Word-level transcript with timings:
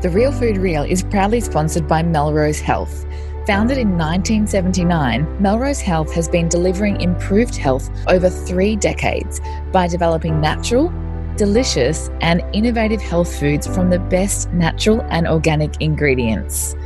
The 0.00 0.10
Real 0.10 0.30
Food 0.30 0.58
Reel 0.58 0.84
is 0.84 1.02
proudly 1.02 1.40
sponsored 1.40 1.88
by 1.88 2.04
Melrose 2.04 2.60
Health. 2.60 3.04
Founded 3.48 3.78
in 3.78 3.98
1979, 3.98 5.42
Melrose 5.42 5.80
Health 5.80 6.12
has 6.14 6.28
been 6.28 6.48
delivering 6.48 7.00
improved 7.00 7.56
health 7.56 7.90
over 8.06 8.30
three 8.30 8.76
decades 8.76 9.40
by 9.72 9.88
developing 9.88 10.40
natural, 10.40 10.92
delicious, 11.34 12.10
and 12.20 12.44
innovative 12.52 13.02
health 13.02 13.40
foods 13.40 13.66
from 13.66 13.90
the 13.90 13.98
best 13.98 14.48
natural 14.52 15.00
and 15.10 15.26
organic 15.26 15.80
ingredients. 15.80 16.76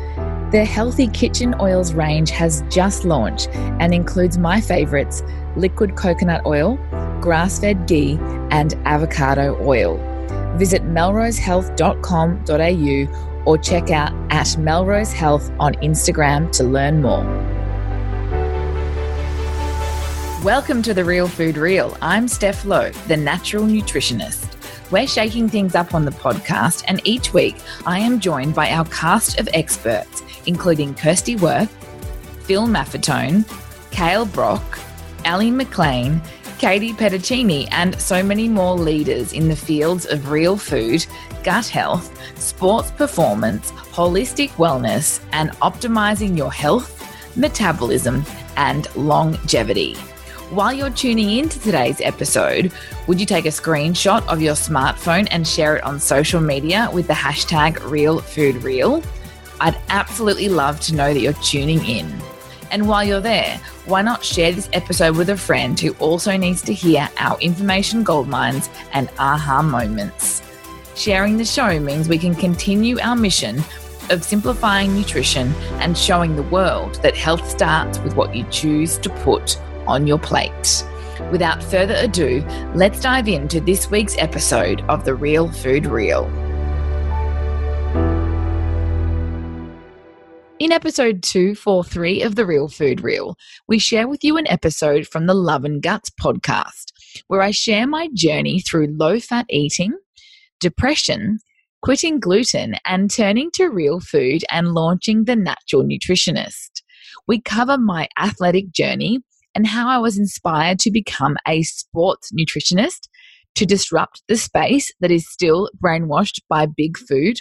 Their 0.51 0.65
Healthy 0.65 1.09
Kitchen 1.09 1.55
Oils 1.61 1.93
range 1.93 2.31
has 2.31 2.65
just 2.71 3.05
launched 3.05 3.51
and 3.53 3.93
includes 3.93 4.39
my 4.39 4.59
favourites 4.59 5.23
liquid 5.55 5.97
coconut 5.97 6.47
oil, 6.47 6.79
grass 7.21 7.61
fed 7.61 7.87
ghee, 7.87 8.19
and 8.51 8.73
avocado 8.87 9.63
oil. 9.63 10.01
Visit 10.57 10.85
melrosehealth.com.au 10.85 13.43
or 13.45 13.59
check 13.59 13.91
out 13.91 14.13
at 14.31 14.57
Melrose 14.59 15.13
Health 15.13 15.51
on 15.59 15.75
Instagram 15.75 16.51
to 16.53 16.65
learn 16.65 17.03
more. 17.03 17.25
Welcome 20.45 20.83
to 20.83 20.93
the 20.93 21.05
Real 21.05 21.29
Food 21.29 21.57
Reel. 21.57 21.97
I'm 22.03 22.27
Steph 22.27 22.65
Lowe, 22.65 22.91
the 23.07 23.17
natural 23.17 23.65
nutritionist. 23.65 24.49
We're 24.91 25.07
shaking 25.07 25.49
things 25.49 25.75
up 25.75 25.95
on 25.95 26.05
the 26.05 26.11
podcast, 26.11 26.85
and 26.89 27.01
each 27.05 27.33
week 27.33 27.57
I 27.87 28.01
am 28.01 28.21
joined 28.21 28.55
by 28.55 28.71
our 28.71 28.85
cast 28.87 29.39
of 29.39 29.49
experts, 29.55 30.23
including 30.47 30.95
Kirsty 30.95 31.37
Wirth, 31.37 31.71
Phil 32.45 32.67
Maffetone, 32.67 33.45
Kale 33.93 34.27
Brock, 34.27 34.79
Ali 35.25 35.51
McLean, 35.51 36.21
Katie 36.63 36.93
Petticini, 36.93 37.67
and 37.73 38.01
so 38.01 38.23
many 38.23 38.49
more 38.49 38.77
leaders 38.77 39.33
in 39.33 39.49
the 39.49 39.57
fields 39.57 40.07
of 40.07 40.31
real 40.31 40.57
food, 40.57 41.05
gut 41.43 41.67
health, 41.67 42.17
sports 42.39 42.93
performance, 42.93 43.73
holistic 43.73 44.51
wellness, 44.51 45.21
and 45.33 45.51
optimizing 45.55 46.39
your 46.39 46.53
health, 46.53 47.05
metabolism, 47.37 48.25
and 48.57 48.87
longevity. 48.95 49.95
While 50.51 50.73
you're 50.73 50.91
tuning 50.91 51.37
in 51.37 51.49
to 51.49 51.59
today's 51.59 52.01
episode, 52.01 52.71
would 53.09 53.19
you 53.19 53.27
take 53.27 53.47
a 53.47 53.49
screenshot 53.49 54.25
of 54.29 54.41
your 54.41 54.55
smartphone 54.55 55.27
and 55.33 55.45
share 55.45 55.79
it 55.79 55.83
on 55.83 55.99
social 55.99 56.41
media 56.41 56.89
with 56.93 57.09
the 57.09 57.13
hashtag 57.13 57.79
RealFoodReel? 57.79 59.05
I'd 59.61 59.81
absolutely 59.89 60.49
love 60.49 60.79
to 60.83 60.95
know 60.95 61.13
that 61.13 61.19
you're 61.19 61.33
tuning 61.33 61.85
in. 61.85 62.23
And 62.73 62.89
while 62.89 63.05
you're 63.05 63.21
there, 63.21 63.61
why 63.85 64.01
not 64.01 64.25
share 64.25 64.51
this 64.51 64.71
episode 64.73 65.19
with 65.19 65.29
a 65.29 65.37
friend 65.37 65.79
who 65.79 65.93
also 66.01 66.39
needs 66.39 66.63
to 66.63 66.73
hear 66.73 67.07
our 67.19 67.39
information 67.39 68.03
goldmines 68.03 68.71
and 68.95 69.11
aha 69.19 69.61
moments? 69.61 70.43
Sharing 70.97 71.37
the 71.37 71.45
show 71.45 71.79
means 71.79 72.09
we 72.09 72.17
can 72.17 72.35
continue 72.35 72.99
our 73.01 73.15
mission 73.15 73.63
of 74.09 74.25
simplifying 74.25 74.95
nutrition 74.95 75.53
and 75.81 75.97
showing 75.97 76.35
the 76.35 76.45
world 76.45 76.95
that 77.03 77.15
health 77.15 77.47
starts 77.49 77.99
with 77.99 78.17
what 78.17 78.35
you 78.35 78.45
choose 78.51 78.97
to 78.99 79.11
put 79.11 79.61
on 79.87 80.07
your 80.07 80.19
plate. 80.19 80.83
Without 81.31 81.63
further 81.63 81.95
ado, 81.99 82.43
let's 82.75 83.01
dive 83.01 83.29
into 83.29 83.61
this 83.61 83.91
week's 83.91 84.17
episode 84.17 84.81
of 84.89 85.05
The 85.05 85.15
Real 85.15 85.53
Food 85.53 85.85
Reel. 85.85 86.25
In 90.63 90.71
episode 90.71 91.25
243 91.25 92.23
of 92.23 92.37
The 92.37 92.47
Real 92.47 92.69
Food 92.69 93.01
Reel, 93.01 93.35
we 93.67 93.81
share 93.81 94.07
with 94.07 94.23
you 94.23 94.37
an 94.37 94.47
episode 94.47 95.09
from 95.09 95.27
the 95.27 95.35
Love 95.35 95.65
and 95.65 95.83
Guts 95.83 96.09
podcast, 96.11 96.93
where 97.27 97.43
I 97.43 97.51
share 97.51 97.85
my 97.85 98.09
journey 98.15 98.61
through 98.61 98.95
low 98.97 99.19
fat 99.19 99.45
eating, 99.51 99.99
depression, 100.61 101.41
quitting 101.83 102.21
gluten, 102.21 102.77
and 102.87 103.11
turning 103.11 103.51
to 103.55 103.71
real 103.71 103.99
food 103.99 104.45
and 104.53 104.69
launching 104.69 105.25
The 105.25 105.35
Natural 105.35 105.83
Nutritionist. 105.83 106.83
We 107.27 107.41
cover 107.41 107.77
my 107.77 108.07
athletic 108.17 108.71
journey 108.71 109.19
and 109.57 109.67
how 109.67 109.89
I 109.89 109.99
was 109.99 110.17
inspired 110.17 110.79
to 110.79 110.93
become 110.93 111.39
a 111.45 111.65
sports 111.65 112.31
nutritionist 112.31 113.09
to 113.57 113.67
disrupt 113.67 114.23
the 114.29 114.37
space 114.37 114.93
that 115.01 115.11
is 115.11 115.29
still 115.29 115.71
brainwashed 115.85 116.39
by 116.49 116.67
big 116.67 116.99
food. 116.99 117.41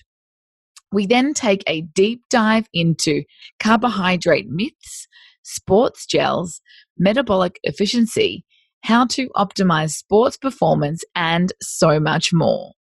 We 0.94 1.06
then 1.06 1.34
take 1.34 1.64
a 1.68 1.84
deep 1.84 2.24
dive 2.30 2.68
into 2.74 3.24
carbohydrate 3.62 4.50
myths, 4.50 5.08
sports 5.42 6.06
gels, 6.06 6.60
metabolic 6.98 7.62
efficiency, 7.64 8.44
how 8.84 9.06
to 9.06 9.30
optimize 9.30 9.92
sports 9.92 10.36
performance, 10.36 11.06
and 11.16 11.54
so 11.62 11.98
much 12.02 12.34
more. 12.34 12.74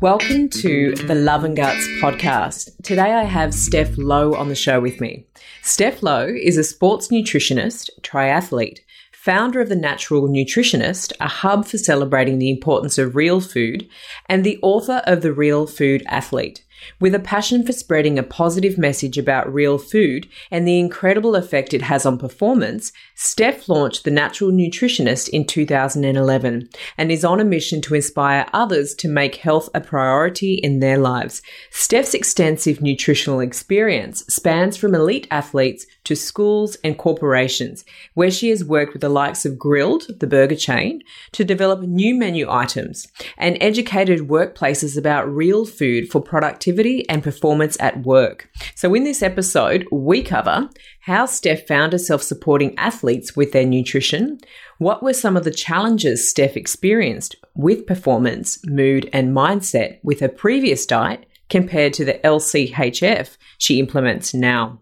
Welcome 0.00 0.48
to 0.48 0.96
the 0.96 1.14
Love 1.14 1.44
and 1.44 1.54
Guts 1.54 1.86
podcast. 2.02 2.70
Today 2.82 3.12
I 3.12 3.22
have 3.22 3.54
Steph 3.54 3.96
Lowe 3.96 4.34
on 4.34 4.48
the 4.48 4.56
show 4.56 4.80
with 4.80 5.00
me. 5.00 5.26
Steph 5.62 6.02
Lowe 6.02 6.26
is 6.26 6.56
a 6.56 6.64
sports 6.64 7.08
nutritionist, 7.08 7.90
triathlete, 8.02 8.80
founder 9.20 9.60
of 9.60 9.68
The 9.68 9.76
Natural 9.76 10.28
Nutritionist, 10.28 11.12
a 11.20 11.28
hub 11.28 11.66
for 11.66 11.76
celebrating 11.76 12.38
the 12.38 12.48
importance 12.48 12.96
of 12.96 13.14
real 13.14 13.38
food, 13.38 13.86
and 14.30 14.44
the 14.44 14.58
author 14.62 15.02
of 15.04 15.20
The 15.20 15.30
Real 15.30 15.66
Food 15.66 16.02
Athlete. 16.06 16.64
With 16.98 17.14
a 17.14 17.18
passion 17.18 17.64
for 17.66 17.72
spreading 17.72 18.18
a 18.18 18.22
positive 18.22 18.78
message 18.78 19.18
about 19.18 19.52
real 19.52 19.76
food 19.76 20.26
and 20.50 20.66
the 20.66 20.78
incredible 20.78 21.36
effect 21.36 21.74
it 21.74 21.82
has 21.82 22.06
on 22.06 22.16
performance, 22.16 22.92
Steph 23.14 23.68
launched 23.68 24.04
The 24.04 24.10
Natural 24.10 24.50
Nutritionist 24.50 25.28
in 25.28 25.46
2011 25.46 26.70
and 26.96 27.12
is 27.12 27.22
on 27.22 27.40
a 27.40 27.44
mission 27.44 27.82
to 27.82 27.94
inspire 27.94 28.46
others 28.54 28.94
to 28.94 29.08
make 29.08 29.36
health 29.36 29.68
a 29.74 29.82
priority 29.82 30.54
in 30.54 30.80
their 30.80 30.96
lives. 30.96 31.42
Steph's 31.70 32.14
extensive 32.14 32.80
nutritional 32.80 33.40
experience 33.40 34.24
spans 34.28 34.78
from 34.78 34.94
elite 34.94 35.26
athletes 35.30 35.84
to 36.04 36.14
schools 36.16 36.76
and 36.82 36.98
corporations, 36.98 37.84
where 38.14 38.30
she 38.30 38.48
has 38.50 38.64
worked 38.64 38.92
with 38.92 39.02
the 39.02 39.08
likes 39.08 39.44
of 39.44 39.58
Grill'd, 39.58 40.18
the 40.20 40.26
burger 40.26 40.56
chain, 40.56 41.02
to 41.32 41.44
develop 41.44 41.80
new 41.80 42.14
menu 42.14 42.50
items 42.50 43.06
and 43.36 43.56
educated 43.60 44.28
workplaces 44.28 44.96
about 44.96 45.32
real 45.32 45.64
food 45.64 46.10
for 46.10 46.20
productivity 46.20 47.08
and 47.08 47.22
performance 47.22 47.76
at 47.80 48.04
work. 48.04 48.48
So, 48.74 48.94
in 48.94 49.04
this 49.04 49.22
episode, 49.22 49.86
we 49.90 50.22
cover 50.22 50.68
how 51.00 51.26
Steph 51.26 51.66
found 51.66 51.92
herself 51.92 52.22
supporting 52.22 52.78
athletes 52.78 53.34
with 53.34 53.52
their 53.52 53.66
nutrition, 53.66 54.38
what 54.78 55.02
were 55.02 55.12
some 55.12 55.36
of 55.36 55.44
the 55.44 55.50
challenges 55.50 56.28
Steph 56.28 56.56
experienced 56.56 57.36
with 57.54 57.86
performance, 57.86 58.64
mood, 58.66 59.08
and 59.12 59.34
mindset 59.36 59.98
with 60.02 60.20
her 60.20 60.28
previous 60.28 60.86
diet 60.86 61.26
compared 61.48 61.92
to 61.94 62.04
the 62.04 62.14
LCHF 62.24 63.36
she 63.58 63.78
implements 63.78 64.32
now 64.32 64.80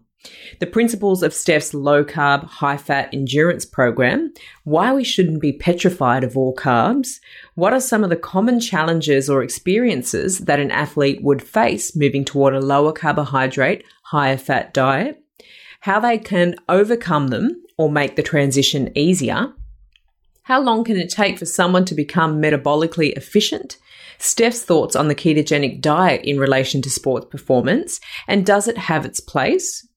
the 0.59 0.67
principles 0.67 1.23
of 1.23 1.33
Steph's 1.33 1.73
low 1.73 2.03
carb, 2.03 2.43
high 2.43 2.77
fat 2.77 3.09
endurance 3.13 3.65
program, 3.65 4.33
why 4.63 4.93
we 4.93 5.03
shouldn't 5.03 5.41
be 5.41 5.53
petrified 5.53 6.23
of 6.23 6.35
all 6.35 6.53
carbs, 6.53 7.19
what 7.55 7.73
are 7.73 7.79
some 7.79 8.03
of 8.03 8.09
the 8.09 8.15
common 8.15 8.59
challenges 8.59 9.29
or 9.29 9.41
experiences 9.41 10.39
that 10.39 10.59
an 10.59 10.71
athlete 10.71 11.23
would 11.23 11.41
face 11.41 11.95
moving 11.95 12.25
toward 12.25 12.53
a 12.53 12.59
lower 12.59 12.91
carbohydrate, 12.91 13.83
higher 14.03 14.37
fat 14.37 14.73
diet, 14.73 15.23
how 15.81 15.99
they 15.99 16.17
can 16.17 16.55
overcome 16.67 17.27
them 17.29 17.63
or 17.77 17.89
make 17.89 18.15
the 18.15 18.23
transition 18.23 18.91
easier. 18.97 19.53
How 20.43 20.59
long 20.59 20.83
can 20.83 20.97
it 20.97 21.09
take 21.09 21.37
for 21.37 21.45
someone 21.45 21.85
to 21.85 21.95
become 21.95 22.41
metabolically 22.41 23.13
efficient? 23.13 23.77
Steph's 24.17 24.63
thoughts 24.63 24.95
on 24.97 25.07
the 25.07 25.15
ketogenic 25.15 25.79
diet 25.79 26.21
in 26.25 26.39
relation 26.39 26.81
to 26.81 26.89
sports 26.89 27.27
performance, 27.29 28.01
and 28.27 28.45
does 28.45 28.67
it 28.67 28.77
have 28.77 29.05
its 29.05 29.21
place? 29.21 29.87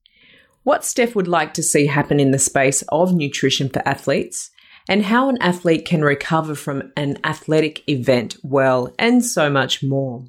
What 0.64 0.84
Steph 0.84 1.14
would 1.14 1.28
like 1.28 1.54
to 1.54 1.62
see 1.62 1.86
happen 1.86 2.20
in 2.20 2.30
the 2.30 2.38
space 2.38 2.82
of 2.88 3.14
nutrition 3.14 3.68
for 3.68 3.86
athletes, 3.86 4.50
and 4.88 5.04
how 5.04 5.28
an 5.28 5.38
athlete 5.40 5.84
can 5.84 6.02
recover 6.02 6.54
from 6.54 6.92
an 6.96 7.18
athletic 7.24 7.88
event 7.88 8.36
well, 8.42 8.92
and 8.98 9.24
so 9.24 9.48
much 9.48 9.82
more. 9.82 10.24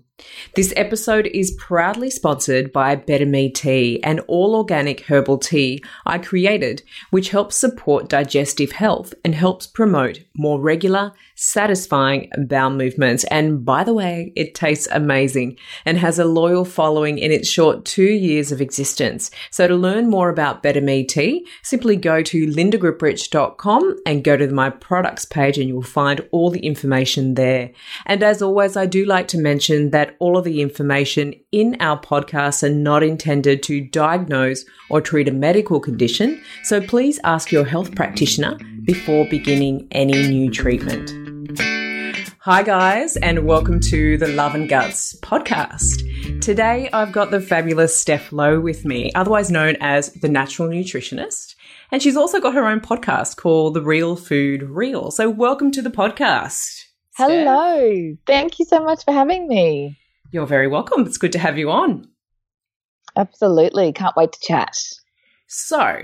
This 0.55 0.71
episode 0.75 1.25
is 1.33 1.57
proudly 1.57 2.11
sponsored 2.11 2.71
by 2.71 2.95
Better 2.95 3.25
Me 3.25 3.49
Tea, 3.49 4.01
an 4.03 4.19
all 4.21 4.55
organic 4.55 5.01
herbal 5.01 5.39
tea 5.39 5.83
I 6.05 6.19
created, 6.19 6.83
which 7.09 7.29
helps 7.29 7.55
support 7.55 8.09
digestive 8.09 8.73
health 8.73 9.15
and 9.25 9.33
helps 9.33 9.65
promote 9.65 10.23
more 10.37 10.61
regular, 10.61 11.13
satisfying 11.33 12.29
bowel 12.37 12.69
movements. 12.69 13.23
And 13.25 13.65
by 13.65 13.83
the 13.83 13.95
way, 13.95 14.31
it 14.35 14.53
tastes 14.53 14.87
amazing 14.91 15.57
and 15.85 15.97
has 15.97 16.19
a 16.19 16.25
loyal 16.25 16.65
following 16.65 17.17
in 17.17 17.31
its 17.31 17.47
short 17.47 17.83
two 17.83 18.03
years 18.03 18.51
of 18.51 18.61
existence. 18.61 19.31
So 19.49 19.67
to 19.67 19.75
learn 19.75 20.11
more 20.11 20.29
about 20.29 20.61
Better 20.61 20.81
Me 20.81 21.03
Tea, 21.03 21.47
simply 21.63 21.95
go 21.95 22.21
to 22.21 22.45
lindagripprich.com 22.45 23.97
and 24.05 24.23
go 24.23 24.37
to 24.37 24.47
my 24.49 24.69
products 24.69 25.25
page 25.25 25.57
and 25.57 25.67
you'll 25.67 25.81
find 25.81 26.27
all 26.31 26.51
the 26.51 26.63
information 26.63 27.33
there. 27.33 27.71
And 28.05 28.21
as 28.21 28.43
always, 28.43 28.77
I 28.77 28.85
do 28.85 29.05
like 29.05 29.27
to 29.29 29.39
mention 29.39 29.89
that 29.89 30.02
that 30.03 30.17
all 30.19 30.37
of 30.37 30.43
the 30.43 30.61
information 30.61 31.33
in 31.53 31.77
our 31.79 31.97
podcast 31.97 32.61
are 32.61 32.69
not 32.69 33.03
intended 33.03 33.63
to 33.63 33.79
diagnose 33.79 34.65
or 34.89 34.99
treat 34.99 35.29
a 35.29 35.31
medical 35.31 35.79
condition, 35.79 36.41
so 36.63 36.81
please 36.81 37.21
ask 37.23 37.53
your 37.53 37.63
health 37.63 37.95
practitioner 37.95 38.57
before 38.83 39.25
beginning 39.29 39.87
any 39.91 40.27
new 40.27 40.51
treatment. 40.51 41.09
Hi, 42.39 42.63
guys, 42.63 43.15
and 43.15 43.45
welcome 43.45 43.79
to 43.79 44.17
the 44.17 44.27
Love 44.27 44.55
and 44.55 44.67
Guts 44.67 45.15
podcast. 45.21 46.41
Today, 46.41 46.89
I've 46.91 47.13
got 47.13 47.31
the 47.31 47.39
fabulous 47.39 47.97
Steph 47.97 48.33
Lowe 48.33 48.59
with 48.59 48.83
me, 48.83 49.09
otherwise 49.15 49.49
known 49.49 49.77
as 49.79 50.11
the 50.15 50.27
Natural 50.27 50.67
Nutritionist. 50.67 51.55
And 51.91 52.01
she's 52.01 52.17
also 52.17 52.41
got 52.41 52.55
her 52.55 52.67
own 52.67 52.81
podcast 52.81 53.37
called 53.37 53.73
The 53.73 53.81
Real 53.81 54.17
Food 54.17 54.63
Reel. 54.63 55.11
So, 55.11 55.29
welcome 55.29 55.71
to 55.71 55.81
the 55.81 55.89
podcast. 55.89 56.82
Hello. 57.15 58.15
Thank 58.25 58.57
you 58.57 58.65
so 58.65 58.83
much 58.83 59.05
for 59.05 59.11
having 59.11 59.47
me. 59.47 59.99
You're 60.31 60.47
very 60.47 60.67
welcome. 60.67 61.05
It's 61.05 61.17
good 61.17 61.31
to 61.33 61.39
have 61.39 61.59
you 61.59 61.69
on. 61.69 62.07
Absolutely. 63.15 63.93
Can't 63.93 64.15
wait 64.15 64.31
to 64.31 64.39
chat. 64.41 64.75
So, 65.45 65.99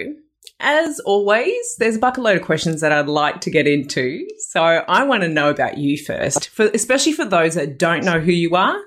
as 0.59 0.99
always, 0.99 1.75
there's 1.79 1.95
a 1.95 1.99
bucket 1.99 2.23
load 2.23 2.37
of 2.37 2.43
questions 2.43 2.81
that 2.81 2.91
I'd 2.91 3.07
like 3.07 3.41
to 3.41 3.49
get 3.49 3.65
into. 3.65 4.27
So, 4.49 4.61
I 4.61 5.03
want 5.03 5.23
to 5.23 5.29
know 5.29 5.49
about 5.49 5.79
you 5.79 5.97
first, 5.97 6.49
for, 6.49 6.67
especially 6.75 7.13
for 7.13 7.25
those 7.25 7.55
that 7.55 7.79
don't 7.79 8.05
know 8.05 8.19
who 8.19 8.31
you 8.31 8.55
are. 8.55 8.77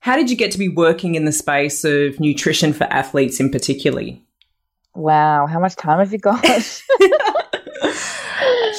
How 0.00 0.16
did 0.16 0.30
you 0.30 0.36
get 0.36 0.50
to 0.52 0.58
be 0.58 0.68
working 0.68 1.14
in 1.14 1.24
the 1.24 1.32
space 1.32 1.84
of 1.84 2.18
nutrition 2.18 2.72
for 2.72 2.84
athletes 2.84 3.38
in 3.38 3.50
particular? 3.50 4.02
Wow, 4.94 5.46
how 5.46 5.60
much 5.60 5.76
time 5.76 6.00
have 6.00 6.12
you 6.12 6.18
got? 6.18 6.44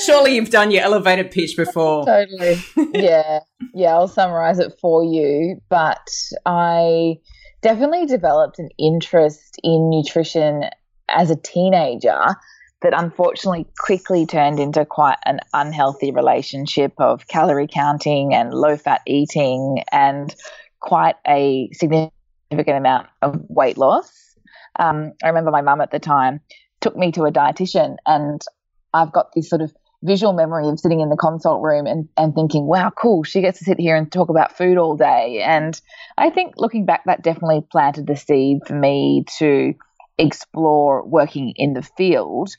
Surely 0.06 0.36
you've 0.36 0.50
done 0.50 0.72
your 0.72 0.84
elevated 0.84 1.32
pitch 1.32 1.56
before. 1.56 2.06
totally. 2.06 2.58
Yeah. 2.94 3.40
Yeah, 3.74 3.94
I'll 3.94 4.08
summarize 4.08 4.60
it 4.60 4.74
for 4.80 5.04
you. 5.04 5.60
But 5.70 6.08
I 6.46 7.16
definitely 7.62 8.06
developed 8.06 8.60
an 8.60 8.70
interest 8.78 9.60
in 9.64 9.90
nutrition 9.90 10.64
as 11.10 11.30
a 11.32 11.36
teenager 11.36 12.36
that 12.82 12.94
unfortunately 12.96 13.66
quickly 13.80 14.26
turned 14.26 14.60
into 14.60 14.86
quite 14.86 15.18
an 15.26 15.40
unhealthy 15.54 16.12
relationship 16.12 16.94
of 17.00 17.28
calorie 17.28 17.68
counting 17.72 18.34
and 18.34 18.54
low 18.54 18.78
fat 18.78 19.02
eating 19.08 19.84
and 19.92 20.36
quite 20.82 21.16
a 21.28 21.70
significant 21.74 22.12
amount 22.52 23.08
of 23.22 23.40
weight 23.50 23.78
loss. 23.78 24.12
Um, 24.78 25.14
I 25.24 25.30
remember 25.30 25.52
my 25.52 25.62
mum 25.62 25.82
at 25.82 25.92
the 25.92 26.00
time 26.00 26.42
took 26.82 26.96
me 26.96 27.12
to 27.14 27.24
a 27.24 27.32
dietitian 27.32 27.96
and 28.06 28.42
I've 28.96 29.12
got 29.12 29.34
this 29.36 29.50
sort 29.50 29.62
of 29.62 29.74
visual 30.04 30.34
memory 30.34 30.68
of 30.68 30.80
sitting 30.80 31.02
in 31.02 31.10
the 31.10 31.18
consult 31.18 31.62
room 31.62 31.86
and, 31.88 32.08
and 32.16 32.34
thinking, 32.34 32.66
wow, 32.66 32.92
cool, 32.92 33.24
she 33.24 33.42
gets 33.42 33.60
to 33.60 33.66
sit 33.66 33.80
here 33.80 33.96
and 33.96 34.12
talk 34.12 34.30
about 34.30 34.58
food 34.58 34.78
all 34.78 34.96
day. 34.96 35.42
And 35.44 35.80
I 36.18 36.30
think 36.30 36.54
looking 36.58 36.86
back, 36.86 37.04
that 37.06 37.24
definitely 37.24 37.66
planted 37.70 38.08
the 38.08 38.16
seed 38.16 38.60
for 38.68 38.76
me 38.76 39.26
to 39.40 39.74
explore 40.18 41.06
working 41.06 41.54
in 41.56 41.74
the 41.74 41.82
field. 41.82 42.50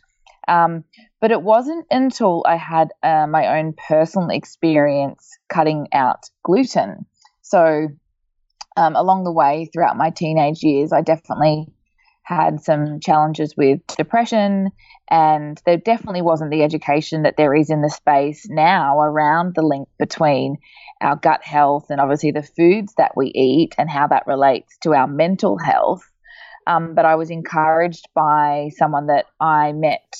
Um, 0.49 0.85
but 1.21 1.31
it 1.31 1.43
wasn't 1.43 1.87
until 1.91 2.45
I 2.47 2.57
had 2.57 2.89
uh, 3.03 3.27
my 3.27 3.59
own 3.59 3.75
personal 3.89 4.31
experience 4.31 5.39
cutting 5.49 5.89
out 5.93 6.25
gluten. 6.45 7.07
So, 7.43 7.89
um, 8.77 8.95
along 8.95 9.25
the 9.25 9.33
way 9.33 9.71
throughout 9.73 9.97
my 9.97 10.11
teenage 10.11 10.63
years, 10.63 10.93
I 10.93 11.01
definitely 11.01 11.67
had 12.23 12.61
some 12.61 13.01
challenges 13.01 13.55
with 13.57 13.81
depression, 13.97 14.71
and 15.11 15.61
there 15.65 15.77
definitely 15.77 16.23
wasn't 16.23 16.51
the 16.51 16.63
education 16.63 17.23
that 17.23 17.37
there 17.37 17.55
is 17.55 17.71
in 17.71 17.83
the 17.83 17.91
space 17.91 18.47
now 18.49 19.01
around 19.01 19.55
the 19.55 19.63
link 19.63 19.89
between 19.99 20.57
our 21.01 21.17
gut 21.17 21.45
health 21.45 21.87
and 21.91 22.01
obviously 22.01 22.33
the 22.33 22.43
foods 22.43 22.95
that 22.97 23.13
we 23.17 23.27
eat 23.35 23.75
and 23.79 23.89
how 23.89 24.07
that 24.09 24.27
relates 24.27 24.77
to 24.79 24.95
our 24.95 25.07
mental 25.07 25.59
health. 25.59 26.03
Um, 26.67 26.95
but 26.95 27.05
I 27.05 27.15
was 27.15 27.31
encouraged 27.31 28.09
by 28.15 28.71
someone 28.77 29.07
that 29.07 29.27
I 29.41 29.73
met 29.73 30.13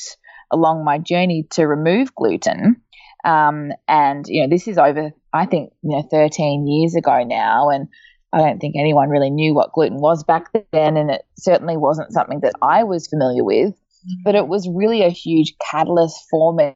along 0.51 0.85
my 0.85 0.99
journey 0.99 1.47
to 1.51 1.67
remove 1.67 2.15
gluten. 2.15 2.83
Um, 3.25 3.73
and, 3.89 4.25
you 4.29 4.43
know, 4.43 4.49
this 4.49 4.69
is 4.69 4.79
over, 4.79 5.11
I 5.33 5.47
think, 5.47 5.73
you 5.83 5.97
know, 5.97 6.07
13 6.09 6.69
years 6.69 6.95
ago 6.95 7.25
now. 7.25 7.71
And 7.71 7.89
I 8.33 8.39
don't 8.39 8.61
think 8.61 8.77
anyone 8.79 9.09
really 9.09 9.31
knew 9.31 9.55
what 9.55 9.73
gluten 9.73 10.01
was 10.01 10.23
back 10.23 10.53
then, 10.73 10.97
and 10.97 11.11
it 11.11 11.23
certainly 11.39 11.77
wasn't 11.77 12.13
something 12.13 12.41
that 12.41 12.55
I 12.61 12.85
was 12.85 13.09
familiar 13.09 13.43
with. 13.43 13.75
But 14.25 14.35
it 14.35 14.49
was 14.49 14.69
really 14.73 15.03
a 15.03 15.11
huge 15.11 15.55
catalyst 15.71 16.25
for 16.31 16.55
me 16.55 16.75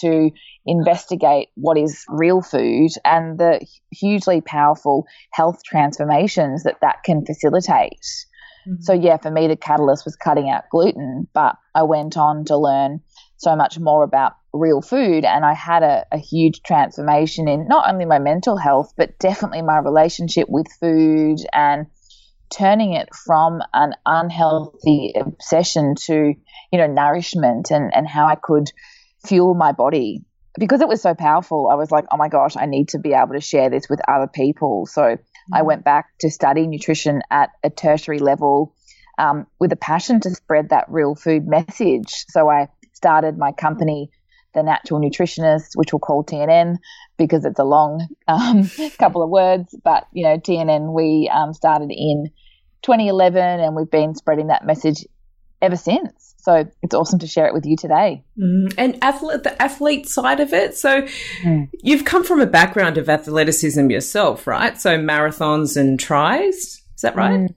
to 0.00 0.30
investigate 0.64 1.48
what 1.54 1.78
is 1.78 2.04
real 2.08 2.42
food 2.42 2.90
and 3.04 3.38
the 3.38 3.64
hugely 3.92 4.40
powerful 4.40 5.06
health 5.32 5.62
transformations 5.64 6.64
that 6.64 6.78
that 6.82 7.02
can 7.04 7.24
facilitate. 7.24 8.00
Mm-hmm. 8.66 8.80
So, 8.80 8.92
yeah, 8.92 9.16
for 9.18 9.30
me, 9.30 9.46
the 9.46 9.56
catalyst 9.56 10.04
was 10.04 10.16
cutting 10.16 10.50
out 10.50 10.64
gluten, 10.70 11.28
but 11.32 11.56
I 11.74 11.84
went 11.84 12.16
on 12.16 12.44
to 12.46 12.56
learn 12.56 13.00
so 13.36 13.54
much 13.54 13.78
more 13.78 14.02
about 14.02 14.32
real 14.52 14.80
food. 14.80 15.24
And 15.24 15.44
I 15.44 15.54
had 15.54 15.82
a, 15.82 16.04
a, 16.10 16.18
huge 16.18 16.62
transformation 16.62 17.48
in 17.48 17.68
not 17.68 17.88
only 17.88 18.06
my 18.06 18.18
mental 18.18 18.56
health, 18.56 18.92
but 18.96 19.18
definitely 19.18 19.62
my 19.62 19.78
relationship 19.78 20.48
with 20.48 20.66
food 20.80 21.38
and 21.52 21.86
turning 22.50 22.92
it 22.92 23.08
from 23.14 23.62
an 23.72 23.92
unhealthy 24.04 25.14
obsession 25.18 25.94
to, 26.06 26.34
you 26.72 26.78
know, 26.78 26.86
nourishment 26.86 27.70
and, 27.70 27.94
and 27.94 28.08
how 28.08 28.26
I 28.26 28.36
could 28.36 28.70
fuel 29.24 29.54
my 29.54 29.72
body. 29.72 30.24
Because 30.58 30.80
it 30.80 30.88
was 30.88 31.02
so 31.02 31.14
powerful, 31.14 31.68
I 31.70 31.74
was 31.74 31.90
like, 31.90 32.04
oh 32.10 32.16
my 32.16 32.28
gosh, 32.28 32.56
I 32.56 32.66
need 32.66 32.88
to 32.90 32.98
be 32.98 33.12
able 33.12 33.34
to 33.34 33.40
share 33.40 33.68
this 33.68 33.88
with 33.90 34.00
other 34.08 34.26
people. 34.26 34.86
So 34.86 35.02
mm-hmm. 35.02 35.54
I 35.54 35.62
went 35.62 35.84
back 35.84 36.06
to 36.20 36.30
study 36.30 36.66
nutrition 36.66 37.22
at 37.30 37.50
a 37.62 37.68
tertiary 37.68 38.18
level 38.18 38.74
um, 39.18 39.46
with 39.58 39.72
a 39.72 39.76
passion 39.76 40.20
to 40.20 40.30
spread 40.30 40.70
that 40.70 40.86
real 40.88 41.14
food 41.14 41.46
message. 41.46 42.24
So 42.28 42.48
I 42.48 42.68
started 42.94 43.36
my 43.36 43.52
company, 43.52 44.10
The 44.56 44.62
Natural 44.62 45.00
Nutritionist, 45.00 45.72
which 45.74 45.92
we'll 45.92 46.00
call 46.00 46.24
TNN 46.24 46.78
because 47.18 47.44
it's 47.44 47.58
a 47.58 47.64
long 47.64 48.08
um, 48.26 48.68
couple 48.98 49.22
of 49.22 49.30
words. 49.30 49.74
But, 49.84 50.08
you 50.12 50.24
know, 50.24 50.38
TNN, 50.38 50.92
we 50.92 51.30
um, 51.32 51.52
started 51.52 51.90
in 51.90 52.30
2011 52.82 53.40
and 53.40 53.76
we've 53.76 53.90
been 53.90 54.14
spreading 54.14 54.48
that 54.48 54.64
message 54.64 55.04
ever 55.60 55.76
since. 55.76 56.34
So 56.38 56.64
it's 56.82 56.94
awesome 56.94 57.18
to 57.18 57.26
share 57.26 57.46
it 57.46 57.54
with 57.54 57.66
you 57.66 57.76
today. 57.76 58.22
Mm, 58.40 58.72
and 58.78 58.98
athlete, 59.02 59.42
the 59.42 59.60
athlete 59.60 60.08
side 60.08 60.40
of 60.40 60.52
it. 60.52 60.76
So 60.76 61.02
mm. 61.42 61.68
you've 61.82 62.04
come 62.04 62.24
from 62.24 62.40
a 62.40 62.46
background 62.46 62.98
of 62.98 63.08
athleticism 63.08 63.90
yourself, 63.90 64.46
right? 64.46 64.80
So 64.80 64.96
marathons 64.96 65.76
and 65.76 65.98
tries. 65.98 66.54
Is 66.94 67.02
that 67.02 67.16
right? 67.16 67.40
Mm. 67.40 67.54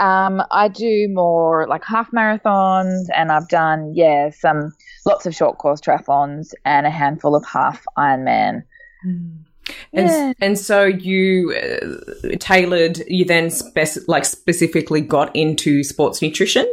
Um, 0.00 0.42
I 0.50 0.68
do 0.68 1.08
more 1.10 1.66
like 1.66 1.84
half 1.84 2.10
marathons, 2.12 3.06
and 3.16 3.32
I've 3.32 3.48
done 3.48 3.94
yeah 3.96 4.30
some 4.30 4.72
lots 5.06 5.26
of 5.26 5.34
short 5.34 5.58
course 5.58 5.80
triathlons 5.80 6.52
and 6.64 6.86
a 6.86 6.90
handful 6.90 7.34
of 7.34 7.44
half 7.44 7.84
Ironman. 7.96 8.64
Mm. 9.06 9.44
And, 9.92 10.08
yeah. 10.08 10.32
and 10.40 10.58
so 10.58 10.84
you 10.84 11.54
uh, 11.54 12.36
tailored, 12.38 13.02
you 13.06 13.24
then 13.24 13.50
spec- 13.50 14.08
like 14.08 14.24
specifically 14.24 15.00
got 15.00 15.34
into 15.36 15.84
sports 15.84 16.22
nutrition? 16.22 16.66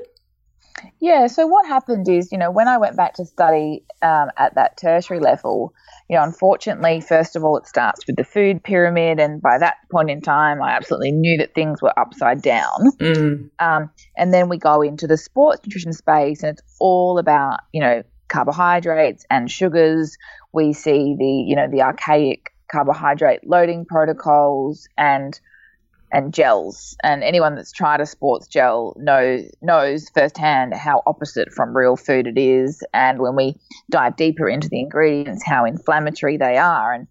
Yeah, 1.00 1.28
so 1.28 1.46
what 1.46 1.68
happened 1.68 2.08
is, 2.08 2.32
you 2.32 2.38
know, 2.38 2.52
when 2.52 2.68
I 2.68 2.78
went 2.78 2.96
back 2.96 3.16
to 3.16 3.26
study 3.26 3.84
um, 4.02 4.30
at 4.38 4.56
that 4.56 4.78
tertiary 4.78 5.20
level, 5.20 5.74
you 6.10 6.16
know, 6.16 6.24
unfortunately, 6.24 7.02
first 7.02 7.36
of 7.36 7.44
all, 7.44 7.58
it 7.58 7.68
starts 7.68 8.06
with 8.06 8.16
the 8.16 8.24
food 8.24 8.64
pyramid, 8.64 9.20
and 9.20 9.42
by 9.42 9.58
that 9.58 9.76
point 9.92 10.10
in 10.10 10.22
time, 10.22 10.62
I 10.62 10.72
absolutely 10.72 11.12
knew 11.12 11.38
that 11.38 11.56
things 11.56 11.82
were 11.82 11.98
upside 11.98 12.42
down. 12.42 12.92
Mm. 13.00 13.50
Um, 13.60 13.90
and 14.16 14.34
then 14.34 14.48
we 14.48 14.58
go 14.58 14.82
into 14.82 15.08
the 15.08 15.18
sports 15.18 15.66
nutrition 15.66 15.94
space, 15.94 16.44
and 16.44 16.58
it's 16.58 16.76
all 16.80 17.18
about 17.18 17.60
you 17.72 17.82
know 17.82 18.04
carbohydrates 18.28 19.26
and 19.30 19.50
sugars. 19.50 20.18
We 20.54 20.74
see 20.74 21.16
the 21.18 21.44
you 21.48 21.56
know 21.56 21.68
the 21.70 21.82
archaic 21.82 22.54
carbohydrate 22.72 23.48
loading 23.48 23.86
protocols 23.86 24.88
and 24.98 25.40
and 26.12 26.34
gels. 26.34 26.96
And 27.04 27.24
anyone 27.24 27.56
that's 27.56 27.72
tried 27.72 28.00
a 28.00 28.06
sports 28.06 28.48
gel 28.48 28.96
knows 28.98 29.44
knows 29.62 30.10
firsthand 30.10 30.74
how 30.74 31.04
opposite 31.06 31.52
from 31.52 31.76
real 31.76 31.98
food 31.98 32.28
it 32.28 32.38
is. 32.40 32.84
And 32.94 33.20
when 33.20 33.36
we 33.36 33.56
dive 33.90 34.16
deeper 34.16 34.48
into 34.48 34.70
the 34.70 34.80
ingredients, 34.80 35.44
how 35.46 35.66
inflammatory 35.66 36.38
they 36.38 36.58
are. 36.58 36.94
And 36.94 37.08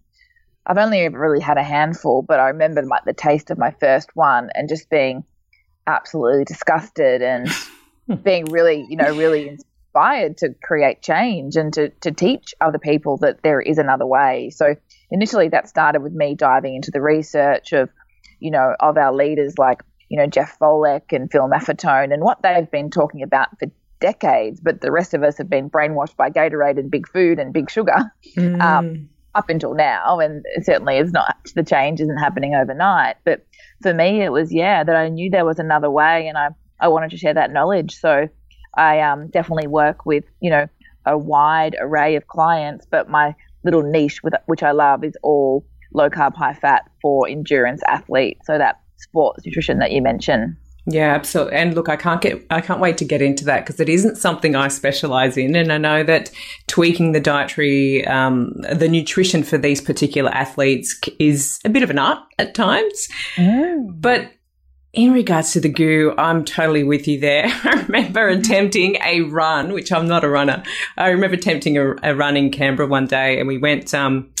I've 0.65 0.79
only 0.79 1.01
ever 1.01 1.19
really 1.19 1.41
had 1.41 1.57
a 1.57 1.63
handful, 1.63 2.23
but 2.23 2.39
I 2.39 2.47
remember 2.47 2.81
like 2.83 3.05
the 3.05 3.13
taste 3.13 3.51
of 3.51 3.59
my 3.59 3.71
first 3.79 4.09
one 4.15 4.49
and 4.55 4.67
just 4.67 4.89
being 4.89 5.23
absolutely 5.85 6.45
disgusted 6.45 7.21
and 7.21 7.47
being 8.23 8.45
really, 8.45 8.87
you 8.89 8.97
know, 8.97 9.15
really 9.15 9.57
inspired 9.95 10.37
to 10.37 10.49
create 10.63 11.01
change 11.01 11.55
and 11.55 11.73
to, 11.73 11.89
to 12.01 12.11
teach 12.11 12.53
other 12.61 12.79
people 12.79 13.17
that 13.17 13.41
there 13.43 13.61
is 13.61 13.77
another 13.77 14.05
way. 14.05 14.49
So 14.49 14.75
initially 15.09 15.49
that 15.49 15.69
started 15.69 16.01
with 16.01 16.13
me 16.13 16.35
diving 16.35 16.75
into 16.75 16.91
the 16.91 17.01
research 17.01 17.71
of 17.73 17.89
you 18.39 18.51
know, 18.51 18.75
of 18.79 18.97
our 18.97 19.13
leaders 19.13 19.57
like, 19.57 19.81
you 20.09 20.17
know, 20.17 20.27
Jeff 20.27 20.59
Volek 20.59 21.11
and 21.11 21.31
Phil 21.31 21.47
Maffetone 21.47 22.13
and 22.13 22.21
what 22.21 22.41
they've 22.41 22.69
been 22.69 22.91
talking 22.91 23.23
about 23.23 23.57
for 23.57 23.67
decades, 23.99 24.59
but 24.59 24.81
the 24.81 24.91
rest 24.91 25.13
of 25.13 25.23
us 25.23 25.37
have 25.37 25.49
been 25.49 25.69
brainwashed 25.69 26.15
by 26.15 26.29
Gatorade 26.29 26.77
and 26.77 26.91
big 26.91 27.07
food 27.07 27.39
and 27.39 27.53
big 27.53 27.69
sugar. 27.69 28.11
Mm. 28.37 28.61
Um, 28.61 29.09
up 29.33 29.49
until 29.49 29.73
now, 29.73 30.19
and 30.21 30.45
certainly 30.61 30.95
it's 30.95 31.11
not 31.11 31.35
the 31.55 31.63
change 31.63 31.99
isn't 31.99 32.19
happening 32.19 32.55
overnight. 32.55 33.17
But 33.25 33.45
for 33.81 33.93
me, 33.93 34.21
it 34.21 34.29
was 34.29 34.53
yeah 34.53 34.81
that 34.81 34.95
I 34.95 35.09
knew 35.09 35.29
there 35.29 35.43
was 35.43 35.59
another 35.59 35.91
way, 35.91 36.29
and 36.29 36.37
I 36.37 36.49
I 36.79 36.87
wanted 36.87 37.11
to 37.11 37.17
share 37.17 37.33
that 37.33 37.51
knowledge. 37.51 37.95
So 37.99 38.29
I 38.77 39.01
um, 39.01 39.27
definitely 39.29 39.67
work 39.67 40.05
with 40.05 40.23
you 40.41 40.49
know 40.49 40.67
a 41.05 41.17
wide 41.17 41.75
array 41.79 42.15
of 42.15 42.27
clients, 42.27 42.85
but 42.89 43.09
my 43.09 43.35
little 43.63 43.83
niche 43.83 44.23
with 44.23 44.33
which 44.45 44.63
I 44.63 44.71
love 44.71 45.03
is 45.03 45.13
all 45.23 45.65
low 45.93 46.09
carb, 46.09 46.35
high 46.35 46.53
fat 46.53 46.89
for 47.01 47.27
endurance 47.27 47.81
athletes. 47.87 48.41
So 48.45 48.57
that 48.57 48.81
sports 48.97 49.45
nutrition 49.45 49.79
that 49.79 49.91
you 49.91 50.01
mentioned. 50.01 50.57
Yeah, 50.87 51.15
absolutely. 51.15 51.55
And 51.55 51.73
look, 51.73 51.89
I 51.89 51.95
can't 51.95 52.21
get, 52.21 52.45
I 52.51 52.61
can't 52.61 52.79
wait 52.79 52.97
to 52.99 53.05
get 53.05 53.21
into 53.21 53.43
that 53.45 53.65
because 53.65 53.79
it 53.79 53.89
isn't 53.89 54.17
something 54.17 54.55
I 54.55 54.67
specialize 54.67 55.35
in. 55.35 55.55
And 55.55 55.73
I 55.73 55.79
know 55.79 56.03
that 56.03 56.29
tweaking 56.67 57.11
the 57.11 57.19
dietary, 57.19 58.05
um, 58.05 58.53
the 58.71 58.87
nutrition 58.87 59.41
for 59.41 59.57
these 59.57 59.81
particular 59.81 60.29
athletes 60.29 60.99
is 61.17 61.59
a 61.65 61.69
bit 61.69 61.81
of 61.81 61.89
an 61.89 61.97
art 61.97 62.19
at 62.37 62.53
times. 62.53 63.07
Mm. 63.35 63.99
But 63.99 64.31
in 64.95 65.11
regards 65.11 65.51
to 65.53 65.59
the 65.59 65.69
goo, 65.69 66.13
I'm 66.17 66.45
totally 66.45 66.83
with 66.83 67.07
you 67.07 67.19
there. 67.19 67.45
I 67.63 67.83
remember 67.85 68.27
attempting 68.29 68.97
a 69.03 69.21
run, 69.21 69.73
which 69.73 69.91
I'm 69.91 70.07
not 70.07 70.23
a 70.23 70.29
runner. 70.29 70.63
I 70.97 71.09
remember 71.09 71.35
attempting 71.35 71.77
a, 71.77 71.95
a 72.01 72.15
run 72.15 72.37
in 72.37 72.49
Canberra 72.49 72.87
one 72.87 73.05
day 73.05 73.39
and 73.39 73.47
we 73.47 73.57
went, 73.57 73.93
um, 73.93 74.31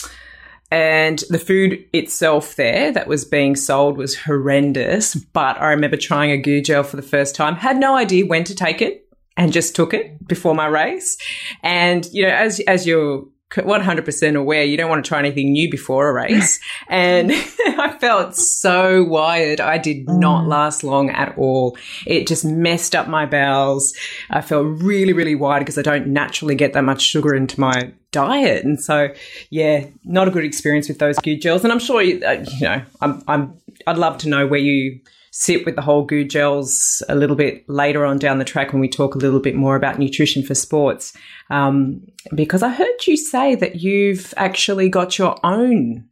and 0.71 1.23
the 1.29 1.37
food 1.39 1.85
itself 1.93 2.55
there 2.55 2.91
that 2.91 3.07
was 3.07 3.23
being 3.25 3.55
sold 3.55 3.97
was 3.97 4.17
horrendous. 4.17 5.15
But 5.15 5.61
I 5.61 5.69
remember 5.69 5.97
trying 5.97 6.31
a 6.31 6.37
goo 6.37 6.61
gel 6.61 6.83
for 6.83 6.95
the 6.95 7.01
first 7.01 7.35
time, 7.35 7.55
had 7.55 7.77
no 7.77 7.95
idea 7.95 8.25
when 8.25 8.45
to 8.45 8.55
take 8.55 8.81
it 8.81 9.07
and 9.37 9.53
just 9.53 9.75
took 9.75 9.93
it 9.93 10.25
before 10.27 10.55
my 10.55 10.65
race. 10.65 11.17
And, 11.61 12.05
you 12.11 12.23
know, 12.23 12.33
as, 12.33 12.61
as 12.61 12.87
you're 12.87 13.25
100% 13.63 14.35
aware 14.35 14.63
you 14.63 14.77
don't 14.77 14.89
want 14.89 15.03
to 15.03 15.07
try 15.07 15.19
anything 15.19 15.51
new 15.51 15.69
before 15.69 16.09
a 16.09 16.13
race. 16.13 16.59
and 16.89 17.31
I 17.65 17.97
felt 17.99 18.35
so 18.35 19.03
wired. 19.03 19.61
I 19.61 19.77
did 19.77 20.07
not 20.07 20.43
mm. 20.43 20.47
last 20.47 20.83
long 20.83 21.09
at 21.09 21.37
all. 21.37 21.77
It 22.05 22.27
just 22.27 22.45
messed 22.45 22.95
up 22.95 23.07
my 23.07 23.25
bowels. 23.25 23.95
I 24.29 24.41
felt 24.41 24.65
really, 24.81 25.13
really 25.13 25.35
wired 25.35 25.61
because 25.61 25.77
I 25.77 25.81
don't 25.81 26.07
naturally 26.07 26.55
get 26.55 26.73
that 26.73 26.83
much 26.83 27.01
sugar 27.01 27.33
into 27.33 27.59
my 27.59 27.91
diet. 28.11 28.63
And 28.63 28.81
so, 28.81 29.09
yeah, 29.49 29.85
not 30.03 30.27
a 30.27 30.31
good 30.31 30.45
experience 30.45 30.87
with 30.87 30.99
those 30.99 31.17
goo 31.19 31.35
gels. 31.35 31.63
And 31.63 31.71
I'm 31.71 31.79
sure, 31.79 32.01
you, 32.01 32.25
uh, 32.25 32.43
you 32.59 32.67
know, 32.67 32.81
I'm, 33.01 33.23
I'm, 33.27 33.57
I'd 33.87 33.97
love 33.97 34.17
to 34.19 34.29
know 34.29 34.47
where 34.47 34.59
you 34.59 34.99
sit 35.37 35.65
with 35.65 35.75
the 35.75 35.81
whole 35.81 36.05
goo 36.05 36.23
gels 36.23 37.03
a 37.09 37.15
little 37.15 37.35
bit 37.35 37.67
later 37.67 38.05
on 38.05 38.17
down 38.17 38.37
the 38.37 38.45
track 38.45 38.71
when 38.71 38.79
we 38.79 38.87
talk 38.87 39.15
a 39.15 39.17
little 39.17 39.41
bit 39.41 39.53
more 39.53 39.75
about 39.75 39.99
nutrition 39.99 40.41
for 40.41 40.55
sports. 40.55 41.11
Um, 41.49 42.07
because 42.33 42.63
I 42.63 42.69
heard 42.69 43.05
you 43.05 43.17
say 43.17 43.53
that 43.55 43.75
you've 43.75 44.33
actually 44.37 44.87
got 44.87 45.17
your 45.17 45.35
own 45.43 46.05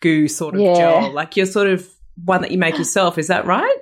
goo 0.00 0.28
sort 0.28 0.54
of 0.54 0.60
yeah. 0.60 0.74
gel, 0.74 1.12
like 1.12 1.36
your 1.36 1.44
sort 1.44 1.66
of 1.66 1.88
one 2.24 2.40
that 2.42 2.52
you 2.52 2.58
make 2.58 2.78
yourself. 2.78 3.18
Is 3.18 3.26
that 3.26 3.46
right? 3.46 3.78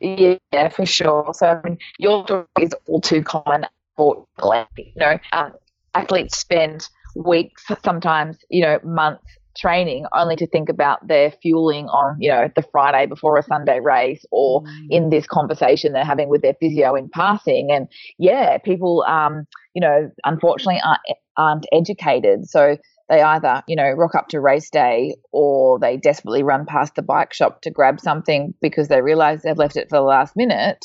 Yeah, 0.00 0.70
for 0.70 0.84
sure. 0.84 1.30
So 1.34 1.46
I 1.46 1.60
mean, 1.62 1.78
your 2.00 2.24
story 2.24 2.46
is 2.62 2.74
all 2.86 3.00
too 3.00 3.22
common. 3.22 3.64
For 3.96 4.26
you 4.42 4.92
know, 4.96 5.18
um, 5.30 5.52
athletes 5.94 6.36
spend 6.36 6.88
weeks, 7.14 7.64
sometimes 7.84 8.38
you 8.50 8.62
know, 8.62 8.80
months 8.82 9.38
training 9.62 10.06
only 10.12 10.34
to 10.36 10.46
think 10.46 10.68
about 10.68 11.06
their 11.06 11.30
fueling 11.30 11.86
on, 11.86 12.16
you 12.18 12.28
know, 12.28 12.48
the 12.54 12.64
Friday 12.72 13.06
before 13.06 13.38
a 13.38 13.42
Sunday 13.44 13.78
race 13.80 14.24
or 14.32 14.62
mm. 14.62 14.86
in 14.90 15.10
this 15.10 15.26
conversation 15.26 15.92
they're 15.92 16.04
having 16.04 16.28
with 16.28 16.42
their 16.42 16.54
physio 16.58 16.96
in 16.96 17.08
passing. 17.08 17.68
And 17.70 17.86
yeah, 18.18 18.58
people, 18.58 19.04
um, 19.06 19.46
you 19.74 19.80
know, 19.80 20.10
unfortunately 20.24 20.80
aren't, 20.84 21.00
aren't 21.36 21.66
educated. 21.72 22.48
So 22.48 22.76
they 23.08 23.22
either, 23.22 23.62
you 23.68 23.76
know, 23.76 23.90
rock 23.92 24.16
up 24.16 24.28
to 24.28 24.40
race 24.40 24.68
day 24.68 25.14
or 25.30 25.78
they 25.78 25.96
desperately 25.96 26.42
run 26.42 26.66
past 26.66 26.96
the 26.96 27.02
bike 27.02 27.32
shop 27.32 27.62
to 27.62 27.70
grab 27.70 28.00
something 28.00 28.54
because 28.60 28.88
they 28.88 29.00
realize 29.00 29.42
they've 29.42 29.56
left 29.56 29.76
it 29.76 29.88
for 29.88 29.98
the 29.98 30.02
last 30.02 30.34
minute. 30.36 30.84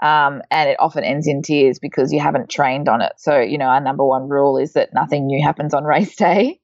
Um, 0.00 0.42
and 0.52 0.68
it 0.68 0.76
often 0.78 1.02
ends 1.02 1.26
in 1.26 1.42
tears 1.42 1.80
because 1.80 2.12
you 2.12 2.20
haven't 2.20 2.50
trained 2.50 2.88
on 2.88 3.00
it. 3.00 3.12
So, 3.16 3.40
you 3.40 3.58
know, 3.58 3.64
our 3.64 3.80
number 3.80 4.04
one 4.04 4.28
rule 4.28 4.56
is 4.56 4.74
that 4.74 4.90
nothing 4.94 5.26
new 5.26 5.44
happens 5.44 5.74
on 5.74 5.82
race 5.84 6.14
day. 6.14 6.60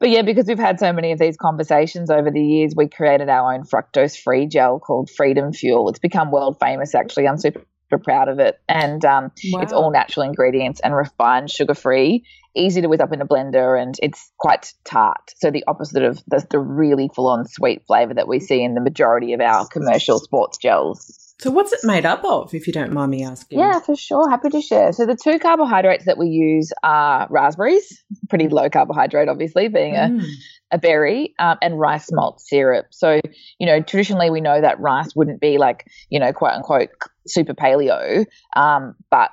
But 0.00 0.10
yeah, 0.10 0.22
because 0.22 0.46
we've 0.46 0.58
had 0.58 0.78
so 0.80 0.92
many 0.92 1.12
of 1.12 1.18
these 1.18 1.36
conversations 1.36 2.10
over 2.10 2.30
the 2.30 2.42
years, 2.42 2.74
we 2.76 2.88
created 2.88 3.28
our 3.28 3.54
own 3.54 3.64
fructose 3.64 4.16
free 4.16 4.46
gel 4.46 4.78
called 4.78 5.10
Freedom 5.10 5.52
Fuel. 5.52 5.88
It's 5.88 5.98
become 5.98 6.30
world 6.30 6.58
famous, 6.60 6.94
actually. 6.94 7.28
I'm 7.28 7.38
super 7.38 7.64
proud 8.02 8.28
of 8.28 8.38
it. 8.38 8.60
And 8.68 9.04
um, 9.04 9.30
wow. 9.52 9.60
it's 9.60 9.72
all 9.72 9.90
natural 9.90 10.26
ingredients 10.26 10.80
and 10.80 10.94
refined 10.94 11.50
sugar 11.50 11.74
free, 11.74 12.24
easy 12.54 12.80
to 12.80 12.88
whip 12.88 13.00
up 13.00 13.12
in 13.12 13.20
a 13.20 13.26
blender, 13.26 13.80
and 13.80 13.94
it's 14.02 14.32
quite 14.38 14.72
tart. 14.84 15.34
So, 15.36 15.50
the 15.50 15.64
opposite 15.66 16.02
of 16.02 16.22
the, 16.26 16.44
the 16.50 16.58
really 16.58 17.08
full 17.14 17.28
on 17.28 17.46
sweet 17.46 17.86
flavor 17.86 18.14
that 18.14 18.28
we 18.28 18.40
see 18.40 18.62
in 18.62 18.74
the 18.74 18.80
majority 18.80 19.32
of 19.32 19.40
our 19.40 19.66
commercial 19.68 20.18
sports 20.18 20.58
gels. 20.58 21.23
So, 21.40 21.50
what's 21.50 21.72
it 21.72 21.80
made 21.82 22.06
up 22.06 22.24
of, 22.24 22.54
if 22.54 22.66
you 22.66 22.72
don't 22.72 22.92
mind 22.92 23.10
me 23.10 23.24
asking? 23.24 23.58
Yeah, 23.58 23.80
for 23.80 23.96
sure. 23.96 24.30
Happy 24.30 24.50
to 24.50 24.60
share. 24.60 24.92
So, 24.92 25.04
the 25.04 25.16
two 25.16 25.38
carbohydrates 25.38 26.04
that 26.04 26.16
we 26.16 26.28
use 26.28 26.72
are 26.82 27.26
raspberries, 27.28 28.02
pretty 28.28 28.48
low 28.48 28.70
carbohydrate, 28.70 29.28
obviously, 29.28 29.68
being 29.68 29.94
mm. 29.94 30.22
a, 30.22 30.76
a 30.76 30.78
berry, 30.78 31.34
um, 31.38 31.58
and 31.60 31.78
rice 31.78 32.08
malt 32.12 32.40
syrup. 32.40 32.86
So, 32.90 33.20
you 33.58 33.66
know, 33.66 33.80
traditionally 33.80 34.30
we 34.30 34.40
know 34.40 34.60
that 34.60 34.78
rice 34.78 35.14
wouldn't 35.16 35.40
be 35.40 35.58
like, 35.58 35.86
you 36.08 36.20
know, 36.20 36.32
quote 36.32 36.52
unquote 36.52 36.90
super 37.26 37.54
paleo, 37.54 38.26
um, 38.54 38.94
but 39.10 39.30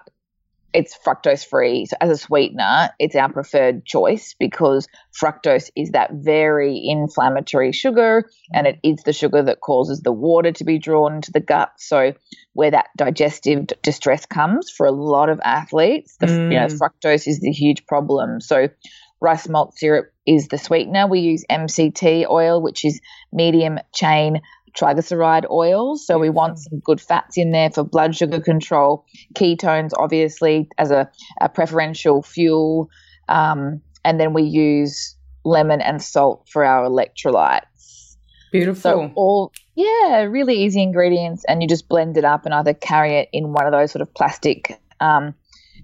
it's 0.74 0.98
fructose 0.98 1.46
free. 1.46 1.86
So 1.86 1.98
as 2.00 2.10
a 2.10 2.18
sweetener, 2.18 2.90
it's 3.00 3.16
our 3.16 3.32
preferred 3.32 3.86
choice 3.86 4.36
because 4.40 4.88
fructose 5.20 5.70
is 5.76 5.92
that 5.92 6.12
very 6.14 6.82
inflammatory 6.84 7.72
sugar 7.72 8.30
and 8.54 8.68
it 8.68 8.80
is 8.84 9.04
the 9.04 9.14
sugar 9.14 9.44
that 9.44 9.62
causes 9.62 10.02
the 10.02 10.12
water 10.12 10.52
to 10.54 10.64
be 10.64 10.80
drawn 10.80 11.16
into 11.16 11.32
the 11.32 11.40
gut. 11.40 11.72
So 11.78 12.14
where 12.54 12.72
that 12.72 12.88
digestive 12.98 13.68
distress 13.82 14.26
comes 14.26 14.70
for 14.70 14.86
a 14.86 14.92
lot 14.92 15.30
of 15.30 15.40
athletes, 15.44 16.16
the, 16.20 16.28
mm. 16.28 16.52
you 16.52 16.60
know, 16.60 16.68
mm. 16.68 16.80
fructose 16.80 17.28
is 17.28 17.40
the 17.40 17.52
huge 17.52 17.86
problem. 17.86 18.40
So 18.42 18.70
rice 19.22 19.48
malt 19.48 19.78
syrup 19.78 20.12
is 20.26 20.48
the 20.48 20.58
sweetener. 20.58 21.08
We 21.08 21.20
use 21.20 21.46
MCT 21.50 22.28
oil, 22.30 22.62
which 22.62 22.86
is 22.86 23.00
medium 23.32 23.80
chain 23.94 24.42
triglyceride 24.74 25.50
oils. 25.50 26.06
So 26.06 26.18
we 26.18 26.30
want 26.30 26.60
some 26.60 26.80
good 26.80 27.02
fats 27.02 27.38
in 27.38 27.52
there 27.52 27.70
for 27.70 27.84
blood 27.84 28.16
sugar 28.16 28.40
control, 28.40 29.06
ketones, 29.36 29.92
obviously, 29.98 30.70
as 30.78 30.92
a, 30.92 31.10
a 31.40 31.50
preferential 31.50 32.22
fuel. 32.22 32.90
Um, 33.28 33.82
and 34.04 34.20
then 34.20 34.34
we 34.34 34.44
use 34.44 35.16
lemon 35.44 35.82
and 35.82 36.02
salt 36.02 36.48
for 36.50 36.66
our 36.66 36.88
electrolytes. 36.88 38.16
Beautiful. 38.52 38.82
So 38.82 39.12
all 39.16 39.54
yeah, 39.76 40.24
really 40.24 40.64
easy 40.64 40.82
ingredients, 40.82 41.46
and 41.48 41.62
you 41.62 41.70
just 41.70 41.88
blend 41.88 42.18
it 42.18 42.26
up 42.26 42.46
and 42.46 42.54
either 42.54 42.74
carry 42.74 43.18
it 43.18 43.30
in 43.32 43.54
one 43.54 43.66
of 43.66 43.72
those 43.72 43.92
sort 43.92 44.02
of 44.02 44.14
plastic 44.14 44.80
um, 45.00 45.34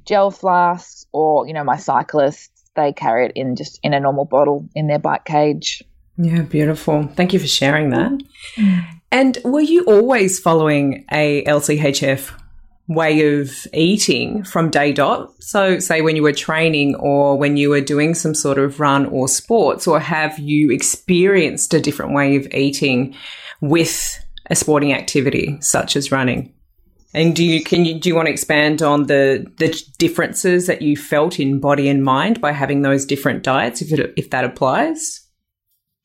gel 0.06 0.32
flasks, 0.32 1.06
or 1.13 1.48
you 1.48 1.53
know, 1.53 1.63
my 1.63 1.77
cyclists 1.77 2.58
they 2.77 2.94
carry 2.94 3.25
it 3.25 3.32
in 3.36 3.56
just 3.56 3.79
in 3.84 3.94
a 3.94 4.00
normal 4.00 4.24
bottle 4.24 4.70
in 4.75 4.88
their 4.88 5.00
bike 5.00 5.25
cage. 5.25 5.84
Yeah, 6.18 6.42
beautiful. 6.42 7.08
Thank 7.16 7.34
you 7.34 7.40
for 7.40 7.48
sharing 7.48 7.92
that. 7.92 8.12
Mm. 8.56 8.86
And 9.12 9.38
were 9.46 9.62
you 9.62 9.84
always 9.86 10.40
following 10.40 11.06
a 11.12 11.44
LCHF 11.46 12.34
way 12.88 13.40
of 13.40 13.52
eating 13.74 14.44
from 14.44 14.70
day 14.70 14.92
dot? 14.92 15.32
So, 15.40 15.80
say 15.80 16.02
when 16.02 16.16
you 16.16 16.24
were 16.24 16.34
training 16.34 16.96
or 16.96 17.38
when 17.38 17.56
you 17.56 17.70
were 17.70 17.82
doing 17.82 18.16
some 18.16 18.34
sort 18.34 18.58
of 18.58 18.80
run 18.80 19.06
or 19.08 19.28
sports, 19.28 19.88
or 19.88 20.00
have 20.00 20.38
you 20.40 20.72
experienced 20.72 21.74
a 21.74 21.80
different 21.80 22.14
way 22.14 22.36
of 22.36 22.48
eating 22.54 23.16
with 23.62 24.20
a 24.50 24.56
sporting 24.56 24.94
activity 24.94 25.58
such 25.62 25.96
as 25.96 26.12
running? 26.12 26.54
And 27.14 27.36
do 27.36 27.44
you 27.46 27.64
can 27.64 27.86
you 27.86 28.00
do 28.00 28.10
you 28.10 28.16
want 28.16 28.26
to 28.26 28.32
expand 28.32 28.82
on 28.82 29.06
the 29.06 29.46
the 29.58 29.70
differences 29.98 30.68
that 30.68 30.82
you 30.82 30.98
felt 30.98 31.40
in 31.40 31.60
body 31.60 31.88
and 31.88 32.04
mind 32.04 32.42
by 32.42 32.52
having 32.52 32.82
those 32.82 33.06
different 33.06 33.44
diets 33.44 33.82
if 33.82 33.94
it, 33.94 34.14
if 34.18 34.32
that 34.32 34.44
applies? 34.44 35.27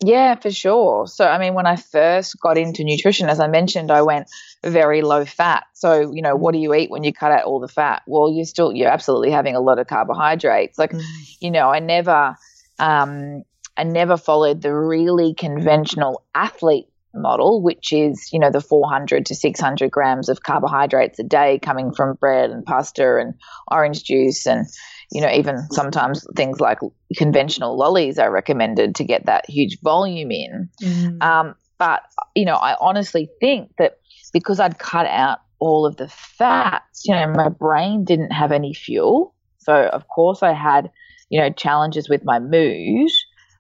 Yeah, 0.05 0.35
for 0.35 0.51
sure. 0.51 1.07
So, 1.07 1.27
I 1.27 1.39
mean, 1.39 1.55
when 1.55 1.67
I 1.67 1.77
first 1.77 2.39
got 2.41 2.59
into 2.59 2.83
nutrition, 2.83 3.29
as 3.29 3.39
I 3.39 3.47
mentioned, 3.47 3.91
I 3.93 4.03
went 4.03 4.29
very 4.65 5.01
low 5.03 5.25
fat. 5.25 5.65
So, 5.75 6.13
you 6.13 6.23
know, 6.23 6.35
what 6.35 6.53
do 6.53 6.59
you 6.59 6.75
eat 6.75 6.91
when 6.91 7.05
you 7.05 7.13
cut 7.13 7.31
out 7.31 7.45
all 7.45 7.61
the 7.61 7.69
fat? 7.69 8.03
Well, 8.07 8.33
you're 8.33 8.45
still, 8.45 8.73
you're 8.73 8.91
absolutely 8.91 9.31
having 9.31 9.55
a 9.55 9.61
lot 9.61 9.79
of 9.79 9.87
carbohydrates. 9.87 10.77
Like, 10.77 10.91
mm. 10.91 11.03
you 11.41 11.53
know, 11.53 11.71
I 11.71 11.79
never, 11.79 12.37
um, 12.81 13.45
I 13.77 13.85
never 13.85 14.17
followed 14.17 14.61
the 14.61 14.75
really 14.75 15.35
conventional 15.35 16.25
athlete 16.35 16.89
model, 17.15 17.63
which 17.63 17.93
is, 17.93 18.31
you 18.33 18.41
know, 18.41 18.51
the 18.51 18.61
400 18.61 19.27
to 19.27 19.35
600 19.37 19.91
grams 19.91 20.29
of 20.29 20.43
carbohydrates 20.43 21.21
a 21.21 21.25
day 21.25 21.61
coming 21.61 21.93
from 21.95 22.15
bread 22.15 22.51
and 22.51 22.65
pasta 22.65 23.19
and 23.19 23.35
orange 23.71 24.03
juice 24.03 24.47
and, 24.47 24.67
you 25.13 25.21
know, 25.21 25.31
even 25.31 25.59
sometimes 25.71 26.27
things 26.35 26.59
like 26.59 26.79
conventional 27.17 27.77
lollies 27.77 28.19
are 28.19 28.33
recommended 28.33 28.95
to 28.97 29.05
get 29.05 29.27
that 29.27 29.49
huge 29.49 29.79
volume 29.83 30.31
in. 30.31 30.71
Mm. 30.83 31.23
Um, 31.23 31.55
but, 31.79 32.03
you 32.35 32.45
know, 32.45 32.55
I 32.55 32.77
honestly 32.81 33.29
think 33.41 33.71
that 33.77 33.99
because 34.33 34.59
I'd 34.59 34.79
cut 34.79 35.07
out 35.07 35.41
all 35.59 35.85
of 35.85 35.97
the 35.97 36.09
fats, 36.09 37.03
you 37.05 37.15
know, 37.15 37.29
my 37.29 37.51
brain 37.51 38.05
didn't 38.05 38.31
have 38.31 38.53
any 38.53 38.73
fuel. 38.73 39.35
So, 39.59 39.75
of 39.75 40.09
course, 40.09 40.43
I 40.43 40.55
had, 40.55 40.91
you 41.29 41.41
know, 41.41 41.51
challenges 41.51 42.09
with 42.09 42.25
my 42.25 42.39
mood. 42.39 43.11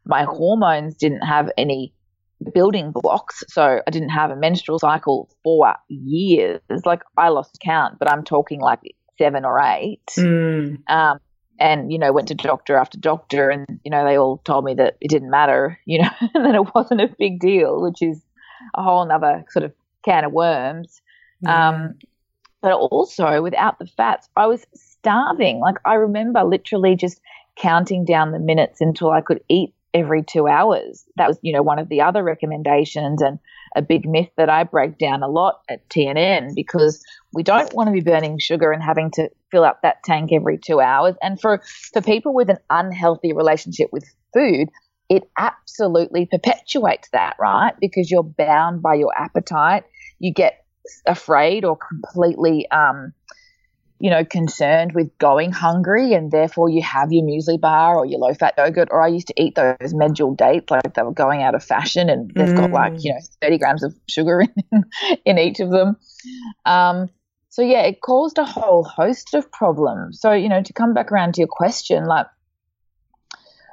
My 0.07 0.25
hormones 0.25 0.95
didn't 0.97 1.21
have 1.23 1.51
any 1.59 1.93
building 2.55 2.93
blocks. 2.93 3.45
So 3.49 3.81
I 3.87 3.91
didn't 3.91 4.09
have 4.09 4.31
a 4.31 4.37
menstrual 4.37 4.79
cycle 4.79 5.29
for 5.45 5.75
years. 5.89 6.61
Like 6.85 7.03
I 7.17 7.29
lost 7.29 7.59
count, 7.63 7.99
but 7.99 8.11
I'm 8.11 8.25
talking 8.25 8.61
like 8.61 8.81
seven 9.19 9.45
or 9.45 9.61
eight. 9.61 10.07
Mm. 10.17 10.79
Um, 10.89 11.19
and 11.63 11.93
you 11.93 11.99
know 11.99 12.13
went 12.13 12.29
to 12.29 12.35
doctor 12.35 12.77
after 12.77 12.99
doctor 12.99 13.49
and 13.49 13.81
you 13.85 13.91
know 13.91 14.05
they 14.05 14.19
all 14.19 14.39
told 14.39 14.65
me 14.65 14.75
that 14.75 14.97
it 15.01 15.09
didn't 15.09 15.31
matter 15.31 15.79
you 15.87 16.03
know 16.03 16.11
and 16.35 16.45
that 16.45 16.55
it 16.55 16.75
wasn't 16.75 17.01
a 17.01 17.15
big 17.19 17.41
deal 17.41 17.81
which 17.81 18.03
is 18.03 18.21
a 18.75 18.83
whole 18.83 19.11
other 19.11 19.45
sort 19.51 19.65
of 19.65 19.73
can 20.05 20.25
of 20.25 20.33
worms. 20.33 21.01
Um, 21.45 21.95
but 22.61 22.73
also 22.73 23.43
without 23.43 23.81
the 23.81 23.87
fats 23.87 24.29
i 24.37 24.47
was 24.47 24.65
starving. 24.75 25.59
Like 25.61 25.77
i 25.85 25.95
remember 25.95 26.45
literally 26.45 26.95
just 26.95 27.21
counting 27.57 28.05
down 28.05 28.31
the 28.31 28.39
minutes 28.39 28.81
until 28.81 29.11
i 29.11 29.21
could 29.21 29.43
eat 29.49 29.75
every 29.95 30.23
two 30.23 30.47
hours. 30.47 31.05
That 31.17 31.29
was 31.29 31.39
you 31.43 31.53
know 31.53 31.63
one 31.63 31.79
of 31.79 31.89
the 31.89 32.01
other 32.03 32.23
recommendations 32.23 33.23
and 33.23 33.39
a 33.75 33.83
big 33.83 34.09
myth 34.09 34.29
that 34.37 34.51
I 34.51 34.65
break 34.65 34.99
down 34.99 35.23
a 35.23 35.29
lot 35.29 35.61
at 35.69 35.89
TNN 35.89 36.55
because 36.55 37.03
we 37.33 37.43
don't 37.43 37.73
want 37.73 37.89
to 37.89 37.93
be 37.93 38.01
burning 38.01 38.39
sugar 38.39 38.71
and 38.71 38.83
having 38.83 39.11
to 39.13 39.31
fill 39.53 39.65
up 39.65 39.83
that 39.83 40.03
tank 40.03 40.31
every 40.33 40.59
two 40.59 40.81
hours. 40.81 41.15
And 41.23 41.41
for, 41.41 41.63
for 41.93 42.03
people 42.03 42.35
with 42.35 42.51
an 42.51 42.59
unhealthy 42.71 43.33
relationship 43.33 43.91
with 43.93 44.05
food, 44.35 44.69
it 45.09 45.31
absolutely 45.39 46.27
perpetuates 46.27 47.09
that, 47.13 47.37
right? 47.39 47.75
Because 47.81 48.11
you're 48.11 48.25
bound 48.25 48.83
by 48.83 48.95
your 48.95 49.13
appetite. 49.17 49.85
You 50.19 50.33
get 50.33 50.65
afraid 51.07 51.65
or 51.65 51.77
completely 51.77 52.69
um, 52.71 53.13
you 54.03 54.11
know, 54.11 54.25
concerned 54.25 54.95
with 54.97 55.17
going 55.19 55.53
hungry 55.53 56.13
and 56.13 56.33
therefore 56.33 56.69
you 56.69 56.83
have 56.83 57.13
your 57.13 57.25
muesli 57.25 57.61
bar 57.61 57.97
or 57.97 58.05
your 58.05 58.19
low 58.19 58.35
fat 58.35 58.53
yogurt. 58.59 58.89
Or 58.91 59.01
I 59.01 59.07
used 59.07 59.29
to 59.29 59.35
eat 59.41 59.55
those 59.55 59.95
medjool 59.95 60.37
dates 60.37 60.73
like 60.73 60.95
they 60.95 61.03
were 61.03 61.13
going 61.13 61.45
out 61.45 61.55
of 61.55 61.63
fashion 61.63 62.11
and 62.11 62.29
they've 62.35 62.49
mm. 62.49 62.57
got 62.57 62.73
like, 62.73 62.95
you 62.99 63.13
know, 63.13 63.21
30 63.41 63.59
grams 63.59 63.85
of 63.85 63.95
sugar 64.09 64.41
in, 64.73 64.85
in 65.25 65.39
each 65.39 65.61
of 65.61 65.71
them. 65.71 65.97
Um, 66.65 67.11
so 67.53 67.61
yeah, 67.61 67.83
it 67.83 68.01
caused 68.01 68.39
a 68.39 68.47
whole 68.47 68.83
host 68.83 69.35
of 69.35 69.53
problems. 69.53 70.19
So, 70.23 70.33
you 70.33 70.49
know, 70.49 70.63
to 70.63 70.73
come 70.73 70.95
back 70.95 71.13
around 71.13 71.35
to 71.35 71.43
your 71.43 71.49
question, 71.49 72.07
like 72.07 72.25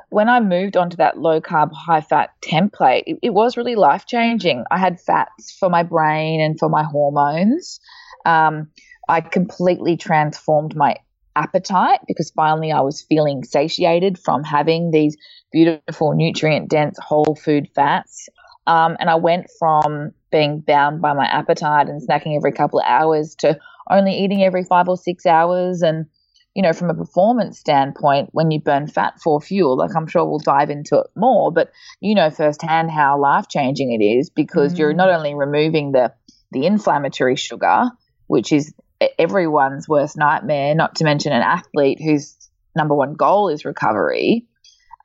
when 0.09 0.27
I 0.27 0.41
moved 0.41 0.75
onto 0.75 0.97
that 0.97 1.17
low 1.17 1.39
carb, 1.39 1.71
high 1.71 2.01
fat 2.01 2.31
template, 2.41 3.03
it, 3.07 3.19
it 3.23 3.29
was 3.29 3.55
really 3.55 3.75
life 3.75 4.05
changing. 4.05 4.65
I 4.69 4.79
had 4.79 4.99
fats 4.99 5.55
for 5.57 5.69
my 5.69 5.83
brain 5.83 6.41
and 6.41 6.59
for 6.59 6.67
my 6.67 6.83
hormones. 6.83 7.79
Um, 8.25 8.69
I 9.07 9.21
completely 9.21 9.95
transformed 9.95 10.75
my 10.75 10.97
appetite 11.37 12.01
because 12.05 12.31
finally 12.31 12.73
I 12.73 12.81
was 12.81 13.05
feeling 13.07 13.45
satiated 13.45 14.19
from 14.19 14.43
having 14.43 14.91
these 14.91 15.15
beautiful, 15.53 16.13
nutrient 16.13 16.69
dense 16.69 16.99
whole 17.01 17.37
food 17.41 17.69
fats. 17.73 18.27
Um, 18.69 18.97
and 18.99 19.09
I 19.09 19.15
went 19.15 19.47
from 19.57 20.11
being 20.31 20.59
bound 20.59 21.01
by 21.01 21.13
my 21.13 21.25
appetite 21.25 21.87
and 21.87 22.07
snacking 22.07 22.37
every 22.37 22.51
couple 22.51 22.79
of 22.79 22.85
hours 22.87 23.33
to 23.39 23.59
only 23.89 24.13
eating 24.13 24.43
every 24.43 24.63
five 24.63 24.87
or 24.87 24.95
six 24.95 25.25
hours. 25.25 25.81
And, 25.81 26.05
you 26.53 26.61
know, 26.61 26.71
from 26.71 26.91
a 26.91 26.93
performance 26.93 27.57
standpoint, 27.57 28.29
when 28.31 28.51
you 28.51 28.61
burn 28.61 28.85
fat 28.85 29.19
for 29.23 29.41
fuel, 29.41 29.75
like 29.75 29.95
I'm 29.95 30.05
sure 30.05 30.23
we'll 30.23 30.37
dive 30.37 30.69
into 30.69 30.99
it 30.99 31.07
more, 31.15 31.51
but 31.51 31.71
you 31.99 32.13
know 32.13 32.29
firsthand 32.29 32.91
how 32.91 33.19
life 33.19 33.47
changing 33.49 33.91
it 33.91 34.03
is 34.03 34.29
because 34.29 34.75
mm. 34.75 34.77
you're 34.77 34.93
not 34.93 35.09
only 35.09 35.33
removing 35.33 35.91
the, 35.91 36.13
the 36.51 36.67
inflammatory 36.67 37.37
sugar, 37.37 37.85
which 38.27 38.53
is 38.53 38.71
everyone's 39.17 39.89
worst 39.89 40.15
nightmare, 40.15 40.75
not 40.75 40.97
to 40.97 41.05
mention 41.05 41.31
an 41.31 41.41
athlete 41.41 41.99
whose 41.99 42.35
number 42.75 42.93
one 42.93 43.15
goal 43.15 43.49
is 43.49 43.65
recovery. 43.65 44.45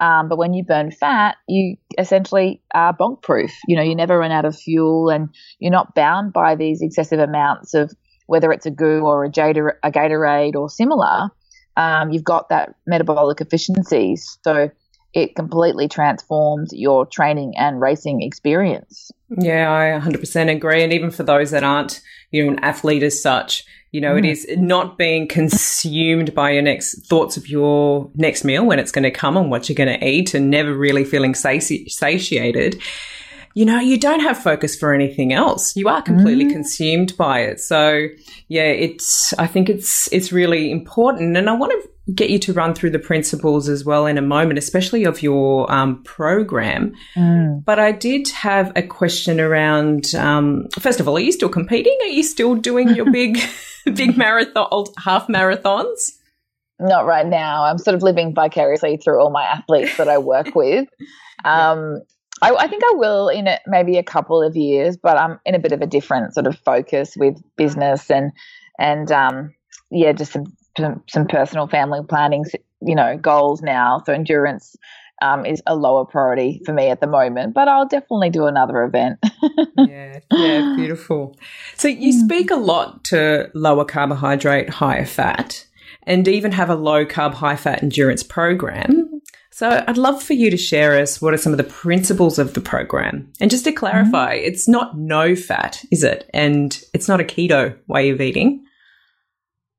Um, 0.04 0.28
but 0.28 0.36
when 0.36 0.52
you 0.52 0.62
burn 0.62 0.90
fat, 0.90 1.36
you 1.48 1.76
essentially 1.96 2.60
are 2.74 2.94
bonk 2.94 3.22
proof. 3.22 3.52
You 3.66 3.76
know, 3.76 3.82
you 3.82 3.94
never 3.94 4.18
run 4.18 4.32
out 4.32 4.44
of 4.44 4.54
fuel 4.54 5.08
and 5.08 5.30
you're 5.60 5.72
not 5.72 5.94
bound 5.94 6.34
by 6.34 6.56
these 6.56 6.82
excessive 6.82 7.20
amounts 7.20 7.72
of 7.72 7.90
whether 8.26 8.52
it's 8.52 8.66
a 8.66 8.70
goo 8.70 9.00
or 9.06 9.24
a, 9.24 9.30
Gatorade 9.30 10.56
or 10.56 10.68
similar. 10.68 11.30
Um, 11.78 12.10
you've 12.10 12.24
got 12.24 12.50
that 12.50 12.74
metabolic 12.86 13.40
efficiency. 13.40 14.16
So 14.44 14.70
it 15.14 15.36
completely 15.36 15.88
transformed 15.88 16.68
your 16.72 17.06
training 17.06 17.54
and 17.56 17.80
racing 17.80 18.22
experience. 18.22 19.12
Yeah, 19.30 19.72
I 19.72 20.00
100% 20.00 20.54
agree. 20.54 20.82
And 20.82 20.92
even 20.92 21.10
for 21.10 21.22
those 21.22 21.52
that 21.52 21.62
aren't, 21.62 22.00
you 22.30 22.44
know, 22.44 22.52
an 22.52 22.58
athlete 22.64 23.04
as 23.04 23.22
such, 23.22 23.64
you 23.92 24.00
know, 24.00 24.14
mm. 24.14 24.18
it 24.18 24.24
is 24.24 24.46
not 24.58 24.98
being 24.98 25.28
consumed 25.28 26.34
by 26.34 26.50
your 26.50 26.62
next 26.62 27.06
thoughts 27.06 27.36
of 27.36 27.48
your 27.48 28.10
next 28.16 28.42
meal 28.42 28.66
when 28.66 28.80
it's 28.80 28.90
going 28.90 29.04
to 29.04 29.10
come 29.10 29.36
and 29.36 29.52
what 29.52 29.68
you're 29.68 29.76
going 29.76 29.98
to 29.98 30.04
eat 30.04 30.34
and 30.34 30.50
never 30.50 30.74
really 30.74 31.04
feeling 31.04 31.34
sati- 31.34 31.88
satiated. 31.88 32.82
You 33.54 33.64
know, 33.64 33.78
you 33.78 33.98
don't 33.98 34.20
have 34.20 34.36
focus 34.36 34.76
for 34.76 34.92
anything 34.92 35.32
else. 35.32 35.76
You 35.76 35.88
are 35.88 36.02
completely 36.02 36.46
mm. 36.46 36.52
consumed 36.52 37.16
by 37.16 37.40
it. 37.40 37.60
So, 37.60 38.08
yeah, 38.48 38.64
it's, 38.64 39.32
I 39.38 39.46
think 39.46 39.68
it's, 39.68 40.12
it's 40.12 40.32
really 40.32 40.70
important. 40.72 41.36
And 41.36 41.48
I 41.48 41.52
want 41.54 41.72
to 41.72 42.12
get 42.12 42.30
you 42.30 42.38
to 42.38 42.52
run 42.52 42.74
through 42.74 42.90
the 42.90 42.98
principles 42.98 43.68
as 43.68 43.84
well 43.84 44.06
in 44.06 44.18
a 44.18 44.22
moment, 44.22 44.58
especially 44.58 45.04
of 45.04 45.22
your 45.22 45.70
um, 45.72 46.02
program. 46.02 46.94
Mm. 47.16 47.64
But 47.64 47.78
I 47.78 47.92
did 47.92 48.28
have 48.30 48.72
a 48.76 48.82
question 48.82 49.40
around. 49.40 50.14
Um, 50.14 50.66
first 50.78 51.00
of 51.00 51.08
all, 51.08 51.16
are 51.16 51.20
you 51.20 51.32
still 51.32 51.48
competing? 51.48 51.96
Are 52.02 52.08
you 52.08 52.22
still 52.22 52.56
doing 52.56 52.94
your 52.94 53.10
big, 53.12 53.38
big 53.84 54.18
marathon, 54.18 54.86
half 54.98 55.28
marathons? 55.28 56.12
Not 56.78 57.06
right 57.06 57.26
now. 57.26 57.64
I'm 57.64 57.78
sort 57.78 57.94
of 57.94 58.02
living 58.02 58.34
vicariously 58.34 58.98
through 58.98 59.20
all 59.20 59.30
my 59.30 59.44
athletes 59.44 59.96
that 59.96 60.08
I 60.08 60.18
work 60.18 60.48
with. 60.54 60.88
Um, 61.44 62.00
I, 62.44 62.64
I, 62.64 62.68
think 62.68 62.82
I 62.84 62.92
will 62.94 63.28
in 63.28 63.46
a, 63.46 63.58
maybe 63.66 63.96
a 63.96 64.02
couple 64.02 64.42
of 64.42 64.56
years, 64.56 64.96
but 64.96 65.16
I'm 65.16 65.40
in 65.44 65.54
a 65.54 65.58
bit 65.58 65.72
of 65.72 65.80
a 65.80 65.86
different 65.86 66.34
sort 66.34 66.46
of 66.46 66.58
focus 66.58 67.16
with 67.16 67.40
business 67.56 68.10
and 68.10 68.32
and 68.78 69.10
um, 69.12 69.54
yeah, 69.90 70.12
just 70.12 70.32
some 70.32 70.44
some 71.08 71.26
personal 71.26 71.68
family 71.68 72.00
planning, 72.08 72.44
you 72.80 72.94
know, 72.94 73.16
goals 73.16 73.62
now. 73.62 74.02
So 74.04 74.12
endurance 74.12 74.76
um, 75.22 75.46
is 75.46 75.62
a 75.66 75.74
lower 75.74 76.04
priority 76.04 76.60
for 76.64 76.72
me 76.72 76.88
at 76.88 77.00
the 77.00 77.06
moment, 77.06 77.54
but 77.54 77.68
I'll 77.68 77.86
definitely 77.86 78.30
do 78.30 78.46
another 78.46 78.82
event. 78.82 79.18
yeah, 79.78 80.20
yeah, 80.30 80.74
beautiful. 80.76 81.36
So 81.76 81.88
you 81.88 82.12
hmm. 82.12 82.24
speak 82.26 82.50
a 82.50 82.56
lot 82.56 83.04
to 83.04 83.50
lower 83.54 83.84
carbohydrate, 83.84 84.68
higher 84.68 85.06
fat, 85.06 85.66
and 86.02 86.26
even 86.28 86.52
have 86.52 86.70
a 86.70 86.74
low 86.74 87.04
carb, 87.04 87.34
high 87.34 87.56
fat 87.56 87.82
endurance 87.82 88.22
program. 88.22 89.03
So 89.54 89.84
I'd 89.86 89.98
love 89.98 90.20
for 90.20 90.32
you 90.32 90.50
to 90.50 90.56
share 90.56 90.98
us 91.00 91.22
what 91.22 91.32
are 91.32 91.36
some 91.36 91.52
of 91.52 91.58
the 91.58 91.62
principles 91.62 92.40
of 92.40 92.54
the 92.54 92.60
program. 92.60 93.32
And 93.40 93.52
just 93.52 93.62
to 93.66 93.70
clarify, 93.70 94.36
mm-hmm. 94.36 94.46
it's 94.46 94.66
not 94.66 94.98
no 94.98 95.36
fat, 95.36 95.80
is 95.92 96.02
it? 96.02 96.28
And 96.34 96.76
it's 96.92 97.06
not 97.06 97.20
a 97.20 97.22
keto 97.22 97.78
way 97.86 98.10
of 98.10 98.20
eating 98.20 98.64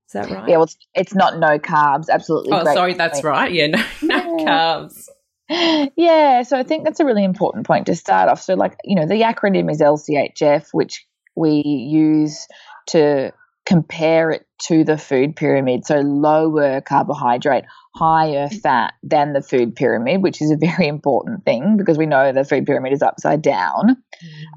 Is 0.08 0.14
that 0.14 0.30
right? 0.32 0.48
Yeah, 0.48 0.56
well, 0.56 0.64
it's, 0.64 0.78
it's 0.94 1.14
not 1.14 1.40
no 1.40 1.60
carbs. 1.60 2.08
Absolutely. 2.10 2.54
Oh, 2.54 2.64
sorry, 2.74 2.94
that's 2.94 3.22
right. 3.22 3.52
Yeah, 3.52 3.68
no, 3.68 3.84
no 4.02 4.38
yeah. 4.40 4.46
carbs. 4.46 5.10
Yeah, 5.98 6.44
so 6.44 6.58
I 6.58 6.64
think 6.64 6.86
that's 6.86 7.02
a 7.02 7.06
really 7.06 7.26
important 7.26 7.68
point 7.68 7.88
to 7.88 7.96
start 7.96 8.30
off. 8.30 8.42
So, 8.42 8.54
like, 8.54 8.78
you 8.86 8.96
know, 8.96 9.06
the 9.06 9.24
acronym 9.24 9.70
is 9.70 9.82
LCHF, 9.82 10.70
which 10.72 11.06
we 11.36 11.52
use 11.52 12.48
to 12.88 13.34
compare 13.65 14.32
it 14.32 14.45
to 14.67 14.84
the 14.84 14.97
food 14.97 15.36
pyramid. 15.36 15.86
So, 15.86 15.99
lower 15.99 16.82
carbohydrate, 16.82 17.65
higher 17.95 18.49
fat 18.49 18.93
than 19.04 19.34
the 19.34 19.41
food 19.41 19.75
pyramid, 19.75 20.21
which 20.21 20.41
is 20.41 20.51
a 20.51 20.58
very 20.58 20.88
important 20.88 21.45
thing 21.45 21.78
because 21.78 21.97
we 21.97 22.06
know 22.06 22.32
the 22.32 22.43
food 22.45 22.65
pyramid 22.65 22.93
is 22.93 23.01
upside 23.01 23.41
down. 23.41 23.97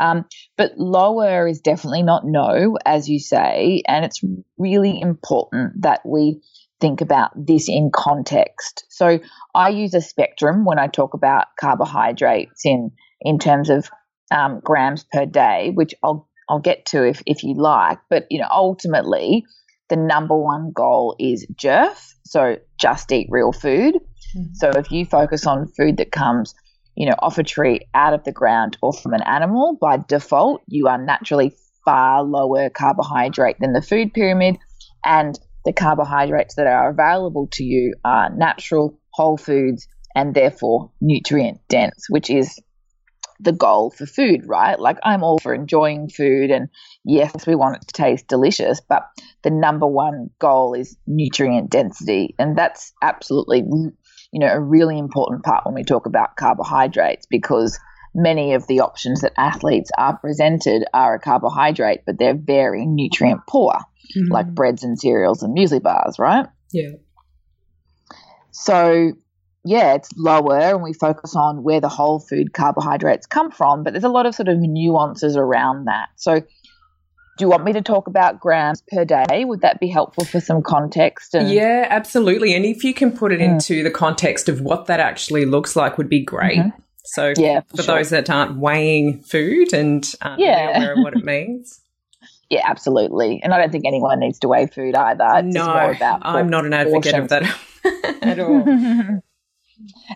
Mm. 0.01 0.05
Um, 0.05 0.25
but 0.57 0.73
lower 0.77 1.47
is 1.47 1.61
definitely 1.61 2.03
not 2.03 2.25
no, 2.25 2.79
as 2.85 3.09
you 3.09 3.19
say. 3.19 3.83
And 3.87 4.05
it's 4.05 4.21
really 4.59 5.01
important 5.01 5.83
that 5.83 6.01
we 6.05 6.41
think 6.81 7.01
about 7.01 7.31
this 7.35 7.69
in 7.69 7.91
context. 7.93 8.85
So 8.89 9.19
I 9.55 9.71
use 9.71 9.95
a 9.95 10.01
spectrum 10.01 10.65
when 10.65 10.79
I 10.79 10.87
talk 10.87 11.15
about 11.15 11.47
carbohydrates 11.59 12.65
in, 12.65 12.93
in 13.21 13.39
terms 13.39 13.69
of 13.69 13.91
um, 14.31 14.61
grams 14.63 15.05
per 15.05 15.27
day, 15.27 15.73
which 15.75 15.95
I'll 16.03 16.28
I'll 16.49 16.61
get 16.61 16.87
to 16.87 17.07
if, 17.07 17.23
if 17.27 17.43
you 17.43 17.55
like. 17.55 17.99
But 18.09 18.27
you 18.31 18.41
know, 18.41 18.49
ultimately, 18.51 19.45
the 19.89 19.97
number 19.97 20.37
one 20.37 20.73
goal 20.73 21.17
is 21.19 21.47
JERF, 21.55 22.15
so 22.25 22.57
just 22.79 23.11
eat 23.13 23.29
real 23.31 23.53
food. 23.53 23.95
Mm-hmm. 24.37 24.55
So 24.55 24.71
if 24.71 24.91
you 24.91 25.05
focus 25.05 25.47
on 25.47 25.69
food 25.77 25.97
that 25.99 26.13
comes, 26.13 26.55
you 26.95 27.07
know, 27.09 27.15
off 27.19 27.39
a 27.39 27.43
tree, 27.43 27.81
out 27.95 28.15
of 28.15 28.25
the 28.25 28.33
ground, 28.33 28.77
or 28.83 28.93
from 28.93 29.15
an 29.15 29.23
animal, 29.23 29.79
by 29.81 29.99
default, 30.09 30.63
you 30.67 30.89
are 30.89 30.99
naturally 30.99 31.55
far 31.85 32.23
lower 32.23 32.69
carbohydrate 32.71 33.57
than 33.61 33.73
the 33.73 33.83
food 33.83 34.13
pyramid, 34.13 34.59
and 35.05 35.39
the 35.65 35.73
carbohydrates 35.73 36.55
that 36.57 36.67
are 36.67 36.91
available 36.91 37.49
to 37.53 37.65
you 37.65 37.95
are 38.05 38.31
natural, 38.31 38.99
whole 39.13 39.37
foods, 39.37 39.89
and 40.15 40.35
therefore 40.35 40.91
nutrient 41.01 41.61
dense, 41.69 42.07
which 42.09 42.31
is 42.31 42.59
the 43.41 43.53
goal 43.53 43.91
for 43.91 44.07
food, 44.07 44.43
right? 44.47 44.79
Like 44.79 44.99
I'm 45.03 45.23
all 45.23 45.39
for 45.39 45.55
enjoying 45.55 46.09
food 46.09 46.51
and 46.51 46.69
yes, 47.05 47.47
we 47.47 47.55
want 47.55 47.77
it 47.77 47.89
to 47.89 47.93
taste 47.93 48.27
delicious, 48.29 48.81
but 48.81 49.03
the 49.43 49.51
number 49.51 49.87
one 49.87 50.31
goal 50.39 50.75
is 50.75 50.97
nutrient 51.07 51.71
density. 51.71 52.35
And 52.39 52.57
that's 52.57 52.93
absolutely, 53.03 53.59
you 53.59 54.41
know, 54.41 54.49
a 54.49 54.61
really 54.61 54.99
important 54.99 55.45
part 55.45 55.65
when 55.65 55.75
we 55.75 55.85
talk 55.85 56.07
about 56.07 56.37
carbohydrates 56.37 57.27
because 57.27 57.79
many 58.15 58.55
of 58.55 58.67
the 58.67 58.81
options 58.81 59.21
that 59.21 59.33
athletes 59.37 59.91
are 59.97 60.17
presented 60.17 60.85
are 60.93 61.15
a 61.15 61.21
carbohydrate, 61.21 62.01
but 62.07 62.19
they're 62.19 62.37
very 62.37 62.85
nutrient 62.87 63.41
poor, 63.49 63.73
mm-hmm. 63.73 64.33
like 64.33 64.49
breads 64.49 64.83
and 64.83 64.99
cereals 64.99 65.43
and 65.43 65.57
muesli 65.57 65.83
bars, 65.83 66.19
right? 66.19 66.47
Yeah. 66.73 66.93
So, 68.51 69.13
yeah, 69.65 69.95
it's 69.95 70.09
lower 70.17 70.59
and 70.59 70.83
we 70.83 70.93
focus 70.93 71.35
on 71.37 71.63
where 71.63 71.81
the 71.81 71.89
whole 71.89 72.21
food 72.21 72.53
carbohydrates 72.53 73.27
come 73.27 73.51
from, 73.51 73.83
but 73.83 73.93
there's 73.93 74.05
a 74.05 74.09
lot 74.09 74.27
of 74.27 74.35
sort 74.35 74.49
of 74.49 74.59
nuances 74.59 75.37
around 75.37 75.87
that. 75.87 76.09
So, 76.17 76.41
do 76.41 77.45
you 77.45 77.49
want 77.49 77.65
me 77.65 77.73
to 77.75 77.83
talk 77.83 78.09
about 78.09 78.41
grams 78.41 78.83
per 78.91 79.05
day? 79.05 79.45
Would 79.45 79.61
that 79.61 79.79
be 79.79 79.89
helpful 79.89 80.25
for 80.25 80.41
some 80.41 80.61
context? 80.61 81.35
And- 81.35 81.49
yeah, 81.51 81.87
absolutely. 81.89 82.55
And 82.55 82.65
if 82.65 82.83
you 82.83 82.93
can 82.93 83.13
put 83.17 83.33
it 83.33 83.39
mm. 83.39 83.53
into 83.53 83.85
the 83.85 83.93
context 83.93 84.49
of 84.49 84.61
what 84.61 84.87
that 84.87 84.99
actually 84.99 85.45
looks 85.45 85.77
like, 85.77 85.99
would 85.99 86.09
be 86.09 86.25
great. 86.25 86.59
Mm-hmm. 86.59 86.81
So, 87.05 87.33
yeah, 87.37 87.61
for, 87.61 87.77
for 87.77 87.83
sure. 87.85 87.97
those 87.97 88.11
that 88.11 88.29
aren't 88.29 88.59
weighing 88.59 89.23
food 89.23 89.73
and 89.73 90.11
aren't 90.21 90.41
yeah. 90.41 90.77
aware 90.77 90.93
of 90.93 90.99
what 90.99 91.17
it 91.17 91.25
means. 91.25 91.81
Yeah, 92.51 92.63
absolutely. 92.65 93.41
And 93.43 93.53
I 93.53 93.59
don't 93.59 93.71
think 93.71 93.85
anyone 93.87 94.21
needs 94.21 94.39
to 94.39 94.49
weigh 94.49 94.69
food 94.69 94.95
either. 94.95 95.29
It's 95.35 95.55
no, 95.55 95.67
I'm 95.67 96.49
not 96.49 96.65
an 96.65 96.73
advocate 96.73 97.15
of 97.15 97.29
that 97.29 97.43
at 98.23 98.41
all. 98.41 99.21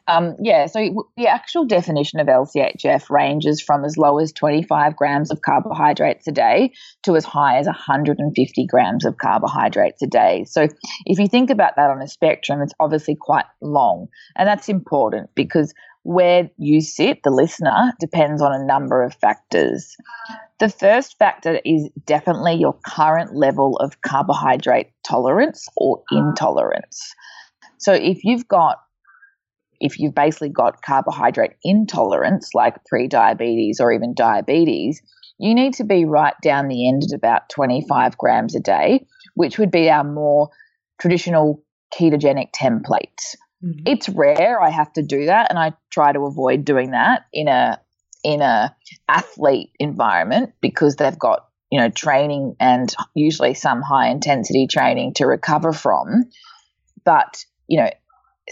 Um, 0.08 0.36
yeah, 0.40 0.66
so 0.66 1.06
the 1.16 1.28
actual 1.28 1.64
definition 1.64 2.18
of 2.20 2.26
LCHF 2.26 3.10
ranges 3.10 3.60
from 3.60 3.84
as 3.84 3.96
low 3.96 4.18
as 4.18 4.32
25 4.32 4.96
grams 4.96 5.30
of 5.30 5.42
carbohydrates 5.42 6.26
a 6.26 6.32
day 6.32 6.72
to 7.04 7.16
as 7.16 7.24
high 7.24 7.58
as 7.58 7.66
150 7.66 8.66
grams 8.66 9.04
of 9.04 9.18
carbohydrates 9.18 10.02
a 10.02 10.06
day. 10.06 10.44
So 10.48 10.66
if 11.06 11.18
you 11.18 11.28
think 11.28 11.50
about 11.50 11.76
that 11.76 11.90
on 11.90 12.02
a 12.02 12.08
spectrum, 12.08 12.60
it's 12.62 12.74
obviously 12.80 13.16
quite 13.18 13.46
long. 13.60 14.08
And 14.36 14.48
that's 14.48 14.68
important 14.68 15.30
because 15.34 15.72
where 16.04 16.50
you 16.58 16.80
sit, 16.80 17.22
the 17.22 17.30
listener, 17.30 17.92
depends 18.00 18.42
on 18.42 18.52
a 18.52 18.64
number 18.64 19.02
of 19.02 19.14
factors. 19.14 19.96
The 20.58 20.68
first 20.68 21.16
factor 21.18 21.60
is 21.64 21.88
definitely 22.04 22.54
your 22.54 22.76
current 22.84 23.36
level 23.36 23.76
of 23.76 24.00
carbohydrate 24.00 24.90
tolerance 25.04 25.68
or 25.76 26.02
intolerance. 26.10 27.14
So 27.78 27.92
if 27.92 28.24
you've 28.24 28.48
got 28.48 28.78
if 29.82 29.98
you've 29.98 30.14
basically 30.14 30.48
got 30.48 30.80
carbohydrate 30.80 31.56
intolerance, 31.64 32.50
like 32.54 32.84
pre-diabetes 32.86 33.80
or 33.80 33.92
even 33.92 34.14
diabetes, 34.14 35.02
you 35.38 35.54
need 35.54 35.74
to 35.74 35.84
be 35.84 36.04
right 36.04 36.34
down 36.40 36.68
the 36.68 36.88
end 36.88 37.02
at 37.02 37.16
about 37.16 37.50
25 37.50 38.16
grams 38.16 38.54
a 38.54 38.60
day, 38.60 39.04
which 39.34 39.58
would 39.58 39.72
be 39.72 39.90
our 39.90 40.04
more 40.04 40.50
traditional 41.00 41.64
ketogenic 41.92 42.52
template. 42.52 43.34
Mm-hmm. 43.62 43.86
It's 43.86 44.08
rare 44.08 44.62
I 44.62 44.70
have 44.70 44.92
to 44.92 45.02
do 45.02 45.26
that, 45.26 45.50
and 45.50 45.58
I 45.58 45.72
try 45.90 46.12
to 46.12 46.20
avoid 46.26 46.64
doing 46.64 46.92
that 46.92 47.26
in 47.32 47.48
a 47.48 47.80
in 48.22 48.40
a 48.40 48.74
athlete 49.08 49.72
environment 49.80 50.52
because 50.60 50.94
they've 50.94 51.18
got 51.18 51.48
you 51.72 51.80
know 51.80 51.88
training 51.88 52.54
and 52.60 52.94
usually 53.14 53.54
some 53.54 53.82
high 53.82 54.10
intensity 54.10 54.68
training 54.68 55.14
to 55.14 55.26
recover 55.26 55.72
from. 55.72 56.24
But 57.04 57.44
you 57.66 57.80
know, 57.80 57.90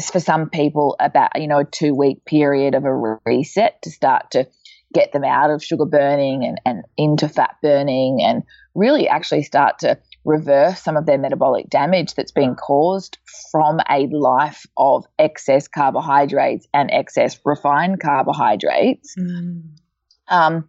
for 0.09 0.21
some 0.21 0.49
people 0.49 0.97
about 1.01 1.31
you 1.41 1.49
know 1.49 1.59
a 1.59 1.65
two 1.65 1.95
week 1.95 2.25
period 2.25 2.75
of 2.75 2.85
a 2.85 3.19
reset 3.27 3.83
to 3.83 3.91
start 3.91 4.31
to 4.31 4.47
get 4.93 5.13
them 5.13 5.25
out 5.25 5.51
of 5.51 5.63
sugar 5.63 5.85
burning 5.85 6.45
and, 6.45 6.61
and 6.65 6.85
into 6.97 7.29
fat 7.29 7.57
burning 7.63 8.21
and 8.23 8.43
really 8.75 9.09
actually 9.09 9.43
start 9.43 9.79
to 9.81 9.99
reverse 10.25 10.83
some 10.83 10.97
of 10.97 11.07
their 11.07 11.19
metabolic 11.19 11.69
damage 11.69 12.15
that's 12.15 12.33
been 12.33 12.55
caused 12.55 13.19
from 13.51 13.81
a 13.89 14.07
life 14.09 14.67
of 14.77 15.05
excess 15.19 15.69
carbohydrates 15.69 16.67
and 16.75 16.91
excess 16.91 17.39
refined 17.45 18.01
carbohydrates. 18.01 19.15
Mm. 19.19 19.63
Um, 20.29 20.69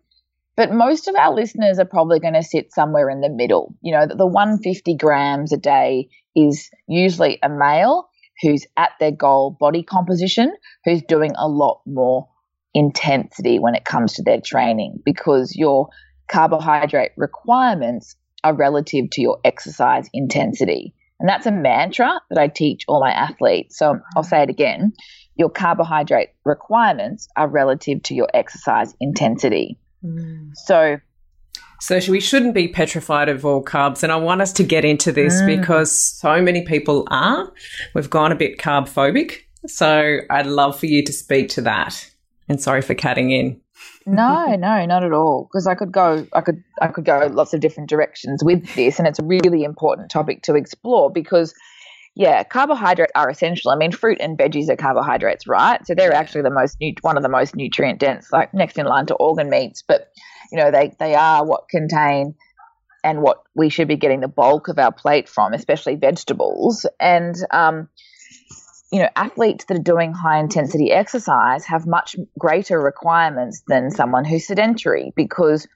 but 0.56 0.72
most 0.72 1.08
of 1.08 1.16
our 1.16 1.34
listeners 1.34 1.80
are 1.80 1.86
probably 1.86 2.20
going 2.20 2.34
to 2.34 2.44
sit 2.44 2.74
somewhere 2.74 3.10
in 3.10 3.22
the 3.22 3.30
middle. 3.30 3.76
You 3.82 3.94
know, 3.94 4.06
the, 4.06 4.16
the 4.16 4.28
150 4.28 4.96
grams 4.96 5.52
a 5.52 5.58
day 5.58 6.10
is 6.36 6.70
usually 6.88 7.40
a 7.42 7.50
male 7.50 8.10
who's 8.42 8.66
at 8.78 8.92
their 9.00 9.12
goal 9.12 9.56
body 9.60 9.84
composition, 9.84 10.54
who's 10.86 11.02
doing 11.04 11.32
a 11.38 11.48
lot 11.48 11.82
more 11.86 12.28
intensity 12.74 13.60
when 13.60 13.76
it 13.76 13.86
comes 13.86 14.14
to 14.14 14.24
their 14.24 14.42
training 14.42 15.00
because 15.04 15.56
your 15.56 15.90
carbohydrate 16.30 17.12
requirements 17.18 18.16
are 18.44 18.56
relative 18.56 19.10
to 19.12 19.22
your 19.22 19.40
exercise 19.44 20.10
intensity. 20.14 20.94
And 21.20 21.30
that's 21.30 21.46
a 21.46 21.52
mantra 21.52 22.20
that 22.30 22.40
I 22.40 22.48
teach 22.48 22.84
all 22.88 23.02
my 23.02 23.12
athletes. 23.12 23.78
So 23.78 24.00
I'll 24.16 24.24
say 24.24 24.42
it 24.42 24.50
again. 24.50 24.94
Your 25.36 25.50
carbohydrate 25.50 26.30
requirements 26.46 27.28
are 27.38 27.48
relative 27.48 28.02
to 28.04 28.16
your 28.16 28.28
exercise 28.34 28.96
intensity. 29.00 29.78
Mm. 30.04 30.52
So 30.56 30.98
so 31.82 32.00
we 32.10 32.20
shouldn't 32.20 32.54
be 32.54 32.68
petrified 32.68 33.28
of 33.28 33.44
all 33.44 33.64
carbs. 33.64 34.04
And 34.04 34.12
I 34.12 34.16
want 34.16 34.42
us 34.42 34.54
to 34.54 34.64
get 34.64 34.86
into 34.86 35.12
this 35.12 35.42
mm. 35.42 35.60
because 35.60 35.92
so 35.92 36.40
many 36.40 36.64
people 36.64 37.08
are. 37.10 37.52
We've 37.96 38.10
gone 38.10 38.32
a 38.32 38.36
bit 38.36 38.60
carb 38.60 38.84
phobic. 38.88 39.40
So 39.66 40.20
I'd 40.30 40.46
love 40.46 40.80
for 40.80 40.86
you 40.86 41.04
to 41.04 41.12
speak 41.12 41.50
to 41.50 41.62
that. 41.62 42.08
And 42.48 42.62
sorry 42.62 42.84
for 42.84 42.94
cutting 42.94 43.32
in. 43.32 43.60
no, 44.06 44.46
no, 44.60 44.86
not 44.86 45.04
at 45.04 45.12
all. 45.12 45.50
Because 45.52 45.66
I 45.66 45.74
could 45.74 45.92
go, 45.92 46.28
I 46.34 46.42
could, 46.42 46.64
I 46.82 46.88
could 46.88 47.06
go 47.06 47.28
lots 47.32 47.52
of 47.54 47.62
different 47.62 47.90
directions 47.90 48.44
with 48.44 48.76
this, 48.76 49.00
and 49.00 49.08
it's 49.08 49.20
a 49.20 49.26
really 49.26 49.64
important 49.64 50.12
topic 50.12 50.44
to 50.44 50.56
explore 50.56 51.12
because, 51.12 51.54
yeah, 52.14 52.44
carbohydrates 52.44 53.12
are 53.16 53.30
essential. 53.30 53.72
I 53.72 53.76
mean, 53.76 53.92
fruit 53.92 54.18
and 54.20 54.38
veggies 54.38 54.70
are 54.70 54.76
carbohydrates, 54.76 55.48
right? 55.48 55.86
So 55.88 55.96
they're 55.96 56.14
actually 56.14 56.44
the 56.44 56.52
most 56.52 56.78
one 57.02 57.18
of 57.18 57.24
the 57.24 57.30
most 57.30 57.56
nutrient 57.56 58.00
dense, 58.00 58.32
like 58.32 58.54
next 58.54 58.78
in 58.78 58.86
line 58.86 59.08
to 59.08 59.16
organ 59.16 59.50
meats. 59.50 59.82
But 59.88 60.12
you 60.52 60.58
know, 60.58 60.72
they, 60.72 60.94
they 61.00 61.16
are 61.16 61.46
what 61.46 61.70
contain 61.70 62.36
and 63.04 63.22
what 63.22 63.44
we 63.56 63.70
should 63.70 63.88
be 63.88 63.96
getting 63.96 64.20
the 64.20 64.28
bulk 64.28 64.68
of 64.68 64.78
our 64.78 64.92
plate 64.92 65.28
from, 65.28 65.54
especially 65.54 65.96
vegetables. 65.96 66.86
And, 67.00 67.36
um, 67.52 67.90
you 68.92 69.00
know, 69.00 69.10
athletes 69.16 69.66
that 69.66 69.78
are 69.78 69.84
doing 69.84 70.14
high 70.14 70.40
intensity 70.40 70.92
exercise 70.92 71.66
have 71.66 71.88
much 71.88 72.16
greater 72.38 72.80
requirements 72.80 73.64
than 73.68 73.90
someone 73.90 74.26
who's 74.26 74.46
sedentary 74.46 75.14
because 75.16 75.68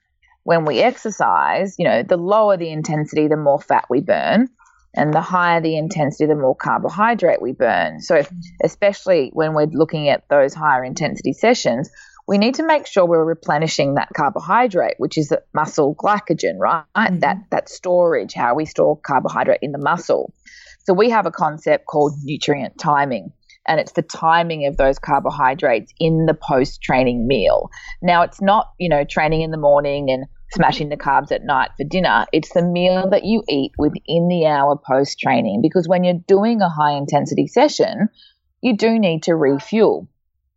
when 0.44 0.64
we 0.64 0.78
exercise, 0.78 1.74
you 1.78 1.84
know, 1.84 2.02
the 2.02 2.16
lower 2.16 2.56
the 2.56 2.70
intensity, 2.70 3.26
the 3.26 3.36
more 3.36 3.60
fat 3.60 3.86
we 3.90 4.00
burn. 4.00 4.48
And 4.98 5.12
the 5.12 5.20
higher 5.20 5.60
the 5.60 5.76
intensity, 5.76 6.24
the 6.24 6.34
more 6.34 6.56
carbohydrate 6.56 7.42
we 7.42 7.52
burn. 7.52 8.00
So, 8.00 8.22
especially 8.64 9.28
when 9.34 9.52
we're 9.52 9.66
looking 9.66 10.08
at 10.08 10.26
those 10.30 10.54
higher 10.54 10.82
intensity 10.82 11.34
sessions, 11.34 11.90
we 12.26 12.38
need 12.38 12.56
to 12.56 12.66
make 12.66 12.86
sure 12.86 13.06
we're 13.06 13.24
replenishing 13.24 13.94
that 13.94 14.08
carbohydrate, 14.16 14.94
which 14.98 15.16
is 15.16 15.32
muscle 15.54 15.94
glycogen, 15.94 16.58
right? 16.58 16.84
Mm-hmm. 16.96 17.20
That 17.20 17.36
that 17.50 17.68
storage, 17.68 18.34
how 18.34 18.54
we 18.54 18.64
store 18.64 18.98
carbohydrate 18.98 19.60
in 19.62 19.72
the 19.72 19.78
muscle. 19.78 20.32
So 20.84 20.92
we 20.92 21.10
have 21.10 21.26
a 21.26 21.30
concept 21.30 21.86
called 21.86 22.14
nutrient 22.22 22.78
timing, 22.78 23.32
and 23.66 23.80
it's 23.80 23.92
the 23.92 24.02
timing 24.02 24.66
of 24.66 24.76
those 24.76 24.98
carbohydrates 24.98 25.92
in 25.98 26.26
the 26.26 26.34
post-training 26.34 27.26
meal. 27.26 27.70
Now, 28.02 28.22
it's 28.22 28.40
not 28.40 28.72
you 28.78 28.88
know 28.88 29.04
training 29.04 29.42
in 29.42 29.50
the 29.50 29.56
morning 29.56 30.10
and 30.10 30.26
smashing 30.52 30.88
the 30.88 30.96
carbs 30.96 31.32
at 31.32 31.44
night 31.44 31.70
for 31.76 31.84
dinner. 31.84 32.24
It's 32.32 32.52
the 32.52 32.62
meal 32.62 33.10
that 33.10 33.24
you 33.24 33.42
eat 33.48 33.72
within 33.78 34.28
the 34.28 34.46
hour 34.46 34.76
post-training, 34.76 35.60
because 35.62 35.88
when 35.88 36.02
you're 36.02 36.22
doing 36.26 36.60
a 36.60 36.68
high 36.68 36.96
intensity 36.96 37.46
session, 37.46 38.08
you 38.60 38.76
do 38.76 38.98
need 38.98 39.24
to 39.24 39.34
refuel, 39.36 40.08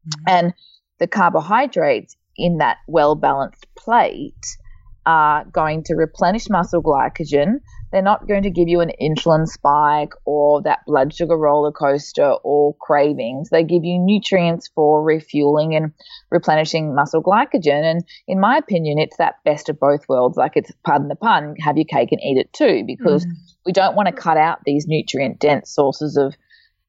mm-hmm. 0.07 0.23
and 0.27 0.53
the 0.99 1.07
carbohydrates 1.07 2.15
in 2.37 2.57
that 2.57 2.77
well 2.87 3.15
balanced 3.15 3.65
plate 3.75 4.57
are 5.05 5.45
going 5.45 5.83
to 5.83 5.95
replenish 5.95 6.49
muscle 6.49 6.83
glycogen. 6.83 7.61
They're 7.91 8.03
not 8.03 8.27
going 8.27 8.43
to 8.43 8.51
give 8.51 8.67
you 8.67 8.81
an 8.81 8.91
insulin 9.01 9.47
spike 9.47 10.13
or 10.23 10.61
that 10.61 10.85
blood 10.85 11.11
sugar 11.11 11.35
roller 11.35 11.71
coaster 11.71 12.33
or 12.43 12.75
cravings. 12.75 13.49
They 13.49 13.63
give 13.63 13.83
you 13.83 13.97
nutrients 13.97 14.69
for 14.75 15.03
refueling 15.03 15.75
and 15.75 15.93
replenishing 16.29 16.93
muscle 16.93 17.23
glycogen. 17.23 17.83
And 17.83 18.03
in 18.27 18.39
my 18.39 18.57
opinion, 18.57 18.99
it's 18.99 19.17
that 19.17 19.43
best 19.43 19.69
of 19.69 19.79
both 19.79 20.07
worlds. 20.07 20.37
Like 20.37 20.51
it's, 20.55 20.71
pardon 20.85 21.07
the 21.07 21.15
pun, 21.15 21.55
have 21.59 21.77
your 21.77 21.85
cake 21.85 22.11
and 22.11 22.21
eat 22.21 22.37
it 22.37 22.53
too, 22.53 22.83
because 22.85 23.25
mm. 23.25 23.31
we 23.65 23.71
don't 23.71 23.95
want 23.95 24.07
to 24.07 24.13
cut 24.13 24.37
out 24.37 24.59
these 24.63 24.85
nutrient 24.87 25.39
dense 25.39 25.73
sources 25.73 26.17
of 26.17 26.35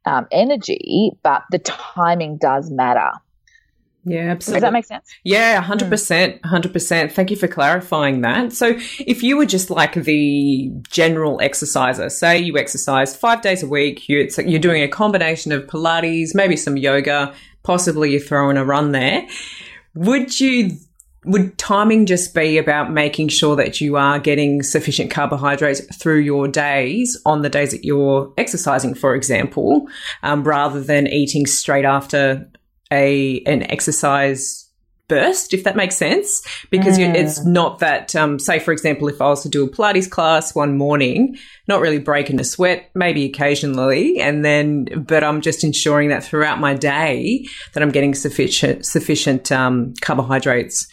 um, 0.05 0.27
energy, 0.31 1.13
but 1.23 1.45
the 1.51 1.59
timing 1.59 2.37
does 2.39 2.71
matter. 2.71 3.13
Yeah, 4.05 4.31
absolutely. 4.31 4.61
Does 4.61 4.67
that 4.67 4.73
make 4.73 4.85
sense? 4.87 5.15
Yeah, 5.25 5.63
100%. 5.63 6.41
100%. 6.41 7.13
Thank 7.13 7.31
you 7.31 7.37
for 7.37 7.49
clarifying 7.49 8.23
that. 8.23 8.53
So, 8.53 8.79
if 8.99 9.23
you 9.23 9.37
were 9.37 9.47
just 9.47 9.69
like 9.69 9.95
the 9.95 10.71
general 10.89 11.39
exerciser, 11.41 12.09
say 12.09 12.39
you 12.39 12.57
exercise 12.57 13.15
five 13.15 13.43
days 13.43 13.63
a 13.63 13.69
week, 13.69 14.09
you're, 14.09 14.27
you're 14.39 14.59
doing 14.59 14.83
a 14.83 14.89
combination 14.89 15.53
of 15.53 15.67
Pilates, 15.67 16.31
maybe 16.35 16.57
some 16.57 16.79
yoga, 16.79 17.35
possibly 17.63 18.13
you're 18.13 18.21
throwing 18.21 18.57
a 18.57 18.65
run 18.65 18.93
there, 18.93 19.27
would 19.95 20.41
you 20.41 20.79
would 21.27 21.59
timing 21.59 22.07
just 22.07 22.35
be 22.35 22.57
about 22.57 22.91
making 22.91 23.29
sure 23.29 23.55
that 23.55 23.79
you 23.79 23.97
are 23.97 24.19
getting 24.19 24.63
sufficient 24.63 25.11
carbohydrates 25.11 25.81
through 25.95 26.21
your 26.21 26.49
days 26.49 27.21
on 27.27 27.43
the 27.43 27.51
days 27.51 27.73
that 27.73 27.85
you're 27.85 28.33
exercising, 28.39 28.95
for 28.95 29.15
example, 29.15 29.87
um, 30.23 30.43
rather 30.45 30.81
than 30.81 31.07
eating 31.07 31.47
straight 31.47 31.85
after 31.85 32.51
a 32.91 33.41
an 33.47 33.63
exercise 33.71 34.71
burst, 35.11 35.53
if 35.53 35.65
that 35.65 35.77
makes 35.77 35.97
sense, 35.97 36.41
because 36.71 36.97
mm. 36.97 37.15
it's 37.15 37.45
not 37.45 37.81
that. 37.81 38.15
Um, 38.15 38.39
say, 38.39 38.59
for 38.61 38.73
example, 38.73 39.09
if 39.09 39.21
I 39.21 39.29
was 39.29 39.43
to 39.43 39.49
do 39.49 39.65
a 39.65 39.69
Pilates 39.69 40.09
class 40.09 40.55
one 40.55 40.79
morning, 40.79 41.37
not 41.67 41.81
really 41.81 41.99
breaking 41.99 42.41
a 42.41 42.45
sweat, 42.45 42.91
maybe 42.95 43.25
occasionally, 43.25 44.21
and 44.21 44.45
then, 44.45 44.85
but 45.07 45.25
I'm 45.25 45.41
just 45.41 45.65
ensuring 45.65 46.09
that 46.09 46.25
throughout 46.25 46.61
my 46.61 46.75
day 46.75 47.45
that 47.75 47.83
I'm 47.83 47.91
getting 47.91 48.15
sufficient 48.15 48.87
sufficient 48.87 49.53
um, 49.53 49.93
carbohydrates. 50.01 50.87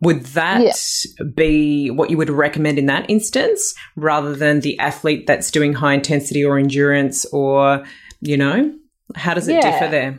Would 0.00 0.24
that 0.28 0.62
yeah. 0.62 1.24
be 1.34 1.90
what 1.90 2.08
you 2.08 2.16
would 2.16 2.30
recommend 2.30 2.78
in 2.78 2.86
that 2.86 3.10
instance, 3.10 3.74
rather 3.94 4.34
than 4.34 4.60
the 4.60 4.78
athlete 4.78 5.26
that's 5.26 5.50
doing 5.50 5.74
high 5.74 5.92
intensity 5.92 6.42
or 6.42 6.58
endurance, 6.58 7.26
or 7.26 7.84
you 8.22 8.38
know, 8.38 8.74
how 9.14 9.34
does 9.34 9.48
it 9.48 9.56
yeah. 9.56 9.70
differ 9.70 9.90
there? 9.90 10.18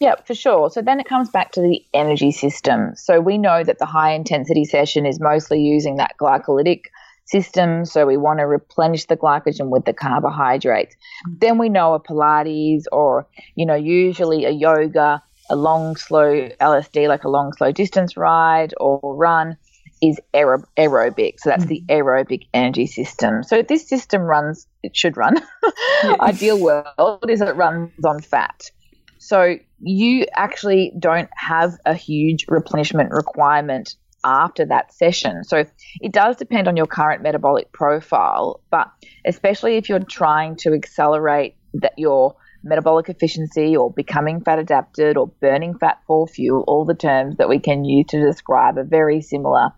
Yeah, 0.00 0.16
for 0.26 0.34
sure. 0.34 0.70
So 0.70 0.82
then 0.82 1.00
it 1.00 1.06
comes 1.06 1.30
back 1.30 1.52
to 1.52 1.60
the 1.60 1.80
energy 1.94 2.32
system. 2.32 2.92
So 2.96 3.20
we 3.20 3.38
know 3.38 3.62
that 3.62 3.78
the 3.78 3.86
high 3.86 4.12
intensity 4.12 4.64
session 4.64 5.06
is 5.06 5.20
mostly 5.20 5.60
using 5.60 5.96
that 5.96 6.16
glycolytic 6.20 6.82
system. 7.26 7.84
So 7.84 8.06
we 8.06 8.16
want 8.16 8.40
to 8.40 8.46
replenish 8.46 9.06
the 9.06 9.16
glycogen 9.16 9.68
with 9.68 9.84
the 9.84 9.92
carbohydrates. 9.92 10.94
Then 11.38 11.58
we 11.58 11.68
know 11.68 11.94
a 11.94 12.00
Pilates 12.00 12.84
or, 12.92 13.26
you 13.54 13.64
know, 13.64 13.74
usually 13.74 14.44
a 14.44 14.50
yoga, 14.50 15.22
a 15.48 15.56
long, 15.56 15.96
slow 15.96 16.48
LSD, 16.60 17.08
like 17.08 17.24
a 17.24 17.28
long, 17.28 17.52
slow 17.52 17.72
distance 17.72 18.16
ride 18.16 18.74
or 18.78 19.00
run 19.02 19.56
is 20.02 20.20
aerob- 20.34 20.66
aerobic. 20.76 21.34
So 21.38 21.50
that's 21.50 21.66
the 21.66 21.82
mm-hmm. 21.88 22.02
aerobic 22.02 22.46
energy 22.52 22.86
system. 22.86 23.42
So 23.42 23.62
this 23.62 23.88
system 23.88 24.22
runs, 24.22 24.66
it 24.82 24.96
should 24.96 25.16
run. 25.16 25.36
Ideal 26.20 26.58
world 26.58 27.30
is 27.30 27.40
it 27.40 27.56
runs 27.56 28.04
on 28.04 28.20
fat. 28.20 28.70
So 29.18 29.56
you 29.86 30.26
actually 30.34 30.92
don't 30.98 31.28
have 31.34 31.74
a 31.84 31.94
huge 31.94 32.46
replenishment 32.48 33.10
requirement 33.10 33.96
after 34.24 34.64
that 34.64 34.92
session. 34.92 35.44
So 35.44 35.64
it 36.00 36.12
does 36.12 36.36
depend 36.36 36.66
on 36.66 36.76
your 36.76 36.86
current 36.86 37.22
metabolic 37.22 37.70
profile, 37.72 38.62
but 38.70 38.90
especially 39.26 39.76
if 39.76 39.88
you're 39.88 40.00
trying 40.00 40.56
to 40.56 40.72
accelerate 40.72 41.56
that 41.74 41.92
your 41.98 42.34
metabolic 42.62 43.10
efficiency 43.10 43.76
or 43.76 43.92
becoming 43.92 44.40
fat 44.40 44.58
adapted 44.58 45.18
or 45.18 45.26
burning 45.26 45.76
fat 45.78 45.98
for 46.06 46.26
fuel, 46.26 46.64
all 46.66 46.86
the 46.86 46.94
terms 46.94 47.36
that 47.36 47.50
we 47.50 47.58
can 47.58 47.84
use 47.84 48.06
to 48.08 48.24
describe 48.24 48.78
a 48.78 48.84
very 48.84 49.20
similar, 49.20 49.68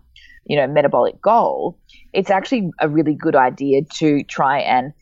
you 0.45 0.55
know, 0.55 0.67
metabolic 0.67 1.21
goal, 1.21 1.77
it's 2.13 2.29
actually 2.29 2.69
a 2.79 2.87
really 2.87 3.13
good 3.13 3.35
idea 3.35 3.81
to 3.95 4.23
try 4.23 4.59
and 4.59 4.93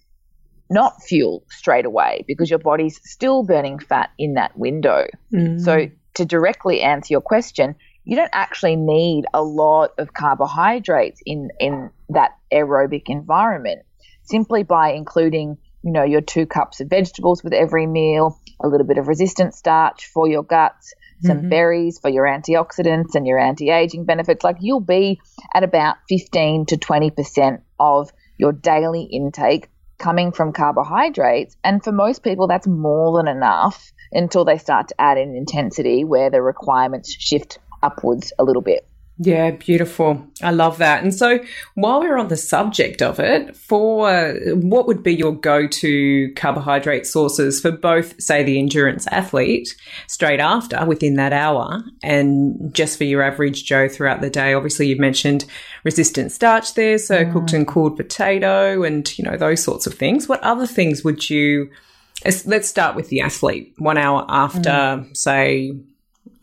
not 0.69 1.01
fuel 1.03 1.43
straight 1.49 1.85
away 1.85 2.23
because 2.27 2.49
your 2.49 2.59
body's 2.59 2.99
still 3.03 3.43
burning 3.43 3.79
fat 3.79 4.11
in 4.17 4.33
that 4.33 4.57
window. 4.57 5.05
Mm. 5.33 5.59
So, 5.61 5.89
to 6.15 6.25
directly 6.25 6.81
answer 6.81 7.13
your 7.13 7.21
question, 7.21 7.75
you 8.05 8.15
don't 8.15 8.31
actually 8.33 8.75
need 8.75 9.25
a 9.33 9.43
lot 9.43 9.91
of 9.97 10.13
carbohydrates 10.13 11.21
in, 11.25 11.49
in 11.59 11.89
that 12.09 12.37
aerobic 12.53 13.03
environment 13.07 13.81
simply 14.23 14.63
by 14.63 14.93
including 14.93 15.57
you 15.83 15.91
know 15.91 16.03
your 16.03 16.21
two 16.21 16.45
cups 16.45 16.79
of 16.79 16.89
vegetables 16.89 17.43
with 17.43 17.53
every 17.53 17.85
meal 17.85 18.39
a 18.63 18.67
little 18.67 18.87
bit 18.87 18.97
of 18.97 19.07
resistant 19.07 19.53
starch 19.53 20.07
for 20.07 20.27
your 20.27 20.43
guts 20.43 20.93
some 21.23 21.37
mm-hmm. 21.37 21.49
berries 21.49 21.99
for 21.99 22.09
your 22.09 22.25
antioxidants 22.25 23.15
and 23.15 23.25
your 23.25 23.39
anti-aging 23.39 24.05
benefits 24.05 24.43
like 24.43 24.57
you'll 24.59 24.79
be 24.79 25.19
at 25.53 25.63
about 25.63 25.95
15 26.09 26.65
to 26.67 26.77
20% 26.77 27.61
of 27.79 28.11
your 28.37 28.51
daily 28.51 29.03
intake 29.03 29.69
coming 29.97 30.31
from 30.31 30.53
carbohydrates. 30.53 31.55
And 31.63 31.83
for 31.83 31.91
most 31.91 32.23
people, 32.23 32.47
that's 32.47 32.67
more 32.67 33.17
than 33.17 33.27
enough 33.27 33.91
until 34.11 34.45
they 34.45 34.57
start 34.57 34.89
to 34.89 35.01
add 35.01 35.17
in 35.17 35.35
intensity 35.35 36.03
where 36.03 36.29
the 36.29 36.41
requirements 36.41 37.11
shift 37.11 37.59
upwards 37.81 38.33
a 38.39 38.43
little 38.43 38.61
bit. 38.61 38.87
Yeah, 39.17 39.51
beautiful. 39.51 40.27
I 40.43 40.51
love 40.51 40.77
that. 40.79 41.01
And 41.01 41.13
so, 41.13 41.39
while 41.75 42.01
we're 42.01 42.17
on 42.17 42.27
the 42.27 42.35
subject 42.35 43.01
of 43.01 43.17
it, 43.17 43.55
for 43.55 44.09
uh, 44.09 44.33
what 44.55 44.87
would 44.87 45.03
be 45.03 45.15
your 45.15 45.33
go 45.33 45.67
to 45.67 46.33
carbohydrate 46.35 47.07
sources 47.07 47.61
for 47.61 47.71
both, 47.71 48.21
say, 48.21 48.43
the 48.43 48.59
endurance 48.59 49.07
athlete 49.07 49.73
straight 50.07 50.41
after 50.41 50.85
within 50.85 51.15
that 51.15 51.31
hour, 51.31 51.81
and 52.03 52.73
just 52.73 52.97
for 52.97 53.05
your 53.05 53.21
average 53.21 53.63
Joe 53.63 53.87
throughout 53.87 54.19
the 54.19 54.29
day? 54.29 54.53
Obviously, 54.53 54.87
you've 54.87 54.99
mentioned 54.99 55.45
resistant 55.85 56.33
starch 56.33 56.73
there, 56.73 56.97
so 56.97 57.23
mm. 57.23 57.31
cooked 57.31 57.53
and 57.53 57.65
cooled 57.65 57.95
potato, 57.95 58.83
and 58.83 59.17
you 59.17 59.23
know 59.23 59.37
those 59.37 59.63
sorts 59.63 59.87
of 59.87 59.93
things. 59.93 60.27
What 60.27 60.43
other 60.43 60.67
things 60.67 61.05
would 61.05 61.29
you? 61.29 61.69
Let's 62.45 62.67
start 62.67 62.97
with 62.97 63.07
the 63.07 63.21
athlete. 63.21 63.73
One 63.77 63.97
hour 63.97 64.25
after, 64.27 64.69
mm. 64.69 65.15
say, 65.15 65.71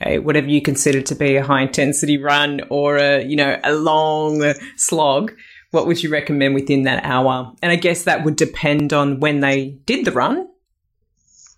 a, 0.06 0.18
whatever 0.18 0.48
you 0.48 0.62
consider 0.62 1.00
to 1.02 1.14
be 1.14 1.36
a 1.36 1.44
high 1.44 1.62
intensity 1.62 2.18
run 2.18 2.60
or 2.70 2.96
a 2.96 3.24
you 3.24 3.36
know 3.36 3.58
a 3.64 3.74
long 3.74 4.54
slog 4.76 5.32
what 5.70 5.86
would 5.86 6.02
you 6.02 6.10
recommend 6.10 6.54
within 6.54 6.82
that 6.82 7.04
hour? 7.04 7.50
And 7.62 7.72
i 7.72 7.76
guess 7.76 8.04
that 8.04 8.24
would 8.24 8.36
depend 8.36 8.92
on 8.92 9.20
when 9.20 9.40
they 9.40 9.78
did 9.86 10.04
the 10.04 10.12
run 10.12 10.48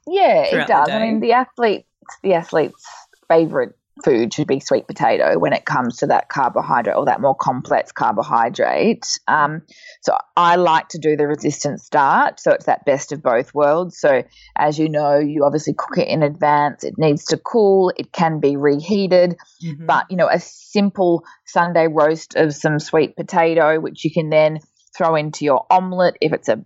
yeah 0.06 0.42
it 0.42 0.68
does. 0.68 0.88
I 0.88 1.00
mean 1.00 1.20
the 1.20 1.32
athlete 1.32 1.86
the 2.22 2.34
athlete's 2.34 2.86
favorite 3.28 3.76
food 4.02 4.34
should 4.34 4.48
be 4.48 4.58
sweet 4.58 4.86
potato 4.86 5.38
when 5.38 5.52
it 5.52 5.64
comes 5.64 5.98
to 5.98 6.06
that 6.08 6.28
carbohydrate 6.28 6.96
or 6.96 7.04
that 7.04 7.20
more 7.20 7.34
complex 7.34 7.92
carbohydrate. 7.92 9.06
Um, 9.28 9.62
so 10.02 10.16
I 10.36 10.56
like 10.56 10.88
to 10.90 10.98
do 10.98 11.16
the 11.16 11.26
resistant 11.26 11.80
starch. 11.80 12.40
So 12.40 12.52
it's 12.52 12.66
that 12.66 12.84
best 12.84 13.12
of 13.12 13.22
both 13.22 13.54
worlds. 13.54 13.98
So 13.98 14.24
as 14.56 14.78
you 14.78 14.88
know, 14.88 15.18
you 15.18 15.44
obviously 15.44 15.74
cook 15.76 15.98
it 15.98 16.08
in 16.08 16.22
advance. 16.22 16.82
It 16.82 16.94
needs 16.98 17.26
to 17.26 17.36
cool. 17.36 17.92
It 17.96 18.10
can 18.12 18.40
be 18.40 18.56
reheated. 18.56 19.36
Mm-hmm. 19.64 19.86
But, 19.86 20.06
you 20.10 20.16
know, 20.16 20.28
a 20.28 20.40
simple 20.40 21.24
Sunday 21.46 21.86
roast 21.86 22.34
of 22.34 22.54
some 22.54 22.80
sweet 22.80 23.16
potato, 23.16 23.78
which 23.78 24.04
you 24.04 24.12
can 24.12 24.28
then 24.28 24.58
throw 24.96 25.14
into 25.14 25.44
your 25.44 25.66
omelette 25.70 26.16
if 26.20 26.32
it's 26.32 26.48
a 26.48 26.64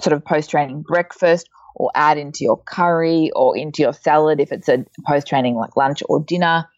sort 0.00 0.12
of 0.12 0.24
post 0.24 0.50
training 0.50 0.82
breakfast 0.82 1.48
or 1.74 1.90
add 1.94 2.18
into 2.18 2.44
your 2.44 2.62
curry 2.62 3.30
or 3.34 3.56
into 3.56 3.82
your 3.82 3.92
salad 3.92 4.40
if 4.40 4.52
it's 4.52 4.68
a 4.68 4.84
post 5.06 5.26
training 5.26 5.56
like 5.56 5.76
lunch 5.76 6.02
or 6.08 6.20
dinner. 6.20 6.68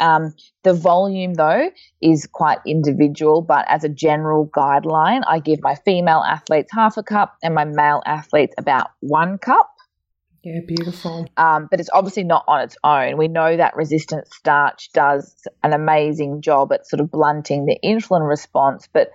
Um, 0.00 0.34
the 0.64 0.74
volume, 0.74 1.34
though, 1.34 1.70
is 2.00 2.26
quite 2.26 2.58
individual, 2.66 3.42
but 3.42 3.66
as 3.68 3.84
a 3.84 3.88
general 3.88 4.48
guideline, 4.48 5.22
I 5.26 5.38
give 5.38 5.60
my 5.62 5.74
female 5.74 6.24
athletes 6.26 6.70
half 6.72 6.96
a 6.96 7.02
cup 7.02 7.36
and 7.42 7.54
my 7.54 7.64
male 7.64 8.02
athletes 8.06 8.54
about 8.58 8.90
one 9.00 9.38
cup. 9.38 9.70
Yeah, 10.42 10.60
beautiful. 10.66 11.28
Um, 11.36 11.68
but 11.70 11.78
it's 11.78 11.90
obviously 11.92 12.24
not 12.24 12.44
on 12.48 12.62
its 12.62 12.76
own. 12.82 13.16
We 13.16 13.28
know 13.28 13.56
that 13.56 13.76
resistant 13.76 14.26
starch 14.26 14.90
does 14.92 15.36
an 15.62 15.72
amazing 15.72 16.40
job 16.42 16.72
at 16.72 16.86
sort 16.86 17.00
of 17.00 17.12
blunting 17.12 17.64
the 17.66 17.78
insulin 17.84 18.28
response, 18.28 18.88
but 18.92 19.12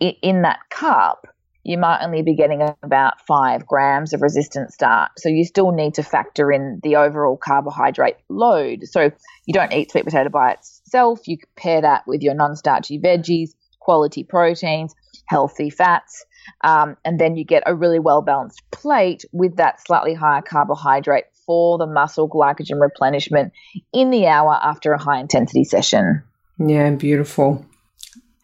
in 0.00 0.42
that 0.42 0.58
cup, 0.70 1.26
you 1.62 1.78
might 1.78 2.02
only 2.02 2.22
be 2.22 2.34
getting 2.34 2.62
about 2.82 3.20
five 3.26 3.66
grams 3.66 4.12
of 4.12 4.22
resistant 4.22 4.72
starch. 4.72 5.10
So 5.18 5.28
you 5.28 5.44
still 5.44 5.72
need 5.72 5.94
to 5.94 6.02
factor 6.02 6.50
in 6.50 6.80
the 6.82 6.96
overall 6.96 7.36
carbohydrate 7.36 8.16
load. 8.28 8.84
So 8.84 9.10
you 9.46 9.52
don't 9.52 9.72
eat 9.72 9.90
sweet 9.90 10.04
potato 10.04 10.30
by 10.30 10.52
itself. 10.52 11.20
You 11.26 11.38
pair 11.56 11.82
that 11.82 12.06
with 12.06 12.22
your 12.22 12.34
non 12.34 12.56
starchy 12.56 12.98
veggies, 12.98 13.50
quality 13.78 14.24
proteins, 14.24 14.94
healthy 15.26 15.70
fats. 15.70 16.24
Um, 16.64 16.96
and 17.04 17.20
then 17.20 17.36
you 17.36 17.44
get 17.44 17.62
a 17.66 17.74
really 17.74 17.98
well 17.98 18.22
balanced 18.22 18.62
plate 18.70 19.24
with 19.32 19.56
that 19.56 19.84
slightly 19.86 20.14
higher 20.14 20.42
carbohydrate 20.42 21.24
for 21.46 21.78
the 21.78 21.86
muscle 21.86 22.28
glycogen 22.28 22.80
replenishment 22.80 23.52
in 23.92 24.10
the 24.10 24.26
hour 24.26 24.58
after 24.62 24.92
a 24.92 25.02
high 25.02 25.20
intensity 25.20 25.64
session. 25.64 26.22
Yeah, 26.58 26.90
beautiful. 26.90 27.66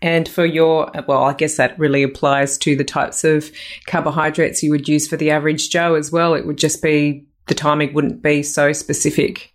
And 0.02 0.28
for 0.28 0.44
your, 0.44 0.90
well, 1.08 1.24
I 1.24 1.32
guess 1.32 1.56
that 1.56 1.78
really 1.78 2.02
applies 2.02 2.58
to 2.58 2.76
the 2.76 2.84
types 2.84 3.24
of 3.24 3.50
carbohydrates 3.86 4.62
you 4.62 4.70
would 4.70 4.88
use 4.88 5.08
for 5.08 5.16
the 5.16 5.30
average 5.30 5.70
Joe 5.70 5.94
as 5.94 6.12
well. 6.12 6.34
It 6.34 6.46
would 6.46 6.58
just 6.58 6.82
be 6.82 7.26
the 7.46 7.54
timing 7.54 7.94
wouldn't 7.94 8.22
be 8.22 8.42
so 8.42 8.72
specific. 8.72 9.52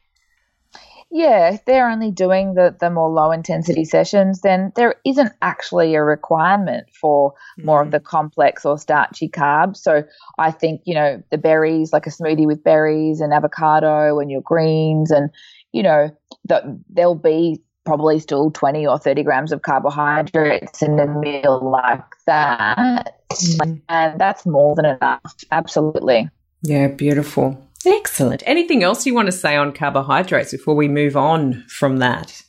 Yeah, 1.13 1.51
if 1.53 1.65
they're 1.65 1.89
only 1.89 2.09
doing 2.09 2.53
the, 2.53 2.73
the 2.79 2.89
more 2.89 3.09
low 3.09 3.31
intensity 3.31 3.83
sessions, 3.83 4.41
then 4.41 4.71
there 4.77 4.95
isn't 5.05 5.33
actually 5.41 5.93
a 5.93 6.03
requirement 6.03 6.87
for 6.89 7.33
more 7.57 7.83
mm. 7.83 7.85
of 7.85 7.91
the 7.91 7.99
complex 7.99 8.65
or 8.65 8.77
starchy 8.77 9.27
carbs. 9.27 9.77
So 9.77 10.05
I 10.39 10.51
think, 10.51 10.81
you 10.85 10.95
know, 10.95 11.21
the 11.29 11.37
berries, 11.37 11.91
like 11.91 12.07
a 12.07 12.11
smoothie 12.11 12.47
with 12.47 12.63
berries 12.63 13.19
and 13.19 13.33
avocado 13.33 14.19
and 14.19 14.31
your 14.31 14.41
greens, 14.41 15.11
and, 15.11 15.29
you 15.73 15.83
know, 15.83 16.09
the, 16.45 16.79
there'll 16.89 17.15
be 17.15 17.61
probably 17.85 18.19
still 18.19 18.51
20 18.51 18.85
or 18.87 18.99
30 18.99 19.23
grams 19.23 19.51
of 19.51 19.61
carbohydrates 19.61 20.81
in 20.81 20.99
a 20.99 21.07
meal 21.07 21.59
like 21.71 22.03
that. 22.25 23.15
Mm. 23.31 23.81
And 23.89 24.19
that's 24.19 24.45
more 24.45 24.75
than 24.75 24.85
enough. 24.85 25.35
Absolutely. 25.51 26.29
Yeah, 26.61 26.87
beautiful. 26.87 27.67
Excellent. 27.85 28.43
Anything 28.45 28.83
else 28.83 29.05
you 29.05 29.15
want 29.15 29.27
to 29.27 29.31
say 29.31 29.55
on 29.55 29.73
carbohydrates 29.73 30.51
before 30.51 30.75
we 30.75 30.87
move 30.87 31.17
on 31.17 31.65
from 31.67 31.97
that? 31.97 32.43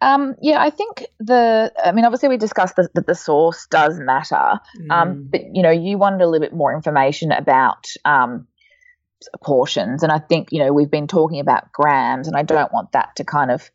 Um, 0.00 0.36
yeah, 0.40 0.62
I 0.62 0.70
think 0.70 1.06
the. 1.18 1.72
I 1.84 1.92
mean, 1.92 2.04
obviously, 2.04 2.28
we 2.28 2.36
discussed 2.36 2.76
that 2.76 2.94
the, 2.94 3.02
the, 3.02 3.16
source 3.16 3.66
does 3.68 3.98
matter, 3.98 4.60
um, 4.90 5.14
mm. 5.14 5.30
but 5.30 5.40
you 5.52 5.62
know, 5.62 5.72
you 5.72 5.98
wanted 5.98 6.22
a 6.22 6.28
little 6.28 6.46
bit 6.46 6.54
more 6.54 6.72
information 6.72 7.32
about 7.32 7.86
um, 8.04 8.46
portions, 9.42 10.02
and 10.02 10.12
I 10.12 10.18
think 10.18 10.48
you 10.50 10.60
know 10.60 10.72
we've 10.72 10.90
been 10.90 11.06
talking 11.06 11.40
about 11.40 11.72
grams, 11.72 12.28
and 12.28 12.36
I 12.36 12.42
don't 12.42 12.72
want 12.72 12.92
that 12.92 13.16
to 13.16 13.24
kind 13.24 13.50
of 13.50 13.70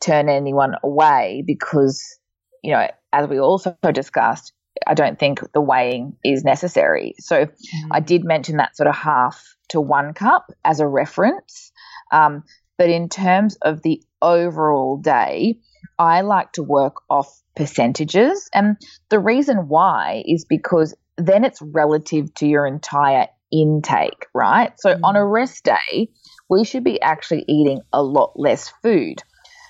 turn 0.00 0.28
anyone 0.28 0.74
away 0.82 1.42
because 1.46 2.18
you 2.64 2.72
know, 2.72 2.88
as 3.12 3.28
we 3.28 3.38
also 3.38 3.76
discussed, 3.92 4.54
I 4.86 4.94
don't 4.94 5.18
think 5.18 5.40
the 5.52 5.60
weighing 5.60 6.16
is 6.24 6.44
necessary. 6.44 7.14
So, 7.18 7.44
mm. 7.44 7.50
I 7.90 8.00
did 8.00 8.24
mention 8.24 8.56
that 8.56 8.74
sort 8.74 8.88
of 8.88 8.96
half 8.96 9.54
to 9.68 9.80
one 9.80 10.14
cup 10.14 10.46
as 10.64 10.80
a 10.80 10.88
reference. 10.88 11.70
Um, 12.10 12.42
but 12.78 12.88
in 12.88 13.08
terms 13.10 13.56
of 13.62 13.82
the 13.82 14.02
overall 14.22 14.96
day, 14.96 15.58
I 15.98 16.22
like 16.22 16.52
to 16.52 16.62
work 16.62 16.96
off 17.10 17.28
percentages. 17.54 18.48
And 18.52 18.76
the 19.10 19.20
reason 19.20 19.68
why 19.68 20.24
is 20.26 20.46
because 20.48 20.94
then 21.18 21.44
it's 21.44 21.62
relative 21.62 22.32
to 22.34 22.46
your 22.46 22.66
entire 22.66 23.28
intake, 23.54 24.26
right? 24.34 24.72
So 24.78 24.94
mm. 24.94 25.00
on 25.04 25.16
a 25.16 25.24
rest 25.24 25.64
day, 25.64 26.08
we 26.48 26.64
should 26.64 26.84
be 26.84 27.00
actually 27.00 27.44
eating 27.48 27.80
a 27.92 28.02
lot 28.02 28.32
less 28.36 28.72
food. 28.82 29.22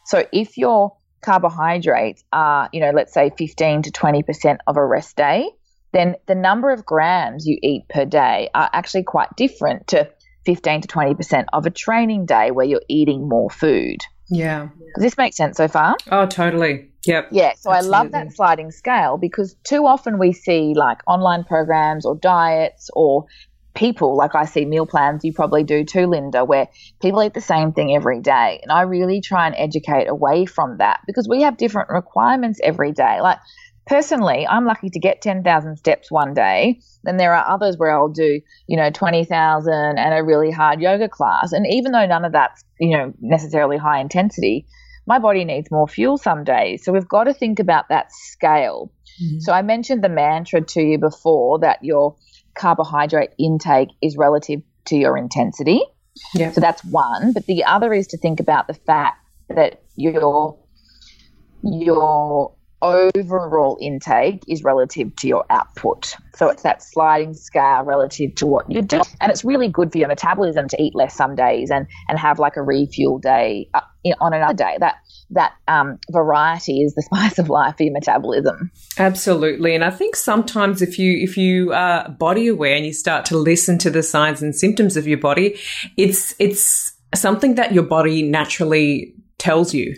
So 0.06 0.24
if 0.32 0.56
your 0.56 0.96
carbohydrates 1.22 2.22
are, 2.32 2.68
you 2.72 2.80
know, 2.80 2.90
let's 2.90 3.12
say 3.12 3.30
15 3.36 3.82
to 3.82 3.90
20% 3.90 4.58
of 4.66 4.76
a 4.76 4.84
rest 4.84 5.16
day, 5.16 5.48
then 5.92 6.16
the 6.26 6.34
number 6.34 6.70
of 6.70 6.84
grams 6.84 7.46
you 7.46 7.58
eat 7.62 7.88
per 7.88 8.04
day 8.04 8.50
are 8.54 8.68
actually 8.72 9.04
quite 9.04 9.28
different 9.36 9.86
to 9.88 10.10
15 10.44 10.82
to 10.82 10.88
20% 10.88 11.44
of 11.52 11.66
a 11.66 11.70
training 11.70 12.26
day 12.26 12.50
where 12.50 12.66
you're 12.66 12.82
eating 12.88 13.28
more 13.28 13.48
food. 13.48 13.98
Yeah. 14.28 14.68
Does 14.94 15.02
this 15.02 15.16
make 15.16 15.34
sense 15.34 15.56
so 15.56 15.68
far? 15.68 15.96
Oh, 16.10 16.26
totally. 16.26 16.90
Yep. 17.06 17.28
Yeah. 17.32 17.52
So 17.56 17.70
Absolutely. 17.70 17.96
I 17.96 18.02
love 18.02 18.12
that 18.12 18.32
sliding 18.32 18.70
scale 18.70 19.18
because 19.18 19.56
too 19.64 19.86
often 19.86 20.18
we 20.18 20.32
see 20.32 20.72
like 20.74 20.98
online 21.06 21.44
programs 21.44 22.06
or 22.06 22.16
diets 22.16 22.90
or 22.94 23.26
people, 23.74 24.16
like 24.16 24.34
I 24.34 24.44
see 24.44 24.64
meal 24.64 24.86
plans, 24.86 25.24
you 25.24 25.32
probably 25.32 25.64
do 25.64 25.84
too, 25.84 26.06
Linda, 26.06 26.44
where 26.44 26.68
people 27.02 27.22
eat 27.22 27.34
the 27.34 27.40
same 27.40 27.72
thing 27.72 27.94
every 27.94 28.20
day. 28.20 28.60
And 28.62 28.70
I 28.70 28.82
really 28.82 29.20
try 29.20 29.46
and 29.46 29.54
educate 29.56 30.06
away 30.08 30.46
from 30.46 30.78
that 30.78 31.00
because 31.06 31.28
we 31.28 31.42
have 31.42 31.56
different 31.56 31.90
requirements 31.90 32.60
every 32.62 32.92
day. 32.92 33.20
Like 33.20 33.38
personally, 33.86 34.46
I'm 34.46 34.64
lucky 34.64 34.90
to 34.90 34.98
get 34.98 35.22
10,000 35.22 35.76
steps 35.76 36.10
one 36.10 36.34
day. 36.34 36.80
Then 37.02 37.16
there 37.16 37.34
are 37.34 37.52
others 37.52 37.76
where 37.76 37.90
I'll 37.90 38.08
do, 38.08 38.40
you 38.66 38.76
know, 38.76 38.90
20,000 38.90 39.72
and 39.72 40.14
a 40.14 40.24
really 40.24 40.50
hard 40.50 40.80
yoga 40.80 41.08
class. 41.08 41.52
And 41.52 41.66
even 41.68 41.92
though 41.92 42.06
none 42.06 42.24
of 42.24 42.32
that's, 42.32 42.64
you 42.78 42.96
know, 42.96 43.12
necessarily 43.20 43.76
high 43.76 44.00
intensity, 44.00 44.66
my 45.06 45.18
body 45.18 45.44
needs 45.44 45.70
more 45.70 45.88
fuel 45.88 46.16
some 46.16 46.44
days. 46.44 46.84
So 46.84 46.92
we've 46.92 47.08
got 47.08 47.24
to 47.24 47.34
think 47.34 47.58
about 47.58 47.88
that 47.90 48.12
scale. 48.12 48.90
Mm-hmm. 49.22 49.40
So 49.40 49.52
I 49.52 49.62
mentioned 49.62 50.02
the 50.02 50.08
mantra 50.08 50.62
to 50.62 50.80
you 50.80 50.98
before 50.98 51.58
that 51.60 51.78
your 51.82 52.16
carbohydrate 52.54 53.30
intake 53.38 53.90
is 54.02 54.16
relative 54.16 54.62
to 54.86 54.96
your 54.96 55.16
intensity. 55.16 55.82
Yeah. 56.34 56.52
So 56.52 56.60
that's 56.60 56.84
one. 56.84 57.32
But 57.32 57.46
the 57.46 57.64
other 57.64 57.92
is 57.92 58.06
to 58.08 58.18
think 58.18 58.40
about 58.40 58.66
the 58.66 58.74
fact 58.74 59.18
that 59.48 59.82
your 59.96 60.58
your 61.62 62.54
overall 62.84 63.78
intake 63.80 64.42
is 64.46 64.62
relative 64.62 65.16
to 65.16 65.28
your 65.28 65.44
output. 65.50 66.14
So 66.34 66.48
it's 66.48 66.62
that 66.62 66.82
sliding 66.82 67.34
scale 67.34 67.82
relative 67.84 68.34
to 68.36 68.46
what 68.46 68.70
you 68.70 68.82
do. 68.82 69.00
And 69.20 69.30
it's 69.30 69.44
really 69.44 69.68
good 69.68 69.90
for 69.90 69.98
your 69.98 70.08
metabolism 70.08 70.68
to 70.68 70.82
eat 70.82 70.94
less 70.94 71.14
some 71.14 71.34
days 71.34 71.70
and, 71.70 71.86
and 72.08 72.18
have 72.18 72.38
like 72.38 72.56
a 72.56 72.62
refuel 72.62 73.18
day 73.18 73.68
uh, 73.72 73.80
on 74.20 74.34
another 74.34 74.54
day. 74.54 74.76
That 74.80 74.96
that 75.30 75.52
um, 75.66 75.98
variety 76.10 76.82
is 76.82 76.94
the 76.94 77.02
spice 77.06 77.38
of 77.38 77.48
life 77.48 77.76
for 77.76 77.84
your 77.84 77.92
metabolism. 77.92 78.70
Absolutely, 78.98 79.74
and 79.74 79.84
I 79.84 79.90
think 79.90 80.16
sometimes 80.16 80.82
if 80.82 80.98
you 80.98 81.18
if 81.22 81.36
you 81.36 81.72
are 81.72 82.08
body 82.08 82.48
aware 82.48 82.76
and 82.76 82.84
you 82.84 82.92
start 82.92 83.24
to 83.26 83.38
listen 83.38 83.78
to 83.78 83.90
the 83.90 84.02
signs 84.02 84.42
and 84.42 84.54
symptoms 84.54 84.96
of 84.96 85.06
your 85.06 85.18
body, 85.18 85.58
it's 85.96 86.34
it's 86.38 86.92
something 87.14 87.54
that 87.54 87.72
your 87.72 87.84
body 87.84 88.22
naturally 88.22 89.14
tells 89.38 89.74
you 89.74 89.94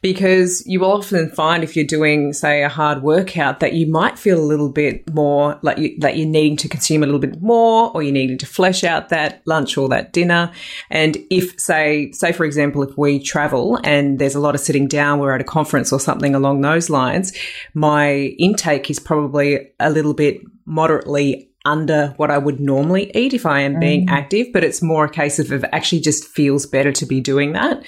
because 0.00 0.64
you 0.66 0.80
will 0.80 0.92
often 0.92 1.28
find 1.30 1.64
if 1.64 1.74
you're 1.74 1.84
doing 1.84 2.32
say 2.32 2.62
a 2.62 2.68
hard 2.68 3.02
workout 3.02 3.60
that 3.60 3.72
you 3.72 3.86
might 3.90 4.18
feel 4.18 4.38
a 4.38 4.44
little 4.44 4.70
bit 4.70 5.12
more 5.12 5.58
like 5.62 5.76
you, 5.76 5.98
that 5.98 6.16
you're 6.16 6.28
needing 6.28 6.56
to 6.56 6.68
consume 6.68 7.02
a 7.02 7.06
little 7.06 7.20
bit 7.20 7.40
more 7.42 7.90
or 7.92 8.02
you're 8.02 8.12
needing 8.12 8.38
to 8.38 8.46
flesh 8.46 8.84
out 8.84 9.08
that 9.08 9.42
lunch 9.44 9.76
or 9.76 9.88
that 9.88 10.12
dinner 10.12 10.50
and 10.90 11.18
if 11.30 11.58
say 11.58 12.10
say 12.12 12.32
for 12.32 12.44
example 12.44 12.82
if 12.82 12.96
we 12.96 13.18
travel 13.18 13.78
and 13.82 14.18
there's 14.18 14.36
a 14.36 14.40
lot 14.40 14.54
of 14.54 14.60
sitting 14.60 14.86
down 14.86 15.18
we're 15.18 15.34
at 15.34 15.40
a 15.40 15.44
conference 15.44 15.92
or 15.92 15.98
something 15.98 16.34
along 16.34 16.60
those 16.60 16.88
lines 16.88 17.36
my 17.74 18.34
intake 18.38 18.88
is 18.88 19.00
probably 19.00 19.68
a 19.80 19.90
little 19.90 20.14
bit 20.14 20.40
moderately 20.64 21.50
under 21.64 22.14
what 22.16 22.30
I 22.30 22.38
would 22.38 22.60
normally 22.60 23.10
eat 23.14 23.34
if 23.34 23.44
I 23.44 23.60
am 23.62 23.80
being 23.80 24.06
mm. 24.06 24.10
active, 24.10 24.46
but 24.52 24.62
it's 24.62 24.80
more 24.80 25.06
a 25.06 25.10
case 25.10 25.40
of 25.40 25.50
it 25.52 25.64
actually 25.72 26.00
just 26.00 26.24
feels 26.28 26.64
better 26.64 26.92
to 26.92 27.04
be 27.04 27.20
doing 27.20 27.52
that. 27.54 27.84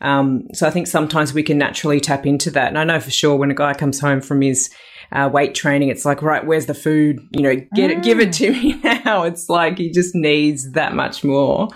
Um, 0.00 0.48
so 0.54 0.66
I 0.66 0.70
think 0.70 0.86
sometimes 0.86 1.34
we 1.34 1.42
can 1.42 1.58
naturally 1.58 2.00
tap 2.00 2.26
into 2.26 2.50
that. 2.52 2.68
And 2.68 2.78
I 2.78 2.84
know 2.84 3.00
for 3.00 3.10
sure 3.10 3.36
when 3.36 3.50
a 3.50 3.54
guy 3.54 3.74
comes 3.74 4.00
home 4.00 4.20
from 4.20 4.40
his 4.40 4.70
uh, 5.12 5.28
weight 5.32 5.54
training, 5.54 5.88
it's 5.88 6.04
like, 6.04 6.22
right, 6.22 6.44
where's 6.44 6.66
the 6.66 6.74
food? 6.74 7.20
You 7.32 7.42
know, 7.42 7.56
get 7.74 7.90
it, 7.90 8.02
give 8.02 8.20
it 8.20 8.32
to 8.34 8.50
me 8.52 8.80
now. 8.84 9.24
It's 9.24 9.48
like 9.48 9.78
he 9.78 9.90
just 9.90 10.14
needs 10.14 10.72
that 10.72 10.94
much 10.94 11.24
more. 11.24 11.68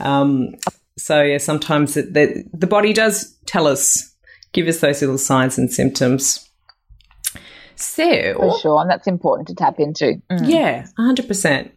Um, 0.00 0.54
so 0.98 1.22
yeah, 1.22 1.38
sometimes 1.38 1.96
it, 1.96 2.12
the, 2.14 2.44
the 2.52 2.66
body 2.66 2.92
does 2.92 3.36
tell 3.46 3.66
us, 3.66 4.14
give 4.52 4.66
us 4.66 4.80
those 4.80 5.00
little 5.00 5.18
signs 5.18 5.58
and 5.58 5.72
symptoms. 5.72 6.46
So, 7.76 8.34
for 8.34 8.58
sure, 8.58 8.80
and 8.82 8.90
that's 8.90 9.06
important 9.06 9.48
to 9.48 9.54
tap 9.54 9.80
into. 9.80 10.20
Mm. 10.30 10.50
Yeah, 10.50 10.86
hundred 10.98 11.26
percent. 11.26 11.72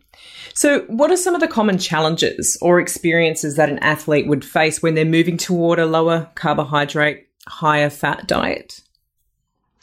So, 0.53 0.81
what 0.81 1.09
are 1.11 1.17
some 1.17 1.33
of 1.33 1.41
the 1.41 1.47
common 1.47 1.77
challenges 1.79 2.57
or 2.61 2.79
experiences 2.79 3.55
that 3.55 3.69
an 3.69 3.79
athlete 3.79 4.27
would 4.27 4.45
face 4.45 4.81
when 4.81 4.93
they're 4.93 5.05
moving 5.05 5.37
toward 5.37 5.79
a 5.79 5.85
lower 5.85 6.29
carbohydrate, 6.35 7.27
higher 7.47 7.89
fat 7.89 8.27
diet? 8.27 8.81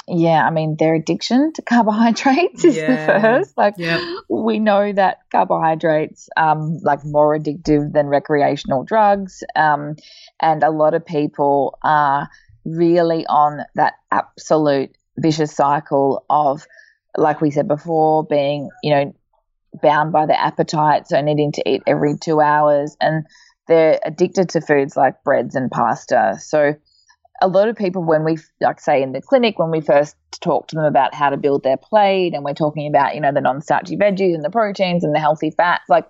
Yeah, 0.07 0.45
I 0.45 0.51
mean, 0.51 0.77
their 0.79 0.95
addiction 0.95 1.53
to 1.55 1.63
carbohydrates 1.69 2.65
is 2.65 2.77
yeah. 2.77 3.07
the 3.07 3.21
first. 3.21 3.57
Like, 3.57 3.75
yep. 3.79 4.01
we 4.29 4.59
know 4.59 4.93
that 4.93 5.19
carbohydrates, 5.31 6.29
um, 6.37 6.79
like 6.83 7.05
more 7.05 7.37
addictive 7.37 7.93
than 7.93 8.07
recreational 8.07 8.85
drugs, 8.85 9.43
um, 9.57 9.97
and 10.41 10.63
a 10.63 10.71
lot 10.71 10.95
of 10.95 11.05
people 11.05 11.79
are 11.83 12.29
really 12.65 13.27
on 13.27 13.61
that 13.75 13.95
absolute 14.11 14.97
vicious 15.17 15.53
cycle 15.53 16.25
of, 16.31 16.65
like 17.17 17.41
we 17.41 17.51
said 17.51 17.67
before, 17.67 18.25
being 18.25 18.71
you 18.83 18.95
know 18.95 19.15
bound 19.83 20.13
by 20.13 20.27
their 20.27 20.37
appetite, 20.39 21.09
so 21.09 21.21
needing 21.21 21.53
to 21.53 21.69
eat 21.69 21.83
every 21.87 22.17
two 22.19 22.41
hours, 22.41 22.97
and 23.01 23.25
they're 23.69 24.01
addicted 24.05 24.49
to 24.51 24.61
foods 24.61 24.97
like 24.97 25.23
breads 25.23 25.55
and 25.55 25.71
pasta. 25.71 26.37
So 26.41 26.75
a 27.41 27.49
lot 27.49 27.69
of 27.69 27.77
people, 27.77 28.03
when 28.03 28.25
we, 28.25 28.39
like 28.61 28.81
say 28.81 29.03
in 29.03 29.13
the 29.13 29.23
clinic, 29.23 29.59
when 29.59 29.71
we 29.71 29.81
first 29.81 30.17
talk 30.41 30.69
to 30.69 30.77
them 30.77 30.85
about 30.85 31.15
how 31.15 31.31
to 31.31 31.37
build 31.37 31.63
their 31.63 31.77
plate, 31.77 32.35
and 32.35 32.45
we're 32.45 32.55
talking 32.55 32.89
about 32.89 33.15
you 33.15 33.21
know 33.21 33.33
the 33.33 33.41
non-starchy 33.41 33.97
veggies 33.97 34.35
and 34.35 34.45
the 34.45 34.51
proteins 34.51 35.05
and 35.05 35.15
the 35.15 35.21
healthy 35.21 35.51
fats, 35.51 35.89
like 35.89 36.07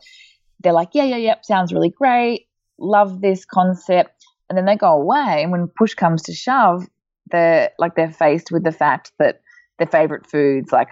they're 0.60 0.72
like, 0.72 0.90
yeah, 0.92 1.04
yeah, 1.04 1.16
yeah, 1.16 1.34
sounds 1.42 1.72
really 1.72 1.90
great, 1.90 2.46
love 2.78 3.20
this 3.20 3.44
concept, 3.44 4.24
and 4.48 4.56
then 4.56 4.64
they 4.64 4.76
go 4.76 4.92
away, 4.92 5.42
and 5.42 5.52
when 5.52 5.68
push 5.68 5.94
comes 5.94 6.22
to 6.22 6.34
shove, 6.34 6.86
they're 7.30 7.70
like 7.78 7.94
they're 7.94 8.10
faced 8.10 8.50
with 8.50 8.64
the 8.64 8.72
fact 8.72 9.12
that 9.18 9.40
their 9.78 9.86
favorite 9.86 10.26
foods 10.26 10.72
like 10.72 10.88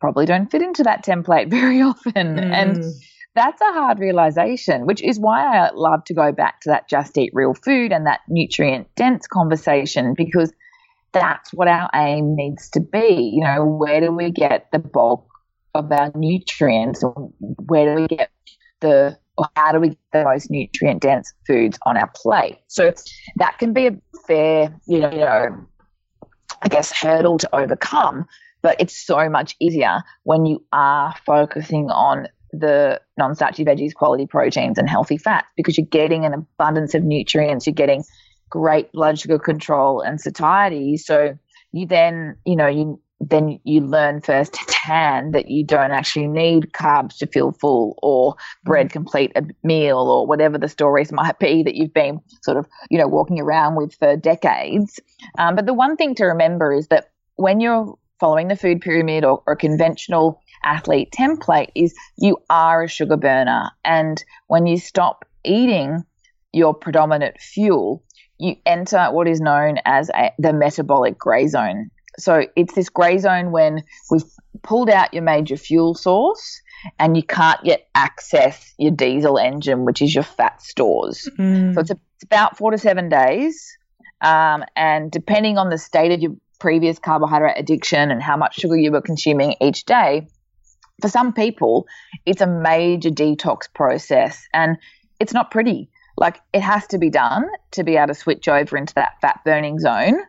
probably 0.00 0.26
don't 0.26 0.50
fit 0.50 0.62
into 0.62 0.82
that 0.82 1.04
template 1.04 1.50
very 1.50 1.82
often. 1.82 2.36
Mm. 2.36 2.52
And 2.52 2.84
that's 3.34 3.60
a 3.60 3.72
hard 3.72 4.00
realization, 4.00 4.86
which 4.86 5.02
is 5.02 5.18
why 5.18 5.58
I 5.58 5.70
love 5.72 6.04
to 6.04 6.14
go 6.14 6.32
back 6.32 6.60
to 6.62 6.70
that 6.70 6.88
just 6.88 7.16
eat 7.16 7.30
real 7.32 7.54
food 7.54 7.92
and 7.92 8.06
that 8.06 8.20
nutrient 8.28 8.88
dense 8.96 9.26
conversation 9.26 10.14
because 10.16 10.52
that's 11.12 11.52
what 11.52 11.68
our 11.68 11.88
aim 11.94 12.34
needs 12.34 12.68
to 12.70 12.80
be. 12.80 13.30
You 13.34 13.44
know, 13.44 13.64
where 13.64 14.00
do 14.00 14.12
we 14.12 14.30
get 14.30 14.68
the 14.72 14.78
bulk 14.78 15.26
of 15.74 15.90
our 15.92 16.10
nutrients? 16.14 17.04
Or 17.04 17.32
where 17.40 17.94
do 17.94 18.02
we 18.02 18.08
get 18.08 18.30
the 18.80 19.18
or 19.36 19.46
how 19.56 19.72
do 19.72 19.80
we 19.80 19.90
get 19.90 19.98
the 20.12 20.24
most 20.24 20.50
nutrient 20.50 21.00
dense 21.00 21.32
foods 21.46 21.78
on 21.86 21.96
our 21.96 22.10
plate? 22.14 22.58
So 22.66 22.92
that 23.36 23.58
can 23.58 23.72
be 23.72 23.86
a 23.86 23.96
fair, 24.26 24.74
you 24.86 25.00
know, 25.00 25.10
you 25.10 25.20
know, 25.20 25.66
I 26.62 26.68
guess 26.68 26.92
hurdle 26.92 27.38
to 27.38 27.56
overcome. 27.56 28.26
But 28.62 28.80
it's 28.80 28.96
so 28.96 29.28
much 29.28 29.56
easier 29.60 30.02
when 30.24 30.46
you 30.46 30.64
are 30.72 31.14
focusing 31.24 31.90
on 31.90 32.28
the 32.52 33.00
non 33.16 33.34
starchy 33.34 33.64
veggies, 33.64 33.94
quality 33.94 34.26
proteins, 34.26 34.78
and 34.78 34.88
healthy 34.88 35.18
fats 35.18 35.46
because 35.56 35.78
you're 35.78 35.86
getting 35.86 36.24
an 36.24 36.34
abundance 36.34 36.94
of 36.94 37.02
nutrients. 37.02 37.66
You're 37.66 37.74
getting 37.74 38.04
great 38.48 38.92
blood 38.92 39.18
sugar 39.18 39.38
control 39.38 40.00
and 40.00 40.20
satiety. 40.20 40.96
So 40.96 41.38
you 41.72 41.86
then, 41.86 42.36
you 42.44 42.56
know, 42.56 42.66
you 42.66 43.00
then 43.20 43.60
you 43.64 43.82
learn 43.82 44.22
firsthand 44.22 45.34
that 45.34 45.50
you 45.50 45.62
don't 45.62 45.90
actually 45.90 46.26
need 46.26 46.72
carbs 46.72 47.18
to 47.18 47.26
feel 47.26 47.52
full 47.52 47.98
or 48.02 48.34
bread 48.64 48.88
mm. 48.88 48.92
complete 48.92 49.30
a 49.36 49.44
meal 49.62 49.98
or 49.98 50.26
whatever 50.26 50.56
the 50.56 50.68
stories 50.68 51.12
might 51.12 51.38
be 51.38 51.62
that 51.62 51.74
you've 51.74 51.92
been 51.92 52.20
sort 52.42 52.56
of, 52.56 52.66
you 52.90 52.98
know, 52.98 53.06
walking 53.06 53.38
around 53.38 53.76
with 53.76 53.94
for 53.94 54.16
decades. 54.16 54.98
Um, 55.38 55.54
but 55.54 55.66
the 55.66 55.74
one 55.74 55.96
thing 55.96 56.14
to 56.16 56.24
remember 56.24 56.72
is 56.72 56.88
that 56.88 57.10
when 57.36 57.60
you're 57.60 57.96
following 58.20 58.48
the 58.48 58.56
food 58.56 58.80
pyramid 58.80 59.24
or, 59.24 59.42
or 59.46 59.56
conventional 59.56 60.40
athlete 60.62 61.10
template 61.10 61.70
is 61.74 61.94
you 62.18 62.36
are 62.50 62.84
a 62.84 62.88
sugar 62.88 63.16
burner. 63.16 63.70
And 63.84 64.22
when 64.46 64.66
you 64.66 64.78
stop 64.78 65.24
eating 65.42 66.04
your 66.52 66.74
predominant 66.74 67.40
fuel, 67.40 68.04
you 68.38 68.56
enter 68.66 69.08
what 69.10 69.26
is 69.26 69.40
known 69.40 69.76
as 69.84 70.10
a, 70.10 70.32
the 70.38 70.52
metabolic 70.52 71.18
gray 71.18 71.46
zone. 71.46 71.90
So 72.18 72.46
it's 72.56 72.74
this 72.74 72.88
gray 72.88 73.18
zone 73.18 73.50
when 73.52 73.82
we've 74.10 74.24
pulled 74.62 74.90
out 74.90 75.14
your 75.14 75.22
major 75.22 75.56
fuel 75.56 75.94
source 75.94 76.60
and 76.98 77.16
you 77.16 77.22
can't 77.22 77.60
yet 77.64 77.88
access 77.94 78.74
your 78.78 78.90
diesel 78.90 79.38
engine, 79.38 79.84
which 79.84 80.02
is 80.02 80.14
your 80.14 80.24
fat 80.24 80.62
stores. 80.62 81.28
Mm. 81.38 81.74
So 81.74 81.80
it's, 81.80 81.90
a, 81.90 81.98
it's, 82.16 82.24
about 82.24 82.56
four 82.56 82.70
to 82.70 82.78
seven 82.78 83.08
days. 83.08 83.76
Um, 84.22 84.64
and 84.76 85.10
depending 85.10 85.56
on 85.56 85.70
the 85.70 85.78
state 85.78 86.12
of 86.12 86.20
your 86.20 86.32
previous 86.60 86.98
carbohydrate 86.98 87.56
addiction 87.56 88.10
and 88.10 88.22
how 88.22 88.36
much 88.36 88.56
sugar 88.56 88.76
you 88.76 88.92
were 88.92 89.00
consuming 89.00 89.56
each 89.60 89.84
day, 89.84 90.28
for 91.00 91.08
some 91.08 91.32
people, 91.32 91.86
it's 92.26 92.40
a 92.40 92.46
major 92.46 93.10
detox 93.10 93.72
process 93.74 94.46
and 94.52 94.76
it's 95.18 95.32
not 95.32 95.50
pretty. 95.50 95.90
Like 96.16 96.40
it 96.52 96.60
has 96.60 96.86
to 96.88 96.98
be 96.98 97.10
done 97.10 97.46
to 97.72 97.82
be 97.82 97.96
able 97.96 98.08
to 98.08 98.14
switch 98.14 98.46
over 98.46 98.76
into 98.76 98.94
that 98.94 99.20
fat 99.20 99.40
burning 99.44 99.78
zone. 99.78 100.20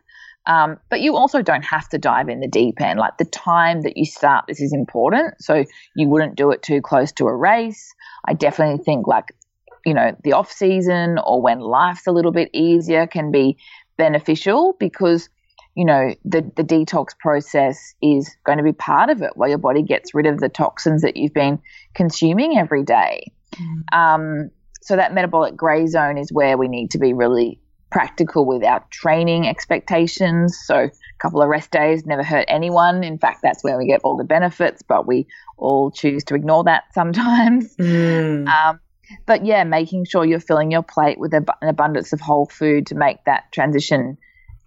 Um, 0.46 0.78
but 0.90 1.00
you 1.00 1.14
also 1.14 1.40
don't 1.40 1.64
have 1.64 1.88
to 1.90 1.98
dive 1.98 2.28
in 2.28 2.40
the 2.40 2.48
deep 2.48 2.80
end. 2.80 2.98
Like 2.98 3.18
the 3.18 3.24
time 3.26 3.82
that 3.82 3.96
you 3.96 4.04
start 4.04 4.46
this 4.48 4.60
is 4.60 4.72
important. 4.72 5.34
So 5.40 5.64
you 5.94 6.08
wouldn't 6.08 6.34
do 6.34 6.50
it 6.50 6.62
too 6.62 6.80
close 6.80 7.12
to 7.12 7.26
a 7.26 7.36
race. 7.36 7.94
I 8.26 8.32
definitely 8.32 8.82
think 8.82 9.06
like, 9.06 9.36
you 9.84 9.94
know, 9.94 10.16
the 10.24 10.32
off 10.32 10.50
season 10.50 11.18
or 11.24 11.40
when 11.42 11.60
life's 11.60 12.06
a 12.06 12.12
little 12.12 12.32
bit 12.32 12.50
easier 12.52 13.06
can 13.06 13.30
be 13.30 13.56
beneficial 13.96 14.74
because 14.80 15.28
you 15.74 15.84
know, 15.84 16.14
the, 16.24 16.42
the 16.56 16.62
detox 16.62 17.18
process 17.18 17.94
is 18.02 18.30
going 18.44 18.58
to 18.58 18.64
be 18.64 18.72
part 18.72 19.10
of 19.10 19.22
it 19.22 19.30
while 19.34 19.48
your 19.48 19.58
body 19.58 19.82
gets 19.82 20.14
rid 20.14 20.26
of 20.26 20.38
the 20.38 20.48
toxins 20.48 21.02
that 21.02 21.16
you've 21.16 21.32
been 21.32 21.58
consuming 21.94 22.58
every 22.58 22.82
day. 22.82 23.32
Mm. 23.54 23.96
Um, 23.96 24.50
so 24.82 24.96
that 24.96 25.14
metabolic 25.14 25.56
gray 25.56 25.86
zone 25.86 26.18
is 26.18 26.32
where 26.32 26.58
we 26.58 26.68
need 26.68 26.90
to 26.90 26.98
be 26.98 27.14
really 27.14 27.58
practical 27.90 28.46
with 28.46 28.64
our 28.64 28.84
training 28.90 29.46
expectations. 29.46 30.58
So 30.64 30.76
a 30.76 30.90
couple 31.20 31.40
of 31.40 31.48
rest 31.48 31.70
days 31.70 32.04
never 32.04 32.22
hurt 32.22 32.46
anyone. 32.48 33.04
In 33.04 33.18
fact, 33.18 33.40
that's 33.42 33.62
where 33.62 33.78
we 33.78 33.86
get 33.86 34.00
all 34.02 34.16
the 34.16 34.24
benefits, 34.24 34.82
but 34.82 35.06
we 35.06 35.26
all 35.56 35.90
choose 35.90 36.24
to 36.24 36.34
ignore 36.34 36.64
that 36.64 36.84
sometimes. 36.94 37.74
Mm. 37.76 38.48
Um, 38.48 38.80
but 39.26 39.44
yeah, 39.44 39.64
making 39.64 40.06
sure 40.06 40.24
you're 40.24 40.40
filling 40.40 40.70
your 40.70 40.82
plate 40.82 41.18
with 41.18 41.34
an 41.34 41.46
abundance 41.62 42.12
of 42.12 42.20
whole 42.20 42.46
food 42.46 42.86
to 42.86 42.94
make 42.94 43.24
that 43.24 43.52
transition 43.52 44.16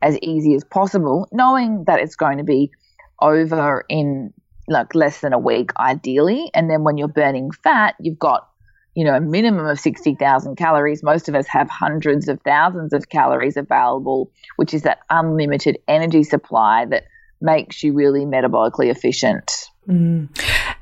as 0.05 0.17
easy 0.21 0.53
as 0.53 0.63
possible, 0.63 1.27
knowing 1.31 1.83
that 1.87 1.99
it's 1.99 2.15
going 2.15 2.37
to 2.37 2.43
be 2.43 2.71
over 3.19 3.83
in 3.89 4.31
like 4.67 4.95
less 4.95 5.21
than 5.21 5.33
a 5.33 5.39
week, 5.39 5.71
ideally. 5.77 6.49
And 6.53 6.69
then 6.69 6.83
when 6.83 6.97
you're 6.97 7.07
burning 7.07 7.51
fat, 7.51 7.95
you've 7.99 8.19
got 8.19 8.47
you 8.95 9.03
know, 9.03 9.13
a 9.13 9.19
minimum 9.19 9.65
of 9.65 9.77
60,000 9.77 10.55
calories. 10.55 11.03
Most 11.03 11.27
of 11.27 11.35
us 11.35 11.47
have 11.47 11.69
hundreds 11.69 12.29
of 12.29 12.39
thousands 12.43 12.93
of 12.93 13.09
calories 13.09 13.57
available, 13.57 14.31
which 14.55 14.73
is 14.73 14.83
that 14.83 14.99
unlimited 15.09 15.77
energy 15.89 16.23
supply 16.23 16.85
that 16.85 17.03
makes 17.41 17.83
you 17.83 17.91
really 17.91 18.21
metabolically 18.21 18.89
efficient. 18.89 19.51
Mm. 19.87 20.29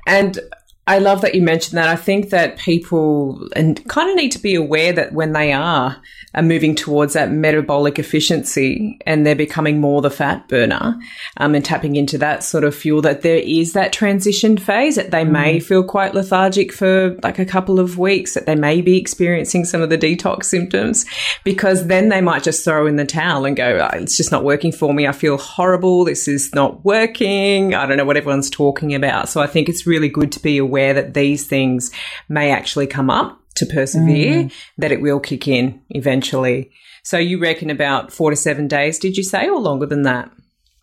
And 0.06 0.38
I 0.86 0.98
love 0.98 1.22
that 1.22 1.34
you 1.34 1.42
mentioned 1.42 1.78
that. 1.78 1.88
I 1.88 1.96
think 1.96 2.30
that 2.30 2.58
people 2.58 3.48
and 3.56 3.86
kind 3.88 4.10
of 4.10 4.16
need 4.16 4.32
to 4.32 4.38
be 4.38 4.54
aware 4.54 4.92
that 4.92 5.12
when 5.12 5.32
they 5.32 5.52
are 5.52 6.02
are 6.34 6.42
moving 6.42 6.74
towards 6.74 7.14
that 7.14 7.30
metabolic 7.30 7.98
efficiency 7.98 8.98
and 9.06 9.24
they're 9.24 9.36
becoming 9.36 9.80
more 9.80 10.02
the 10.02 10.10
fat 10.10 10.46
burner 10.48 10.98
um, 11.36 11.54
and 11.54 11.64
tapping 11.64 11.96
into 11.96 12.18
that 12.18 12.42
sort 12.42 12.64
of 12.64 12.74
fuel 12.74 13.00
that 13.00 13.22
there 13.22 13.38
is 13.38 13.72
that 13.72 13.92
transition 13.92 14.58
phase 14.58 14.96
that 14.96 15.10
they 15.10 15.24
mm. 15.24 15.30
may 15.30 15.60
feel 15.60 15.84
quite 15.84 16.14
lethargic 16.14 16.72
for 16.72 17.16
like 17.22 17.38
a 17.38 17.44
couple 17.44 17.78
of 17.78 17.98
weeks 17.98 18.34
that 18.34 18.46
they 18.46 18.56
may 18.56 18.80
be 18.80 18.98
experiencing 18.98 19.64
some 19.64 19.80
of 19.80 19.90
the 19.90 19.98
detox 19.98 20.44
symptoms 20.44 21.06
because 21.44 21.86
then 21.86 22.08
they 22.08 22.20
might 22.20 22.42
just 22.42 22.64
throw 22.64 22.86
in 22.86 22.96
the 22.96 23.04
towel 23.04 23.44
and 23.44 23.56
go 23.56 23.78
oh, 23.80 23.96
it's 23.96 24.16
just 24.16 24.32
not 24.32 24.44
working 24.44 24.72
for 24.72 24.92
me 24.92 25.06
i 25.06 25.12
feel 25.12 25.38
horrible 25.38 26.04
this 26.04 26.26
is 26.26 26.52
not 26.54 26.84
working 26.84 27.74
i 27.74 27.86
don't 27.86 27.96
know 27.96 28.04
what 28.04 28.16
everyone's 28.16 28.50
talking 28.50 28.94
about 28.94 29.28
so 29.28 29.40
i 29.40 29.46
think 29.46 29.68
it's 29.68 29.86
really 29.86 30.08
good 30.08 30.32
to 30.32 30.40
be 30.40 30.58
aware 30.58 30.73
that 30.74 31.14
these 31.14 31.46
things 31.46 31.90
may 32.28 32.50
actually 32.50 32.86
come 32.86 33.10
up 33.10 33.40
to 33.56 33.66
persevere, 33.66 34.44
mm. 34.44 34.52
that 34.78 34.92
it 34.92 35.00
will 35.00 35.20
kick 35.20 35.46
in 35.46 35.80
eventually. 35.90 36.72
So 37.04 37.18
you 37.18 37.38
reckon 37.38 37.70
about 37.70 38.12
four 38.12 38.30
to 38.30 38.36
seven 38.36 38.66
days, 38.66 38.98
did 38.98 39.16
you 39.16 39.22
say, 39.22 39.48
or 39.48 39.60
longer 39.60 39.86
than 39.86 40.02
that? 40.02 40.30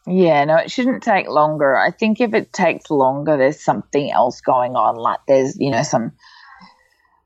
Yeah, 0.08 0.46
no, 0.46 0.56
it 0.56 0.72
shouldn't 0.72 1.04
take 1.04 1.28
longer. 1.28 1.78
I 1.78 1.92
think 1.92 2.22
if 2.22 2.34
it 2.34 2.54
takes 2.54 2.90
longer, 2.90 3.38
there's 3.38 3.64
something 3.64 4.12
else 4.12 4.42
going 4.42 4.76
on. 4.76 4.96
Like 4.96 5.20
there's, 5.28 5.58
you 5.60 5.70
know, 5.70 5.84
some, 5.84 6.14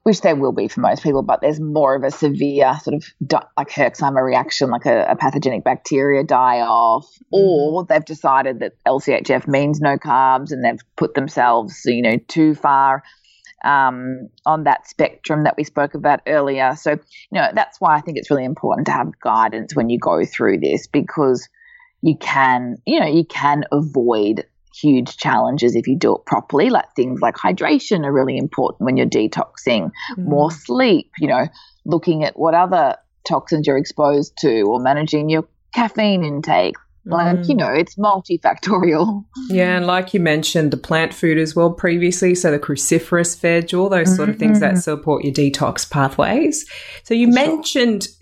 which 0.05 0.21
there 0.21 0.35
will 0.35 0.51
be 0.51 0.67
for 0.67 0.81
most 0.81 1.01
people, 1.01 1.23
but 1.23 1.41
there's 1.41 1.59
more 1.59 1.95
of 1.95 2.03
a 2.03 2.11
severe 2.11 2.77
sort 2.83 2.93
of 2.93 3.05
di- 3.25 3.47
like 3.57 3.69
Herxheimer 3.69 4.23
reaction, 4.23 4.69
like 4.69 4.85
a, 4.85 5.03
a, 5.09 5.15
pathogenic 5.15 5.63
bacteria 5.63 6.23
die 6.23 6.59
off, 6.59 7.07
mm. 7.33 7.39
or 7.39 7.85
they've 7.85 8.05
decided 8.05 8.59
that 8.59 8.73
LCHF 8.85 9.47
means 9.47 9.81
no 9.81 9.97
carbs 9.97 10.51
and 10.51 10.63
they've 10.63 10.79
put 10.95 11.15
themselves, 11.15 11.81
you 11.85 12.03
know, 12.03 12.17
too 12.27 12.53
far 12.53 13.01
um, 13.63 14.29
on 14.45 14.65
that 14.65 14.87
spectrum 14.87 15.43
that 15.45 15.55
we 15.57 15.63
spoke 15.63 15.95
about 15.95 16.19
earlier. 16.27 16.75
So, 16.75 16.91
you 16.91 17.41
know, 17.41 17.49
that's 17.55 17.81
why 17.81 17.95
I 17.95 18.01
think 18.01 18.19
it's 18.19 18.29
really 18.29 18.45
important 18.45 18.85
to 18.85 18.93
have 18.93 19.19
guidance 19.19 19.75
when 19.75 19.89
you 19.89 19.97
go 19.97 20.23
through 20.23 20.59
this 20.59 20.85
because 20.85 21.49
you 22.03 22.15
can, 22.15 22.75
you 22.85 22.99
know, 22.99 23.07
you 23.07 23.25
can 23.25 23.63
avoid 23.71 24.45
huge 24.79 25.17
challenges 25.17 25.75
if 25.75 25.87
you 25.87 25.97
do 25.97 26.15
it 26.15 26.25
properly. 26.25 26.69
Like 26.69 26.93
things 26.95 27.21
like 27.21 27.35
hydration 27.35 28.05
are 28.05 28.13
really 28.13 28.37
important 28.37 28.81
when 28.85 28.97
you're 28.97 29.07
detoxing, 29.07 29.91
mm. 30.17 30.25
more 30.25 30.51
sleep, 30.51 31.11
you 31.19 31.27
know, 31.27 31.47
looking 31.85 32.23
at 32.23 32.37
what 32.37 32.53
other 32.53 32.97
toxins 33.27 33.67
you're 33.67 33.77
exposed 33.77 34.37
to 34.39 34.61
or 34.61 34.79
managing 34.79 35.29
your 35.29 35.47
caffeine 35.73 36.23
intake, 36.23 36.75
like, 37.07 37.37
mm. 37.37 37.49
you 37.49 37.55
know, 37.55 37.71
it's 37.71 37.95
multifactorial. 37.95 39.23
Yeah, 39.49 39.77
and 39.77 39.85
like 39.85 40.13
you 40.13 40.19
mentioned, 40.19 40.71
the 40.71 40.77
plant 40.77 41.13
food 41.13 41.37
as 41.37 41.55
well 41.55 41.71
previously, 41.71 42.33
so 42.33 42.49
the 42.49 42.57
cruciferous 42.57 43.39
veg, 43.39 43.73
all 43.75 43.89
those 43.89 44.07
mm-hmm. 44.07 44.15
sort 44.15 44.29
of 44.29 44.37
things 44.37 44.59
that 44.59 44.71
mm-hmm. 44.71 44.79
support 44.79 45.23
your 45.23 45.33
detox 45.33 45.89
pathways. 45.89 46.65
So 47.03 47.13
you 47.13 47.27
For 47.27 47.33
mentioned 47.33 48.03
sure. 48.03 48.13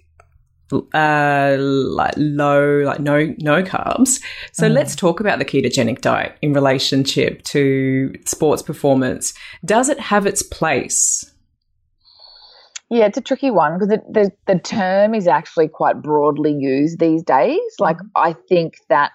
Uh, 0.71 1.55
like 1.59 2.13
low, 2.17 2.79
like 2.79 2.99
no 2.99 3.33
no 3.39 3.63
carbs. 3.63 4.21
So 4.51 4.69
mm. 4.69 4.73
let's 4.73 4.95
talk 4.95 5.19
about 5.19 5.39
the 5.39 5.45
ketogenic 5.45 6.01
diet 6.01 6.37
in 6.41 6.53
relationship 6.53 7.43
to 7.43 8.13
sports 8.25 8.61
performance. 8.61 9.33
Does 9.65 9.89
it 9.89 9.99
have 9.99 10.25
its 10.25 10.41
place? 10.43 11.29
Yeah, 12.89 13.05
it's 13.05 13.17
a 13.17 13.21
tricky 13.21 13.49
one 13.49 13.79
because 13.79 13.89
the, 13.89 14.31
the 14.45 14.59
term 14.59 15.15
is 15.15 15.27
actually 15.27 15.67
quite 15.67 16.01
broadly 16.01 16.53
used 16.53 16.99
these 16.99 17.23
days. 17.23 17.59
Like, 17.79 17.97
mm-hmm. 17.97 18.07
I 18.15 18.35
think 18.47 18.75
that, 18.89 19.11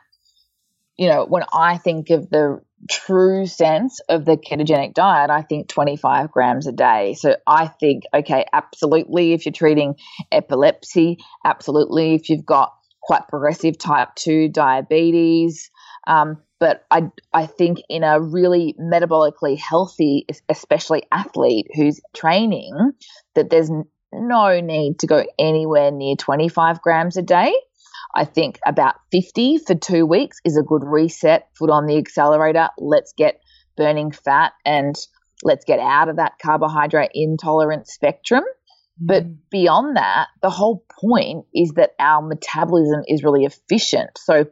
you 0.96 1.09
know, 1.09 1.24
when 1.26 1.44
I 1.53 1.76
think 1.78 2.11
of 2.11 2.28
the 2.30 2.61
true 2.90 3.46
sense 3.46 4.00
of 4.08 4.24
the 4.24 4.36
ketogenic 4.36 4.94
diet, 4.94 5.30
I 5.30 5.42
think 5.42 5.68
25 5.68 6.30
grams 6.30 6.66
a 6.66 6.72
day. 6.72 7.14
So 7.14 7.36
I 7.46 7.66
think, 7.66 8.04
okay, 8.14 8.44
absolutely, 8.52 9.32
if 9.32 9.46
you're 9.46 9.52
treating 9.52 9.96
epilepsy, 10.30 11.18
absolutely, 11.44 12.14
if 12.14 12.28
you've 12.28 12.46
got 12.46 12.72
quite 13.02 13.26
progressive 13.28 13.78
type 13.78 14.14
2 14.16 14.48
diabetes, 14.48 15.70
um, 16.06 16.38
but 16.60 16.84
I, 16.90 17.10
I 17.32 17.46
think 17.46 17.78
in 17.88 18.02
a 18.02 18.20
really 18.20 18.74
metabolically 18.80 19.58
healthy, 19.58 20.26
especially 20.48 21.04
athlete 21.12 21.66
who's 21.74 22.00
training, 22.14 22.92
that 23.34 23.50
there's 23.50 23.70
no 24.12 24.60
need 24.60 24.98
to 25.00 25.06
go 25.06 25.24
anywhere 25.38 25.90
near 25.90 26.16
25 26.16 26.82
grams 26.82 27.16
a 27.16 27.22
day. 27.22 27.54
I 28.14 28.24
think 28.24 28.59
about 28.66 28.94
50 29.12 29.59
for 29.59 29.74
two 29.74 30.06
weeks 30.06 30.38
is 30.44 30.56
a 30.56 30.62
good 30.62 30.82
reset, 30.84 31.48
foot 31.56 31.70
on 31.70 31.86
the 31.86 31.98
accelerator. 31.98 32.68
Let's 32.78 33.12
get 33.16 33.40
burning 33.76 34.11
fat 34.12 34.52
and 34.64 34.94
let's 35.42 35.64
get 35.64 35.78
out 35.78 36.09
of 36.09 36.16
that 36.16 36.32
carbohydrate 36.42 37.11
intolerant 37.14 37.86
spectrum. 37.86 38.44
But 39.00 39.24
mm. 39.24 39.36
beyond 39.50 39.96
that, 39.96 40.28
the 40.42 40.50
whole 40.50 40.84
point 41.00 41.46
is 41.54 41.72
that 41.76 41.90
our 42.00 42.22
metabolism 42.22 43.02
is 43.06 43.22
really 43.22 43.44
efficient. 43.44 44.11
So 44.18 44.46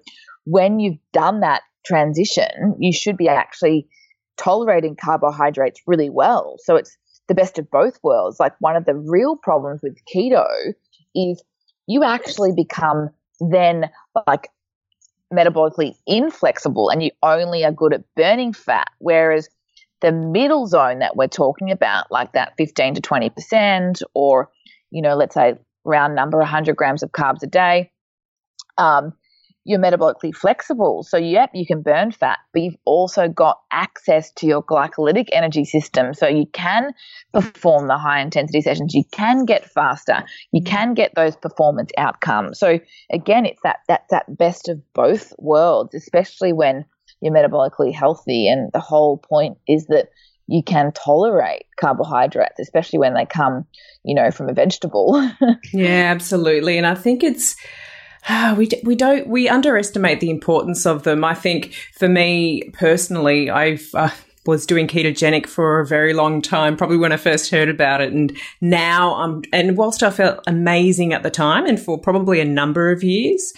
when 0.45 0.79
you've 0.79 0.99
done 1.13 1.41
that 1.41 1.63
transition, 1.85 2.77
you 2.79 2.93
should 2.93 3.17
be 3.17 3.29
actually 3.29 3.89
tolerating 4.37 4.97
carbohydrates 4.97 5.81
really 5.87 6.11
well. 6.11 6.57
So 6.63 6.77
it's 6.77 6.97
the 7.29 7.35
best 7.35 7.59
of 7.59 7.71
both 7.71 7.99
worlds. 8.03 8.39
Like 8.39 8.53
one 8.61 8.77
of 8.77 8.85
the 8.85 8.95
real 8.95 9.37
problems 9.37 9.81
with 9.83 9.97
keto 10.15 10.47
is 11.15 11.43
you 11.87 12.05
actually 12.05 12.53
become 12.55 13.11
then 13.41 13.91
like 14.27 14.49
metabolically 15.33 15.95
inflexible 16.07 16.89
and 16.89 17.03
you 17.03 17.11
only 17.23 17.65
are 17.65 17.73
good 17.73 17.93
at 17.93 18.05
burning 18.15 18.53
fat. 18.53 18.89
Whereas 18.99 19.49
the 20.01 20.13
middle 20.13 20.67
zone 20.67 20.99
that 21.01 21.17
we're 21.17 21.27
talking 21.27 21.71
about, 21.71 22.11
like 22.11 22.33
that 22.33 22.53
15 22.59 22.95
to 22.95 23.01
20%, 23.01 24.03
or, 24.15 24.51
you 24.91 25.03
know, 25.03 25.17
let's 25.17 25.35
say 25.35 25.55
round 25.85 26.15
number 26.15 26.39
100 26.39 26.77
grams 26.77 27.03
of 27.03 27.11
carbs 27.13 27.43
a 27.43 27.47
day, 27.47 27.91
um, 28.79 29.13
you're 29.67 29.81
metabolically 29.81 30.33
flexible. 30.33 31.03
So, 31.03 31.17
yep, 31.17 31.51
you 31.53 31.67
can 31.67 31.83
burn 31.83 32.13
fat, 32.13 32.39
but 32.53 32.63
you've 32.63 32.77
also 32.85 33.27
got 33.27 33.59
access 33.73 34.31
to 34.35 34.47
your 34.47 34.63
glycolytic 34.63 35.27
energy 35.33 35.65
system. 35.65 36.15
So, 36.15 36.29
you 36.29 36.47
can 36.53 36.93
perform 37.33 37.89
the 37.89 37.99
high 37.99 38.21
intensity 38.21 38.61
sessions, 38.61 38.95
you 38.95 39.03
can 39.11 39.45
get 39.45 39.69
faster, 39.69 40.23
you 40.53 40.63
can 40.63 40.95
get 40.95 41.13
those 41.17 41.35
performance 41.35 41.91
outcomes. 41.99 42.61
So, 42.61 42.79
again, 43.11 43.45
it's 43.45 43.61
that, 43.65 43.81
that's 43.89 44.09
that 44.11 44.39
best 44.39 44.69
of 44.69 44.81
both 44.95 45.33
worlds, 45.39 45.95
especially 45.95 46.53
when 46.53 46.85
you're 47.21 47.35
metabolically 47.35 47.93
healthy. 47.93 48.49
And 48.49 48.71
the 48.73 48.81
whole 48.81 49.19
point 49.19 49.59
is 49.67 49.87
that 49.87 50.11
you 50.47 50.63
can 50.63 50.93
tolerate 50.93 51.65
carbohydrates, 51.81 52.61
especially 52.61 53.01
when 53.01 53.15
they 53.15 53.27
come, 53.27 53.67
you 54.05 54.15
know, 54.15 54.31
from 54.31 54.49
a 54.49 54.53
vegetable. 54.53 55.29
yeah, 55.73 56.13
absolutely. 56.13 56.79
And 56.79 56.87
I 56.87 56.95
think 56.95 57.25
it's, 57.25 57.57
we, 58.57 58.69
we 58.83 58.95
don't, 58.95 59.29
we 59.29 59.49
underestimate 59.49 60.21
the 60.21 60.31
importance 60.31 60.87
of 60.87 61.03
them. 61.05 61.25
I 61.25 61.35
think 61.35 61.75
for 61.93 62.09
me 62.09 62.71
personally, 62.73 63.51
I've, 63.51 63.89
uh, 63.95 64.11
was 64.47 64.67
doing 64.67 64.87
ketogenic 64.87 65.47
for 65.47 65.81
a 65.81 65.87
very 65.87 66.15
long 66.15 66.41
time, 66.41 66.77
probably 66.77 66.97
when 66.97 67.13
I 67.13 67.17
first 67.17 67.51
heard 67.51 67.69
about 67.69 68.01
it. 68.01 68.13
And 68.13 68.37
now 68.61 69.15
I'm, 69.17 69.43
and 69.53 69.77
whilst 69.77 70.03
I 70.03 70.11
felt 70.11 70.43
amazing 70.47 71.13
at 71.13 71.23
the 71.23 71.31
time 71.31 71.67
and 71.67 71.81
for 71.81 71.99
probably 71.99 72.41
a 72.41 72.45
number 72.45 72.91
of 72.91 73.03
years, 73.03 73.53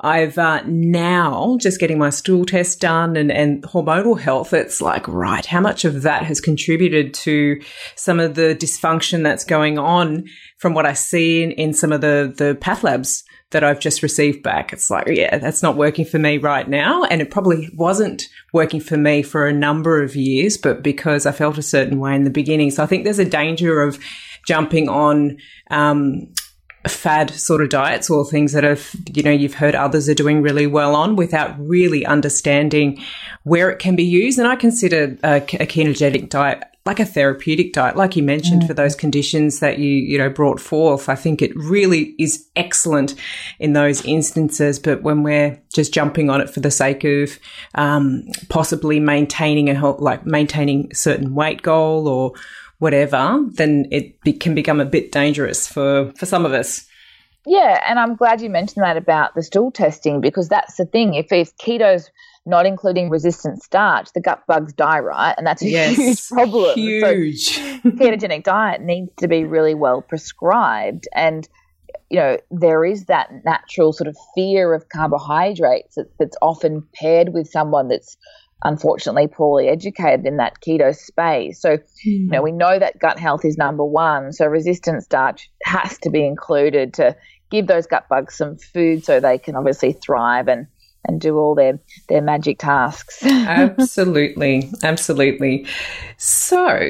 I've 0.00 0.36
uh, 0.36 0.62
now 0.66 1.56
just 1.58 1.80
getting 1.80 1.98
my 1.98 2.10
stool 2.10 2.44
test 2.44 2.80
done 2.80 3.16
and, 3.16 3.32
and 3.32 3.62
hormonal 3.62 4.20
health. 4.20 4.52
It's 4.52 4.82
like, 4.82 5.08
right, 5.08 5.46
how 5.46 5.60
much 5.60 5.86
of 5.86 6.02
that 6.02 6.22
has 6.24 6.38
contributed 6.38 7.14
to 7.14 7.62
some 7.94 8.20
of 8.20 8.34
the 8.34 8.54
dysfunction 8.54 9.22
that's 9.22 9.44
going 9.44 9.78
on 9.78 10.24
from 10.58 10.74
what 10.74 10.84
I 10.84 10.92
see 10.92 11.42
in, 11.42 11.52
in 11.52 11.72
some 11.72 11.92
of 11.92 12.02
the, 12.02 12.32
the 12.36 12.54
path 12.56 12.84
labs 12.84 13.24
that 13.50 13.62
I've 13.62 13.80
just 13.80 14.02
received 14.02 14.42
back. 14.42 14.72
It's 14.72 14.90
like, 14.90 15.06
yeah, 15.08 15.38
that's 15.38 15.62
not 15.62 15.76
working 15.76 16.04
for 16.04 16.18
me 16.18 16.38
right 16.38 16.68
now. 16.68 17.04
And 17.04 17.22
it 17.22 17.30
probably 17.30 17.70
wasn't 17.74 18.24
working 18.52 18.80
for 18.80 18.96
me 18.96 19.22
for 19.22 19.46
a 19.46 19.52
number 19.52 20.02
of 20.02 20.16
years, 20.16 20.56
but 20.56 20.82
because 20.82 21.26
I 21.26 21.32
felt 21.32 21.56
a 21.56 21.62
certain 21.62 22.00
way 22.00 22.14
in 22.16 22.24
the 22.24 22.30
beginning. 22.30 22.70
So 22.72 22.82
I 22.82 22.86
think 22.86 23.04
there's 23.04 23.20
a 23.20 23.24
danger 23.24 23.80
of 23.82 23.98
jumping 24.46 24.88
on, 24.88 25.38
um, 25.70 26.28
fad 26.88 27.30
sort 27.30 27.60
of 27.60 27.68
diets 27.68 28.08
or 28.08 28.24
things 28.24 28.52
that 28.52 28.62
have, 28.62 28.94
you 29.12 29.22
know, 29.22 29.30
you've 29.30 29.54
heard 29.54 29.74
others 29.74 30.08
are 30.08 30.14
doing 30.14 30.40
really 30.40 30.68
well 30.68 30.94
on 30.94 31.16
without 31.16 31.52
really 31.58 32.06
understanding 32.06 33.02
where 33.42 33.70
it 33.70 33.80
can 33.80 33.96
be 33.96 34.04
used. 34.04 34.38
And 34.38 34.46
I 34.46 34.54
consider 34.54 35.18
a, 35.24 35.38
a 35.38 35.40
ketogenic 35.40 36.28
diet 36.28 36.62
like 36.86 37.00
a 37.00 37.04
therapeutic 37.04 37.72
diet, 37.72 37.96
like 37.96 38.14
you 38.14 38.22
mentioned, 38.22 38.62
mm. 38.62 38.66
for 38.66 38.74
those 38.74 38.94
conditions 38.94 39.58
that 39.58 39.78
you, 39.78 39.90
you 39.90 40.16
know, 40.16 40.30
brought 40.30 40.60
forth. 40.60 41.08
I 41.08 41.16
think 41.16 41.42
it 41.42 41.54
really 41.56 42.14
is 42.18 42.46
excellent 42.54 43.16
in 43.58 43.72
those 43.72 44.04
instances. 44.04 44.78
But 44.78 45.02
when 45.02 45.24
we're 45.24 45.60
just 45.74 45.92
jumping 45.92 46.30
on 46.30 46.40
it 46.40 46.48
for 46.48 46.60
the 46.60 46.70
sake 46.70 47.02
of 47.04 47.38
um, 47.74 48.22
possibly 48.48 49.00
maintaining 49.00 49.68
a 49.68 49.90
like 49.96 50.24
maintaining 50.24 50.88
a 50.92 50.94
certain 50.94 51.34
weight 51.34 51.62
goal 51.62 52.06
or 52.08 52.32
whatever, 52.78 53.44
then 53.52 53.86
it 53.90 54.20
be- 54.20 54.32
can 54.32 54.54
become 54.54 54.80
a 54.80 54.84
bit 54.84 55.10
dangerous 55.10 55.66
for, 55.66 56.12
for 56.16 56.26
some 56.26 56.46
of 56.46 56.52
us. 56.52 56.86
Yeah, 57.46 57.80
and 57.88 57.98
I'm 57.98 58.16
glad 58.16 58.40
you 58.40 58.50
mentioned 58.50 58.84
that 58.84 58.96
about 58.96 59.36
the 59.36 59.42
stool 59.42 59.70
testing 59.70 60.20
because 60.20 60.48
that's 60.48 60.76
the 60.76 60.84
thing. 60.84 61.14
If, 61.14 61.30
if 61.30 61.56
keto's 61.56 62.10
not 62.44 62.66
including 62.66 63.08
resistant 63.08 63.62
starch, 63.62 64.08
the 64.14 64.20
gut 64.20 64.42
bugs 64.48 64.72
die, 64.72 64.98
right? 64.98 65.34
And 65.36 65.46
that's 65.46 65.62
a 65.62 65.68
yes, 65.68 65.96
huge 65.96 66.28
problem. 66.28 66.74
Huge. 66.74 67.48
So 67.50 67.60
ketogenic 67.90 68.42
diet 68.42 68.80
needs 68.80 69.10
to 69.18 69.28
be 69.28 69.44
really 69.44 69.74
well 69.74 70.02
prescribed. 70.02 71.06
And, 71.14 71.48
you 72.10 72.18
know, 72.18 72.38
there 72.50 72.84
is 72.84 73.06
that 73.06 73.30
natural 73.44 73.92
sort 73.92 74.08
of 74.08 74.16
fear 74.34 74.74
of 74.74 74.88
carbohydrates 74.88 75.94
that, 75.94 76.06
that's 76.18 76.36
often 76.42 76.86
paired 76.94 77.32
with 77.32 77.48
someone 77.48 77.86
that's 77.88 78.16
unfortunately 78.64 79.28
poorly 79.28 79.68
educated 79.68 80.26
in 80.26 80.38
that 80.38 80.60
keto 80.66 80.94
space. 80.94 81.60
So, 81.60 81.76
mm. 81.76 81.82
you 82.04 82.28
know, 82.28 82.38
hmm. 82.38 82.44
we 82.44 82.52
know 82.52 82.78
that 82.78 82.98
gut 82.98 83.18
health 83.18 83.44
is 83.44 83.58
number 83.58 83.84
one. 83.84 84.32
So, 84.32 84.46
resistant 84.46 85.02
starch 85.02 85.50
has 85.64 85.98
to 85.98 86.10
be 86.10 86.24
included 86.24 86.94
to 86.94 87.16
give 87.50 87.66
those 87.66 87.86
gut 87.86 88.08
bugs 88.08 88.36
some 88.36 88.56
food 88.56 89.04
so 89.04 89.20
they 89.20 89.38
can 89.38 89.56
obviously 89.56 89.92
thrive 89.92 90.48
and 90.48 90.66
and 91.06 91.20
do 91.20 91.38
all 91.38 91.54
their 91.54 91.78
their 92.08 92.22
magic 92.22 92.58
tasks. 92.58 93.22
absolutely, 93.24 94.70
absolutely. 94.82 95.66
So, 96.16 96.80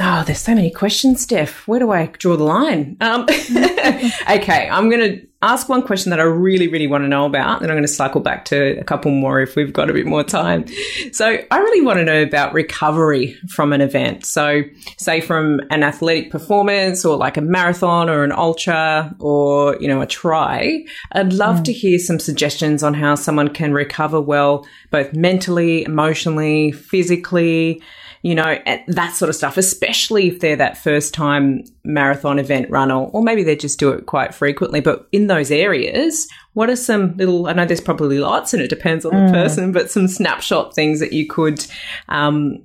oh, 0.00 0.24
there's 0.24 0.40
so 0.40 0.54
many 0.54 0.70
questions, 0.70 1.22
Steph. 1.22 1.66
Where 1.68 1.78
do 1.78 1.90
I 1.90 2.06
draw 2.06 2.36
the 2.36 2.44
line? 2.44 2.96
Um, 3.00 3.22
okay, 4.30 4.68
I'm 4.70 4.90
going 4.90 5.00
to 5.00 5.26
ask 5.42 5.68
one 5.68 5.82
question 5.82 6.10
that 6.10 6.18
I 6.18 6.24
really, 6.24 6.66
really 6.66 6.86
want 6.86 7.04
to 7.04 7.08
know 7.08 7.24
about, 7.24 7.62
and 7.62 7.70
I'm 7.70 7.76
going 7.76 7.84
to 7.84 7.88
cycle 7.88 8.20
back 8.20 8.44
to 8.46 8.78
a 8.78 8.84
couple 8.84 9.10
more 9.12 9.40
if 9.40 9.54
we've 9.54 9.72
got 9.72 9.88
a 9.88 9.92
bit 9.92 10.06
more 10.06 10.24
time. 10.24 10.66
So, 11.12 11.38
I 11.50 11.58
really 11.58 11.84
want 11.84 11.98
to 11.98 12.04
know 12.04 12.22
about 12.22 12.52
recovery 12.52 13.36
from 13.48 13.72
an 13.72 13.80
event. 13.80 14.24
So, 14.24 14.62
say 14.98 15.20
from 15.20 15.60
an 15.70 15.82
athletic 15.82 16.30
performance 16.30 17.04
or 17.04 17.16
like 17.16 17.36
a 17.36 17.42
marathon 17.42 18.10
or 18.10 18.24
an 18.24 18.32
ultra 18.32 19.14
or, 19.20 19.76
you 19.80 19.88
know, 19.88 20.00
a 20.00 20.06
try. 20.06 20.84
I'd 21.12 21.32
love 21.32 21.58
mm. 21.58 21.64
to 21.64 21.72
hear 21.72 21.98
some 21.98 22.18
suggestions 22.18 22.82
on 22.82 22.94
how 22.94 23.14
someone 23.14 23.48
can 23.48 23.72
recover 23.72 24.20
well, 24.20 24.66
both 24.90 25.12
mentally, 25.12 25.84
emotionally, 25.84 26.72
physically 26.72 27.82
you 28.26 28.34
know, 28.34 28.58
that 28.88 29.14
sort 29.14 29.28
of 29.28 29.36
stuff, 29.36 29.56
especially 29.56 30.26
if 30.26 30.40
they're 30.40 30.56
that 30.56 30.76
first 30.76 31.14
time 31.14 31.62
marathon 31.84 32.40
event 32.40 32.68
runner, 32.68 32.96
or 32.96 33.22
maybe 33.22 33.44
they 33.44 33.54
just 33.54 33.78
do 33.78 33.90
it 33.90 34.06
quite 34.06 34.34
frequently. 34.34 34.80
But 34.80 35.06
in 35.12 35.28
those 35.28 35.52
areas, 35.52 36.26
what 36.54 36.68
are 36.68 36.74
some 36.74 37.16
little, 37.18 37.46
I 37.46 37.52
know 37.52 37.64
there's 37.64 37.80
probably 37.80 38.18
lots 38.18 38.52
and 38.52 38.60
it 38.60 38.66
depends 38.68 39.04
on 39.04 39.12
mm. 39.12 39.28
the 39.28 39.32
person, 39.32 39.70
but 39.70 39.92
some 39.92 40.08
snapshot 40.08 40.74
things 40.74 40.98
that 40.98 41.12
you 41.12 41.28
could, 41.28 41.64
um, 42.08 42.64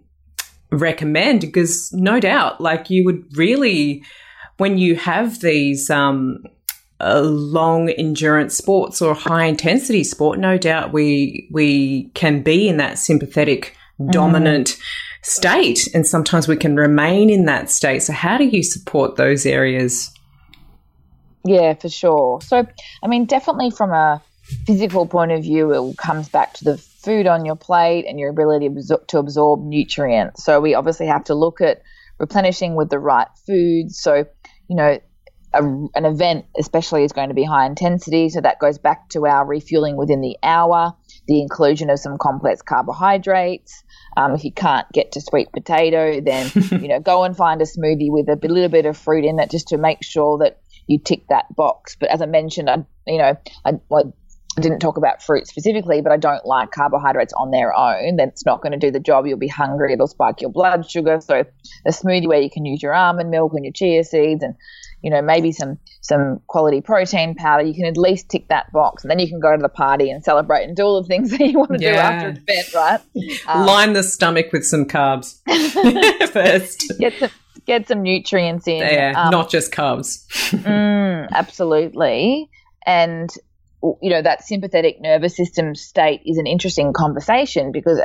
recommend? 0.72 1.42
Because 1.42 1.94
no 1.94 2.20
doubt, 2.20 2.60
like 2.60 2.90
you 2.90 3.06
would 3.06 3.24
really, 3.38 4.04
when 4.58 4.80
you 4.80 4.96
have 4.96 5.42
these, 5.42 5.92
um, 5.92 6.44
uh, 7.00 7.22
long 7.22 7.92
endurance 7.92 8.58
sports 8.58 9.00
or 9.00 9.14
high 9.14 9.46
intensity 9.46 10.04
sport, 10.04 10.40
no 10.40 10.58
doubt 10.58 10.92
we 10.92 11.48
we 11.52 12.10
can 12.16 12.42
be 12.42 12.68
in 12.68 12.78
that 12.78 12.98
sympathetic, 12.98 13.76
dominant 14.10 14.70
mm 14.70 14.82
state. 15.24 15.88
And 15.94 16.06
sometimes 16.06 16.48
we 16.48 16.56
can 16.56 16.76
remain 16.76 17.30
in 17.30 17.46
that 17.46 17.70
state. 17.70 18.04
So, 18.04 18.14
how 18.14 18.38
do 18.38 18.46
you 18.46 18.64
support 18.64 19.16
those 19.16 19.46
areas? 19.46 20.12
Yeah, 21.44 21.74
for 21.74 21.90
sure. 21.90 22.42
So, 22.42 22.66
I 23.04 23.08
mean, 23.08 23.26
definitely 23.26 23.72
from 23.72 23.92
a 23.92 24.22
physical 24.66 25.06
point 25.06 25.32
of 25.32 25.44
view, 25.44 25.72
it 25.90 25.98
comes 25.98 26.30
back 26.30 26.54
to 26.56 26.64
the 26.64 26.78
food 26.78 27.26
on 27.26 27.46
your 27.46 27.56
plate 27.56 28.06
and 28.08 28.20
your 28.20 28.30
ability 28.30 28.70
to 29.08 29.18
absorb 29.18 29.64
nutrients. 29.64 30.44
So, 30.44 30.60
we 30.60 30.76
obviously 30.76 31.08
have 31.08 31.26
to 31.26 31.36
look 31.36 31.62
at 31.62 31.82
replenishing 32.20 32.76
with 32.76 32.90
the 32.90 33.00
right 33.00 33.28
foods. 33.48 34.00
So, 34.00 34.26
you 34.68 34.76
know, 34.76 35.00
a, 35.54 35.64
an 35.64 36.06
event, 36.06 36.46
especially, 36.58 37.04
is 37.04 37.12
going 37.12 37.30
to 37.30 37.36
be 37.36 37.44
high 37.44 37.66
intensity. 37.66 38.30
So, 38.30 38.42
that 38.42 38.60
goes 38.60 38.78
back 38.78 39.10
to 39.10 39.26
our 39.26 39.46
refueling 39.46 39.98
within 39.98 40.22
the 40.22 40.38
hour, 40.44 40.94
the 41.28 41.42
inclusion 41.42 41.90
of 41.90 42.00
some 42.00 42.18
complex 42.18 42.62
carbohydrates. 42.62 43.84
Um, 44.18 44.34
if 44.34 44.44
you 44.44 44.52
can't 44.52 44.88
get 44.92 45.14
to 45.14 45.22
sweet 45.22 45.52
potato, 45.52 46.22
then 46.22 46.52
you 46.72 46.88
know 46.88 47.00
go 47.00 47.24
and 47.24 47.36
find 47.36 47.62
a 47.62 47.66
smoothie 47.66 48.10
with 48.10 48.30
a 48.30 48.38
little 48.48 48.70
bit 48.70 48.86
of 48.86 48.98
fruit 48.98 49.26
in 49.26 49.40
it, 49.40 49.50
just 49.50 49.70
to 49.70 49.78
make 49.78 50.04
sure 50.04 50.40
that 50.40 50.60
you 50.88 51.00
tick 51.00 51.28
that 51.30 51.56
box. 51.56 51.96
But 52.00 52.10
as 52.10 52.22
I 52.22 52.26
mentioned, 52.26 52.70
I 52.70 52.86
you 53.08 53.18
know 53.18 53.36
I, 53.66 53.74
well, 53.90 54.14
I 54.58 54.62
didn't 54.62 54.80
talk 54.80 54.98
about 54.98 55.24
fruit 55.24 55.48
specifically, 55.48 56.02
but 56.02 56.12
I 56.12 56.18
don't 56.18 56.46
like 56.46 56.72
carbohydrates 56.72 57.34
on 57.34 57.52
their 57.52 57.74
own. 57.74 58.18
That's 58.18 58.46
not 58.46 58.62
going 58.62 58.74
to 58.74 58.78
do 58.78 58.92
the 58.92 59.00
job. 59.00 59.26
You'll 59.26 59.38
be 59.38 59.48
hungry. 59.48 59.94
It'll 59.94 60.08
spike 60.08 60.42
your 60.42 60.52
blood 60.52 60.90
sugar. 60.90 61.20
So 61.22 61.46
a 61.86 61.90
smoothie 61.90 62.28
where 62.28 62.42
you 62.42 62.50
can 62.50 62.66
use 62.66 62.84
your 62.84 62.94
almond 62.94 63.30
milk 63.30 63.54
and 63.56 63.64
your 63.64 63.72
chia 63.72 64.04
seeds 64.04 64.44
and 64.44 64.56
you 65.02 65.10
know, 65.10 65.22
maybe 65.22 65.52
some 65.52 65.78
some 66.02 66.42
quality 66.48 66.82
protein 66.82 67.36
powder, 67.36 67.64
you 67.64 67.74
can 67.74 67.86
at 67.86 67.98
least 67.98 68.30
tick 68.30 68.48
that 68.50 68.72
box, 68.72 69.04
and 69.04 69.12
then 69.12 69.20
you 69.20 69.28
can 69.28 69.40
go 69.40 69.56
to 69.56 69.62
the 69.62 69.70
party 69.70 70.10
and 70.10 70.24
celebrate 70.24 70.64
and 70.64 70.76
do 70.76 70.84
all 70.84 71.02
the 71.02 71.08
things 71.08 71.32
that 71.38 71.40
you 71.40 71.58
want 71.58 71.72
to 71.74 71.80
yeah. 71.80 71.92
do 71.92 71.98
after 71.98 72.28
an 72.30 72.46
event, 72.48 72.74
right? 72.74 73.02
Um, 73.48 73.66
Line 73.66 73.94
the 73.94 74.04
stomach 74.04 74.52
with 74.52 74.66
some 74.66 74.86
carbs 74.86 75.40
first. 76.32 76.94
Get 77.00 77.14
some 77.20 77.30
get 77.66 77.88
some 77.88 78.02
nutrients 78.02 78.68
in. 78.68 78.80
Yeah, 78.80 79.14
um, 79.16 79.32
not 79.32 79.50
just 79.50 79.72
carbs. 79.72 80.26
mm, 80.52 81.30
absolutely, 81.32 82.50
and 82.86 83.30
you 83.82 84.10
know 84.10 84.22
that 84.22 84.44
sympathetic 84.44 85.02
nervous 85.02 85.36
system 85.36 85.74
state 85.74 86.22
is 86.26 86.38
an 86.38 86.46
interesting 86.46 86.94
conversation 86.94 87.72
because 87.72 88.00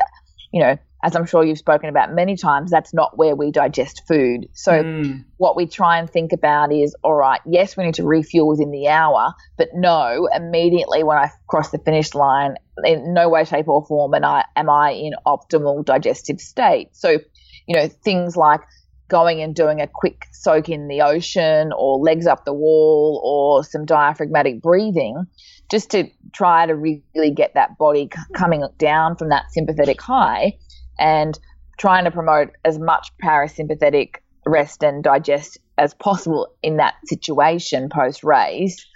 you 0.52 0.62
know 0.62 0.78
as 1.02 1.14
I'm 1.14 1.26
sure 1.26 1.44
you've 1.44 1.58
spoken 1.58 1.88
about 1.88 2.14
many 2.14 2.36
times, 2.36 2.70
that's 2.70 2.94
not 2.94 3.16
where 3.16 3.36
we 3.36 3.50
digest 3.50 4.02
food. 4.08 4.48
So, 4.54 4.72
mm. 4.72 5.24
what 5.36 5.56
we 5.56 5.66
try 5.66 5.98
and 5.98 6.08
think 6.08 6.32
about 6.32 6.72
is 6.72 6.96
all 7.02 7.14
right, 7.14 7.40
yes, 7.46 7.76
we 7.76 7.84
need 7.84 7.94
to 7.94 8.04
refuel 8.04 8.48
within 8.48 8.70
the 8.70 8.88
hour, 8.88 9.34
but 9.58 9.68
no, 9.74 10.28
immediately 10.34 11.04
when 11.04 11.18
I 11.18 11.30
cross 11.48 11.70
the 11.70 11.78
finish 11.78 12.14
line, 12.14 12.56
in 12.84 13.12
no 13.14 13.28
way, 13.28 13.44
shape, 13.44 13.68
or 13.68 13.84
form 13.86 14.14
am 14.14 14.24
I, 14.24 14.44
am 14.56 14.70
I 14.70 14.92
in 14.92 15.12
optimal 15.26 15.84
digestive 15.84 16.40
state. 16.40 16.88
So, 16.92 17.18
you 17.66 17.76
know, 17.76 17.88
things 17.88 18.36
like 18.36 18.60
going 19.08 19.40
and 19.40 19.54
doing 19.54 19.80
a 19.80 19.86
quick 19.86 20.26
soak 20.32 20.68
in 20.68 20.88
the 20.88 21.02
ocean 21.02 21.72
or 21.76 21.98
legs 21.98 22.26
up 22.26 22.44
the 22.44 22.52
wall 22.52 23.20
or 23.24 23.62
some 23.64 23.84
diaphragmatic 23.84 24.60
breathing 24.60 25.26
just 25.70 25.90
to 25.90 26.08
try 26.32 26.66
to 26.66 26.74
really 26.74 27.30
get 27.34 27.54
that 27.54 27.78
body 27.78 28.08
coming 28.34 28.66
down 28.78 29.16
from 29.16 29.28
that 29.28 29.44
sympathetic 29.52 30.00
high 30.00 30.56
and 30.98 31.38
trying 31.78 32.04
to 32.04 32.10
promote 32.10 32.50
as 32.64 32.78
much 32.78 33.12
parasympathetic 33.22 34.16
rest 34.46 34.82
and 34.82 35.02
digest 35.02 35.58
as 35.78 35.92
possible 35.94 36.48
in 36.62 36.76
that 36.78 36.94
situation 37.04 37.88
post 37.88 38.24
race 38.24 38.86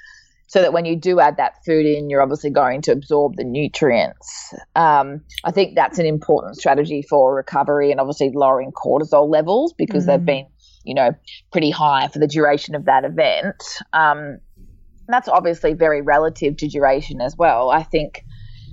so 0.50 0.60
that 0.62 0.72
when 0.72 0.84
you 0.84 0.96
do 0.96 1.20
add 1.20 1.36
that 1.36 1.64
food 1.64 1.86
in, 1.86 2.10
you're 2.10 2.22
obviously 2.22 2.50
going 2.50 2.82
to 2.82 2.90
absorb 2.90 3.36
the 3.36 3.44
nutrients. 3.44 4.52
Um, 4.74 5.20
I 5.44 5.52
think 5.52 5.76
that's 5.76 6.00
an 6.00 6.06
important 6.06 6.56
strategy 6.56 7.02
for 7.02 7.32
recovery 7.36 7.92
and 7.92 8.00
obviously 8.00 8.32
lowering 8.34 8.72
cortisol 8.72 9.30
levels 9.30 9.72
because 9.74 10.02
mm-hmm. 10.02 10.10
they've 10.10 10.24
been, 10.24 10.46
you 10.82 10.94
know, 10.94 11.12
pretty 11.52 11.70
high 11.70 12.08
for 12.08 12.18
the 12.18 12.26
duration 12.26 12.74
of 12.74 12.86
that 12.86 13.04
event. 13.04 13.62
Um, 13.92 14.38
that's 15.06 15.28
obviously 15.28 15.74
very 15.74 16.02
relative 16.02 16.56
to 16.56 16.66
duration 16.66 17.20
as 17.20 17.36
well. 17.36 17.70
I 17.70 17.84
think, 17.84 18.24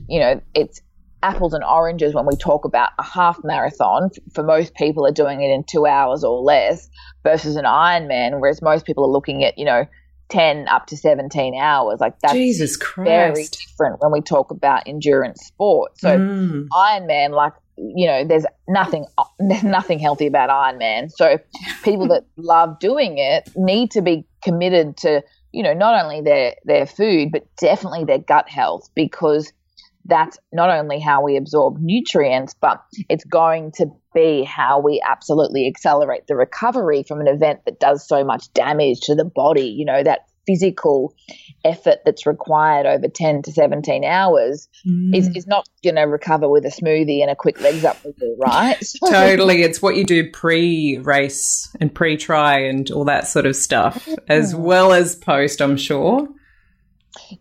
you 0.07 0.19
know, 0.19 0.41
it's 0.55 0.81
apples 1.23 1.53
and 1.53 1.63
oranges 1.63 2.13
when 2.13 2.25
we 2.25 2.35
talk 2.35 2.65
about 2.65 2.91
a 2.99 3.03
half 3.03 3.39
marathon. 3.43 4.09
For 4.33 4.43
most 4.43 4.75
people, 4.75 5.05
are 5.05 5.11
doing 5.11 5.41
it 5.41 5.49
in 5.49 5.63
two 5.63 5.85
hours 5.85 6.23
or 6.23 6.41
less 6.41 6.89
versus 7.23 7.55
an 7.55 7.65
Ironman, 7.65 8.39
whereas 8.39 8.61
most 8.61 8.85
people 8.85 9.03
are 9.03 9.11
looking 9.11 9.43
at, 9.43 9.57
you 9.57 9.65
know, 9.65 9.85
10 10.29 10.67
up 10.67 10.87
to 10.87 10.97
17 10.97 11.55
hours. 11.55 11.99
Like 11.99 12.19
that's 12.19 12.33
Jesus 12.33 12.75
Christ. 12.77 13.07
very 13.07 13.45
different 13.45 14.01
when 14.01 14.11
we 14.11 14.21
talk 14.21 14.51
about 14.51 14.83
endurance 14.87 15.45
sport. 15.45 15.97
So 15.99 16.17
mm. 16.17 16.67
Ironman, 16.71 17.31
like, 17.31 17.53
you 17.77 18.07
know, 18.07 18.25
there's 18.25 18.45
nothing, 18.67 19.05
there's 19.39 19.63
nothing 19.63 19.99
healthy 19.99 20.27
about 20.27 20.49
Ironman. 20.49 21.11
So 21.11 21.39
people 21.83 22.07
that 22.09 22.25
love 22.35 22.79
doing 22.79 23.17
it 23.17 23.49
need 23.55 23.91
to 23.91 24.01
be 24.01 24.25
committed 24.43 24.97
to, 24.97 25.23
you 25.51 25.63
know, 25.63 25.73
not 25.73 26.03
only 26.03 26.21
their, 26.21 26.55
their 26.65 26.85
food, 26.85 27.31
but 27.31 27.47
definitely 27.57 28.03
their 28.03 28.19
gut 28.19 28.49
health 28.49 28.89
because 28.95 29.53
that's 30.07 30.37
not 30.51 30.69
only 30.69 30.99
how 30.99 31.23
we 31.23 31.37
absorb 31.37 31.77
nutrients, 31.79 32.53
but 32.59 32.83
it's 33.09 33.25
going 33.25 33.71
to 33.73 33.87
be 34.13 34.43
how 34.43 34.79
we 34.79 35.01
absolutely 35.07 35.67
accelerate 35.67 36.27
the 36.27 36.35
recovery 36.35 37.03
from 37.03 37.21
an 37.21 37.27
event 37.27 37.61
that 37.65 37.79
does 37.79 38.07
so 38.07 38.23
much 38.23 38.51
damage 38.53 39.01
to 39.01 39.15
the 39.15 39.25
body. 39.25 39.67
You 39.67 39.85
know, 39.85 40.03
that 40.03 40.21
physical 40.47 41.13
effort 41.65 41.99
that's 42.05 42.25
required 42.25 42.85
over 42.85 43.07
10 43.07 43.43
to 43.43 43.51
17 43.51 44.05
hours 44.05 44.69
mm. 44.87 45.15
is, 45.15 45.27
is 45.35 45.45
not 45.45 45.67
going 45.83 45.97
to 45.97 46.03
recover 46.03 46.49
with 46.49 46.65
a 46.65 46.69
smoothie 46.69 47.21
and 47.21 47.29
a 47.29 47.35
quick 47.35 47.59
legs 47.59 47.83
up 47.83 47.97
wiggle, 48.03 48.37
right? 48.39 48.77
totally. 49.09 49.61
It's 49.61 49.81
what 49.81 49.97
you 49.97 50.05
do 50.05 50.31
pre 50.31 50.97
race 50.99 51.75
and 51.79 51.93
pre 51.93 52.17
try 52.17 52.59
and 52.61 52.89
all 52.91 53.05
that 53.05 53.27
sort 53.27 53.45
of 53.45 53.55
stuff, 53.55 54.07
as 54.29 54.55
well 54.55 54.93
as 54.93 55.15
post, 55.15 55.61
I'm 55.61 55.77
sure. 55.77 56.27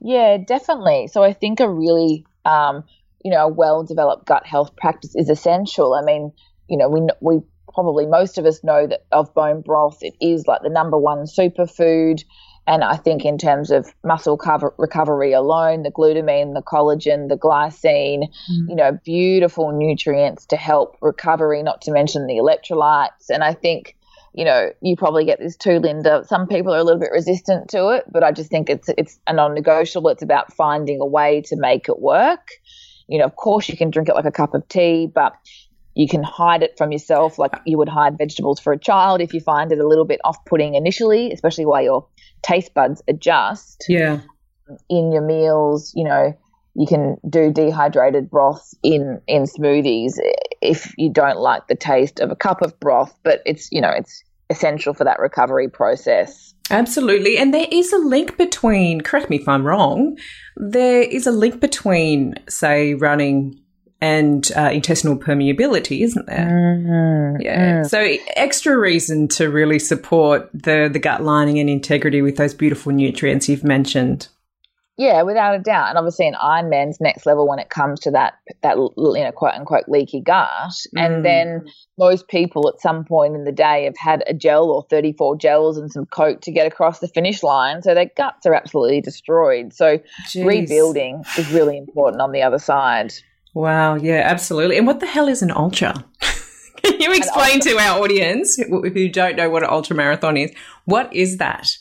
Yeah, 0.00 0.38
definitely. 0.38 1.08
So 1.08 1.22
I 1.22 1.32
think 1.32 1.60
a 1.60 1.70
really 1.70 2.26
um, 2.46 2.84
you 3.24 3.30
know, 3.30 3.46
a 3.46 3.48
well 3.48 3.82
developed 3.82 4.26
gut 4.26 4.46
health 4.46 4.76
practice 4.76 5.14
is 5.14 5.28
essential. 5.28 5.94
I 5.94 6.02
mean, 6.02 6.32
you 6.68 6.78
know, 6.78 6.88
we, 6.88 7.00
we 7.20 7.42
probably 7.74 8.06
most 8.06 8.38
of 8.38 8.46
us 8.46 8.62
know 8.62 8.86
that 8.86 9.04
of 9.12 9.34
bone 9.34 9.60
broth, 9.60 9.98
it 10.00 10.14
is 10.20 10.46
like 10.46 10.62
the 10.62 10.70
number 10.70 10.96
one 10.96 11.24
superfood. 11.26 12.22
And 12.68 12.82
I 12.82 12.96
think 12.96 13.24
in 13.24 13.38
terms 13.38 13.70
of 13.70 13.92
muscle 14.02 14.36
cover, 14.36 14.74
recovery 14.76 15.32
alone, 15.32 15.82
the 15.82 15.92
glutamine, 15.92 16.54
the 16.54 16.62
collagen, 16.62 17.28
the 17.28 17.36
glycine, 17.36 18.24
mm. 18.24 18.68
you 18.68 18.74
know, 18.74 18.98
beautiful 19.04 19.70
nutrients 19.70 20.46
to 20.46 20.56
help 20.56 20.96
recovery, 21.00 21.62
not 21.62 21.82
to 21.82 21.92
mention 21.92 22.26
the 22.26 22.34
electrolytes. 22.34 23.30
And 23.30 23.44
I 23.44 23.54
think, 23.54 23.96
you 24.36 24.44
know, 24.44 24.70
you 24.82 24.96
probably 24.96 25.24
get 25.24 25.38
this 25.38 25.56
too, 25.56 25.78
Linda. 25.78 26.22
Some 26.28 26.46
people 26.46 26.74
are 26.74 26.78
a 26.78 26.84
little 26.84 27.00
bit 27.00 27.10
resistant 27.10 27.70
to 27.70 27.88
it, 27.88 28.04
but 28.12 28.22
I 28.22 28.32
just 28.32 28.50
think 28.50 28.68
it's 28.68 28.90
it's 28.98 29.18
a 29.26 29.32
non-negotiable. 29.32 30.10
It's 30.10 30.22
about 30.22 30.52
finding 30.52 31.00
a 31.00 31.06
way 31.06 31.40
to 31.46 31.56
make 31.56 31.88
it 31.88 32.00
work. 32.00 32.50
You 33.08 33.18
know, 33.18 33.24
of 33.24 33.36
course, 33.36 33.66
you 33.66 33.78
can 33.78 33.90
drink 33.90 34.10
it 34.10 34.14
like 34.14 34.26
a 34.26 34.30
cup 34.30 34.52
of 34.52 34.68
tea, 34.68 35.10
but 35.12 35.32
you 35.94 36.06
can 36.06 36.22
hide 36.22 36.62
it 36.62 36.76
from 36.76 36.92
yourself 36.92 37.38
like 37.38 37.52
you 37.64 37.78
would 37.78 37.88
hide 37.88 38.18
vegetables 38.18 38.60
for 38.60 38.74
a 38.74 38.78
child 38.78 39.22
if 39.22 39.32
you 39.32 39.40
find 39.40 39.72
it 39.72 39.78
a 39.78 39.88
little 39.88 40.04
bit 40.04 40.20
off-putting 40.22 40.74
initially, 40.74 41.32
especially 41.32 41.64
while 41.64 41.82
your 41.82 42.06
taste 42.42 42.74
buds 42.74 43.02
adjust. 43.08 43.86
Yeah. 43.88 44.20
In 44.90 45.12
your 45.12 45.22
meals, 45.22 45.94
you 45.94 46.04
know, 46.04 46.36
you 46.78 46.86
can 46.86 47.16
do 47.28 47.50
dehydrated 47.52 48.30
broth 48.30 48.74
in 48.82 49.20
in 49.26 49.44
smoothies 49.44 50.12
if 50.60 50.92
you 50.98 51.10
don't 51.10 51.38
like 51.38 51.66
the 51.68 51.74
taste 51.74 52.20
of 52.20 52.30
a 52.30 52.36
cup 52.36 52.62
of 52.62 52.78
broth, 52.80 53.14
but 53.22 53.40
it's 53.46 53.70
you 53.72 53.80
know 53.80 53.90
it's 53.90 54.22
essential 54.50 54.94
for 54.94 55.04
that 55.04 55.18
recovery 55.18 55.68
process. 55.68 56.54
Absolutely. 56.70 57.38
And 57.38 57.54
there 57.54 57.66
is 57.70 57.92
a 57.92 57.98
link 57.98 58.36
between, 58.36 59.00
correct 59.00 59.30
me 59.30 59.36
if 59.36 59.48
I'm 59.48 59.64
wrong, 59.64 60.18
there 60.56 61.02
is 61.02 61.26
a 61.26 61.30
link 61.30 61.60
between, 61.60 62.34
say, 62.48 62.94
running 62.94 63.60
and 64.00 64.50
uh, 64.56 64.70
intestinal 64.72 65.16
permeability, 65.16 66.02
isn't 66.02 66.26
there? 66.26 66.48
Mm-hmm. 66.50 67.40
Yeah. 67.40 67.82
Mm. 67.82 67.88
So 67.88 68.16
extra 68.36 68.76
reason 68.78 69.28
to 69.28 69.50
really 69.50 69.78
support 69.78 70.50
the 70.52 70.90
the 70.92 70.98
gut 70.98 71.22
lining 71.22 71.58
and 71.58 71.70
integrity 71.70 72.20
with 72.20 72.36
those 72.36 72.52
beautiful 72.52 72.92
nutrients 72.92 73.48
you've 73.48 73.64
mentioned. 73.64 74.28
Yeah, 74.98 75.22
without 75.22 75.54
a 75.54 75.58
doubt, 75.58 75.90
and 75.90 75.98
obviously 75.98 76.26
an 76.26 76.36
Ironman's 76.42 77.02
next 77.02 77.26
level 77.26 77.46
when 77.46 77.58
it 77.58 77.68
comes 77.68 78.00
to 78.00 78.10
that 78.12 78.38
that 78.62 78.76
you 78.76 78.94
know 78.96 79.32
quote 79.32 79.52
unquote 79.52 79.88
leaky 79.88 80.22
gut. 80.22 80.48
Mm. 80.96 81.00
And 81.04 81.24
then 81.24 81.66
most 81.98 82.28
people 82.28 82.66
at 82.68 82.80
some 82.80 83.04
point 83.04 83.34
in 83.34 83.44
the 83.44 83.52
day 83.52 83.84
have 83.84 83.96
had 83.98 84.24
a 84.26 84.32
gel 84.32 84.70
or 84.70 84.86
thirty 84.88 85.12
four 85.12 85.36
gels 85.36 85.76
and 85.76 85.92
some 85.92 86.06
coke 86.06 86.40
to 86.42 86.50
get 86.52 86.66
across 86.66 87.00
the 87.00 87.08
finish 87.08 87.42
line, 87.42 87.82
so 87.82 87.92
their 87.92 88.10
guts 88.16 88.46
are 88.46 88.54
absolutely 88.54 89.02
destroyed. 89.02 89.74
So 89.74 89.98
Jeez. 90.28 90.46
rebuilding 90.46 91.22
is 91.36 91.52
really 91.52 91.76
important 91.76 92.22
on 92.22 92.32
the 92.32 92.42
other 92.42 92.58
side. 92.58 93.12
Wow, 93.52 93.96
yeah, 93.96 94.22
absolutely. 94.24 94.78
And 94.78 94.86
what 94.86 95.00
the 95.00 95.06
hell 95.06 95.28
is 95.28 95.42
an 95.42 95.50
ultra? 95.50 95.94
Can 96.82 97.00
you 97.00 97.12
explain 97.12 97.60
to 97.60 97.78
our 97.78 98.02
audience 98.02 98.56
who 98.56 99.08
don't 99.08 99.36
know 99.36 99.50
what 99.50 99.62
an 99.62 99.70
ultra 99.70 99.96
marathon 99.96 100.36
is? 100.36 100.52
What 100.84 101.12
is 101.12 101.38
that? 101.38 101.76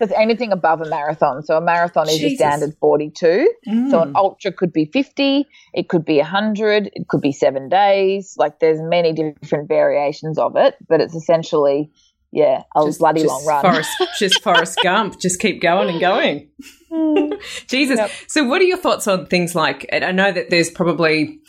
There's 0.00 0.12
anything 0.12 0.50
above 0.50 0.80
a 0.80 0.88
marathon. 0.88 1.42
So 1.42 1.58
a 1.58 1.60
marathon 1.60 2.08
is 2.08 2.16
Jesus. 2.16 2.32
a 2.32 2.36
standard 2.36 2.74
42. 2.80 3.52
Mm. 3.68 3.90
So 3.90 4.00
an 4.00 4.12
ultra 4.16 4.50
could 4.50 4.72
be 4.72 4.86
50, 4.86 5.46
it 5.74 5.90
could 5.90 6.06
be 6.06 6.16
100, 6.16 6.90
it 6.94 7.06
could 7.06 7.20
be 7.20 7.32
seven 7.32 7.68
days. 7.68 8.34
Like 8.38 8.60
there's 8.60 8.80
many 8.80 9.12
different 9.12 9.68
variations 9.68 10.38
of 10.38 10.56
it, 10.56 10.74
but 10.88 11.02
it's 11.02 11.14
essentially, 11.14 11.90
yeah, 12.32 12.62
a 12.74 12.84
just, 12.86 12.98
bloody 12.98 13.20
just 13.20 13.28
long 13.28 13.44
run. 13.44 13.62
Forrest, 13.62 13.90
just 14.18 14.42
Forrest 14.42 14.78
Gump. 14.82 15.20
Just 15.20 15.38
keep 15.38 15.60
going 15.60 15.90
and 15.90 16.00
going. 16.00 16.48
Jesus. 17.68 17.98
Yep. 17.98 18.10
So 18.26 18.44
what 18.44 18.62
are 18.62 18.64
your 18.64 18.78
thoughts 18.78 19.06
on 19.06 19.26
things 19.26 19.54
like, 19.54 19.86
I 19.92 20.12
know 20.12 20.32
that 20.32 20.48
there's 20.48 20.70
probably 20.70 21.40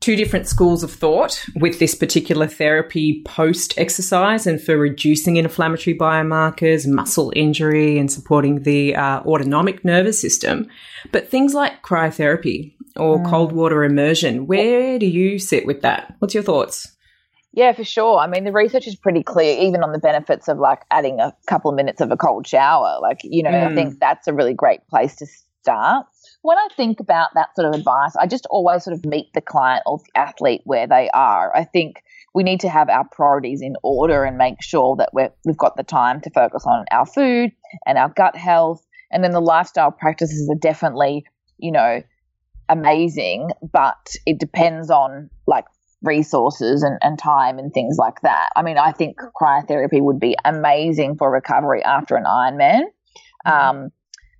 two 0.00 0.14
different 0.16 0.46
schools 0.46 0.82
of 0.82 0.92
thought 0.92 1.44
with 1.56 1.78
this 1.78 1.94
particular 1.94 2.46
therapy 2.46 3.22
post 3.24 3.74
exercise 3.76 4.46
and 4.46 4.60
for 4.62 4.76
reducing 4.76 5.36
inflammatory 5.36 5.96
biomarkers, 5.96 6.86
muscle 6.86 7.32
injury, 7.34 7.98
and 7.98 8.10
supporting 8.10 8.62
the 8.62 8.94
uh, 8.94 9.20
autonomic 9.20 9.84
nervous 9.84 10.20
system. 10.20 10.68
But 11.10 11.28
things 11.28 11.54
like 11.54 11.82
cryotherapy 11.82 12.74
or 12.96 13.18
mm. 13.18 13.28
cold 13.28 13.52
water 13.52 13.82
immersion, 13.82 14.46
where 14.46 14.98
do 14.98 15.06
you 15.06 15.38
sit 15.38 15.66
with 15.66 15.82
that? 15.82 16.14
What's 16.20 16.34
your 16.34 16.44
thoughts? 16.44 16.94
Yeah, 17.52 17.72
for 17.72 17.82
sure. 17.82 18.18
I 18.18 18.28
mean, 18.28 18.44
the 18.44 18.52
research 18.52 18.86
is 18.86 18.94
pretty 18.94 19.22
clear, 19.22 19.60
even 19.60 19.82
on 19.82 19.90
the 19.90 19.98
benefits 19.98 20.48
of 20.48 20.58
like 20.58 20.82
adding 20.92 21.18
a 21.18 21.34
couple 21.48 21.70
of 21.70 21.76
minutes 21.76 22.00
of 22.00 22.12
a 22.12 22.16
cold 22.16 22.46
shower. 22.46 22.98
Like, 23.00 23.18
you 23.24 23.42
know, 23.42 23.50
mm. 23.50 23.66
I 23.66 23.74
think 23.74 23.98
that's 23.98 24.28
a 24.28 24.32
really 24.32 24.54
great 24.54 24.86
place 24.88 25.16
to 25.16 25.26
start 25.26 26.06
when 26.42 26.58
I 26.58 26.68
think 26.76 27.00
about 27.00 27.30
that 27.34 27.54
sort 27.56 27.68
of 27.68 27.78
advice, 27.78 28.14
I 28.16 28.26
just 28.26 28.46
always 28.46 28.84
sort 28.84 28.96
of 28.96 29.04
meet 29.04 29.32
the 29.34 29.40
client 29.40 29.82
or 29.86 29.98
the 29.98 30.20
athlete 30.20 30.62
where 30.64 30.86
they 30.86 31.10
are. 31.12 31.54
I 31.54 31.64
think 31.64 32.02
we 32.34 32.42
need 32.42 32.60
to 32.60 32.68
have 32.68 32.88
our 32.88 33.06
priorities 33.10 33.60
in 33.62 33.74
order 33.82 34.24
and 34.24 34.38
make 34.38 34.62
sure 34.62 34.96
that 34.96 35.10
we 35.12 35.22
have 35.22 35.56
got 35.56 35.76
the 35.76 35.82
time 35.82 36.20
to 36.22 36.30
focus 36.30 36.64
on 36.66 36.84
our 36.90 37.06
food 37.06 37.50
and 37.86 37.98
our 37.98 38.10
gut 38.10 38.36
health. 38.36 38.86
And 39.10 39.24
then 39.24 39.32
the 39.32 39.40
lifestyle 39.40 39.90
practices 39.90 40.48
are 40.50 40.58
definitely, 40.58 41.24
you 41.58 41.72
know, 41.72 42.02
amazing, 42.68 43.50
but 43.72 44.14
it 44.26 44.38
depends 44.38 44.90
on 44.90 45.30
like 45.46 45.64
resources 46.02 46.82
and, 46.82 46.98
and 47.02 47.18
time 47.18 47.58
and 47.58 47.72
things 47.72 47.96
like 47.98 48.20
that. 48.22 48.50
I 48.54 48.62
mean, 48.62 48.78
I 48.78 48.92
think 48.92 49.16
cryotherapy 49.40 50.00
would 50.00 50.20
be 50.20 50.36
amazing 50.44 51.16
for 51.16 51.30
recovery 51.30 51.82
after 51.82 52.16
an 52.16 52.24
Ironman. 52.24 52.82
Mm-hmm. 53.46 53.50
Um, 53.50 53.90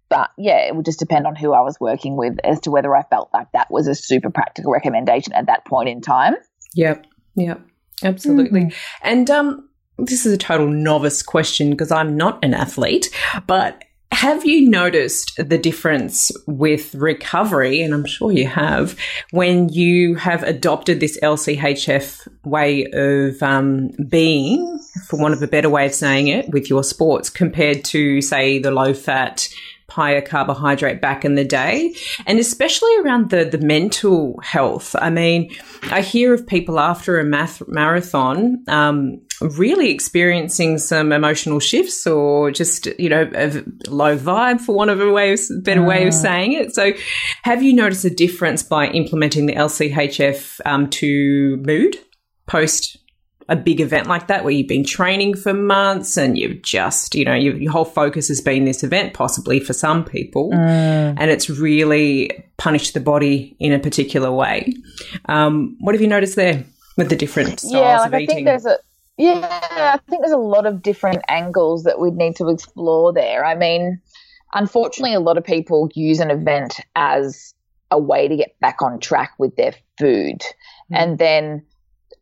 but 0.09 0.31
yeah, 0.39 0.67
it 0.67 0.75
would 0.75 0.85
just 0.85 0.99
depend 0.99 1.27
on 1.27 1.37
who 1.37 1.53
I 1.53 1.61
was 1.61 1.79
working 1.81 2.17
with 2.17 2.39
as 2.45 2.61
to 2.61 2.71
whether 2.71 2.95
I 2.95 3.03
felt 3.05 3.31
like 3.33 3.51
that 3.53 3.71
was 3.71 3.87
a 3.87 3.95
super 3.95 4.31
practical 4.31 4.73
recommendation 4.73 5.33
at 5.33 5.47
that 5.47 5.65
point 5.65 5.89
in 5.89 6.01
time. 6.01 6.35
Yep. 6.75 7.07
Yep. 7.37 7.61
Absolutely. 8.03 8.63
Mm. 8.63 8.75
And 9.03 9.31
um, 9.31 9.69
this 9.99 10.25
is 10.25 10.33
a 10.33 10.39
total 10.39 10.69
novice 10.69 11.23
question 11.23 11.71
because 11.71 11.91
I'm 11.91 12.17
not 12.17 12.43
an 12.45 12.55
athlete, 12.55 13.11
but 13.47 13.83
have 14.11 14.45
you 14.45 14.69
noticed 14.69 15.37
the 15.37 15.59
difference 15.59 16.33
with 16.47 16.95
recovery? 16.95 17.83
And 17.83 17.93
I'm 17.93 18.07
sure 18.07 18.33
you 18.33 18.47
have 18.47 18.99
when 19.33 19.69
you 19.69 20.15
have 20.15 20.43
adopted 20.43 20.99
this 20.99 21.21
LCHF 21.21 22.27
way 22.45 22.87
of 22.93 23.43
um, 23.43 23.91
being, 24.09 24.81
for 25.07 25.21
want 25.21 25.35
of 25.35 25.43
a 25.43 25.47
better 25.47 25.69
way 25.69 25.87
of 25.87 25.95
saying 25.95 26.29
it, 26.29 26.49
with 26.49 26.71
your 26.71 26.83
sports 26.83 27.29
compared 27.29 27.85
to, 27.87 28.23
say, 28.23 28.59
the 28.59 28.71
low 28.71 28.95
fat 28.95 29.49
higher 29.91 30.21
carbohydrate 30.21 31.01
back 31.01 31.25
in 31.25 31.35
the 31.35 31.45
day 31.45 31.95
and 32.27 32.39
especially 32.39 32.95
around 32.99 33.31
the 33.31 33.45
the 33.45 33.59
mental 33.59 34.39
health 34.43 34.95
i 35.01 35.09
mean 35.09 35.51
i 35.85 36.03
hear 36.03 36.35
of 36.35 36.47
people 36.47 36.79
after 36.79 37.19
a 37.19 37.25
math 37.25 37.63
marathon 37.67 38.63
um, 38.69 39.19
really 39.41 39.91
experiencing 39.91 40.79
some 40.79 41.11
emotional 41.11 41.59
shifts 41.59 42.07
or 42.07 42.51
just 42.51 42.87
you 42.99 43.09
know 43.09 43.31
a 43.35 43.65
low 43.89 44.17
vibe 44.17 44.61
for 44.61 44.75
one 44.75 44.91
of 44.91 45.01
a 45.01 45.11
way 45.11 45.33
of, 45.33 45.41
better 45.63 45.83
way 45.83 46.07
of 46.07 46.13
ah. 46.13 46.17
saying 46.17 46.53
it 46.53 46.75
so 46.75 46.93
have 47.43 47.63
you 47.63 47.73
noticed 47.73 48.05
a 48.05 48.11
difference 48.11 48.63
by 48.63 48.89
implementing 48.89 49.47
the 49.47 49.55
lchf 49.55 50.61
um, 50.67 50.89
to 50.91 51.57
mood 51.65 51.97
post 52.47 52.99
a 53.49 53.57
big 53.57 53.81
event 53.81 54.07
like 54.07 54.27
that 54.27 54.45
where 54.45 54.53
you've 54.53 54.69
been 54.69 54.85
training 54.85 55.35
for 55.35 55.55
months 55.55 56.17
and 56.19 56.37
you've 56.37 56.61
just, 56.63 57.15
you 57.15 57.25
know, 57.25 57.35
your, 57.35 57.57
your 57.57 57.73
whole 57.73 57.85
focus 57.85 58.29
has 58.29 58.41
been 58.41 58.65
this 58.65 58.85
event, 58.85 59.15
possibly 59.15 59.59
for 59.59 59.73
some 59.73 60.05
people, 60.05 60.51
mm. 60.51 61.17
and 61.19 61.31
it's 61.31 61.49
really 61.49 62.45
punished 62.59 62.93
the 62.93 63.01
body 63.01 63.57
in 63.59 63.73
a 63.73 63.79
particular 63.79 64.31
way. 64.31 64.75
Um, 65.27 65.77
what 65.81 65.95
have 65.95 66.03
you 66.03 66.09
noticed 66.09 66.37
there 66.37 66.65
with 66.97 67.09
the 67.09 67.17
different 67.17 67.61
styles 67.61 67.73
yeah, 67.73 67.99
like 68.01 68.09
of 68.09 68.15
I 68.15 68.19
eating? 68.19 68.35
Think 68.37 68.47
there's 68.47 68.67
a- 68.67 68.79
yeah, 69.17 69.41
I 69.95 69.99
think 70.09 70.23
there's 70.23 70.33
a 70.33 70.37
lot 70.37 70.65
of 70.65 70.81
different 70.83 71.23
angles 71.27 71.83
that 71.85 71.99
we'd 71.99 72.15
need 72.15 72.37
to 72.37 72.49
explore 72.51 73.13
there. 73.13 73.45
I 73.45 73.57
mean, 73.57 74.01
unfortunately, 74.55 75.15
a 75.15 75.21
lot 75.21 75.37
of 75.37 75.45
people 75.45 75.91
use 75.95 76.21
an 76.21 76.31
event 76.31 76.81
as 76.95 77.53
a 77.91 77.99
way 77.99 78.29
to 78.29 78.37
get 78.37 78.61
back 78.61 78.81
on 78.81 79.01
track 79.01 79.33
with 79.39 79.57
their 79.57 79.75
food. 79.99 80.43
Mm. 80.93 80.97
And 80.97 81.19
then 81.19 81.67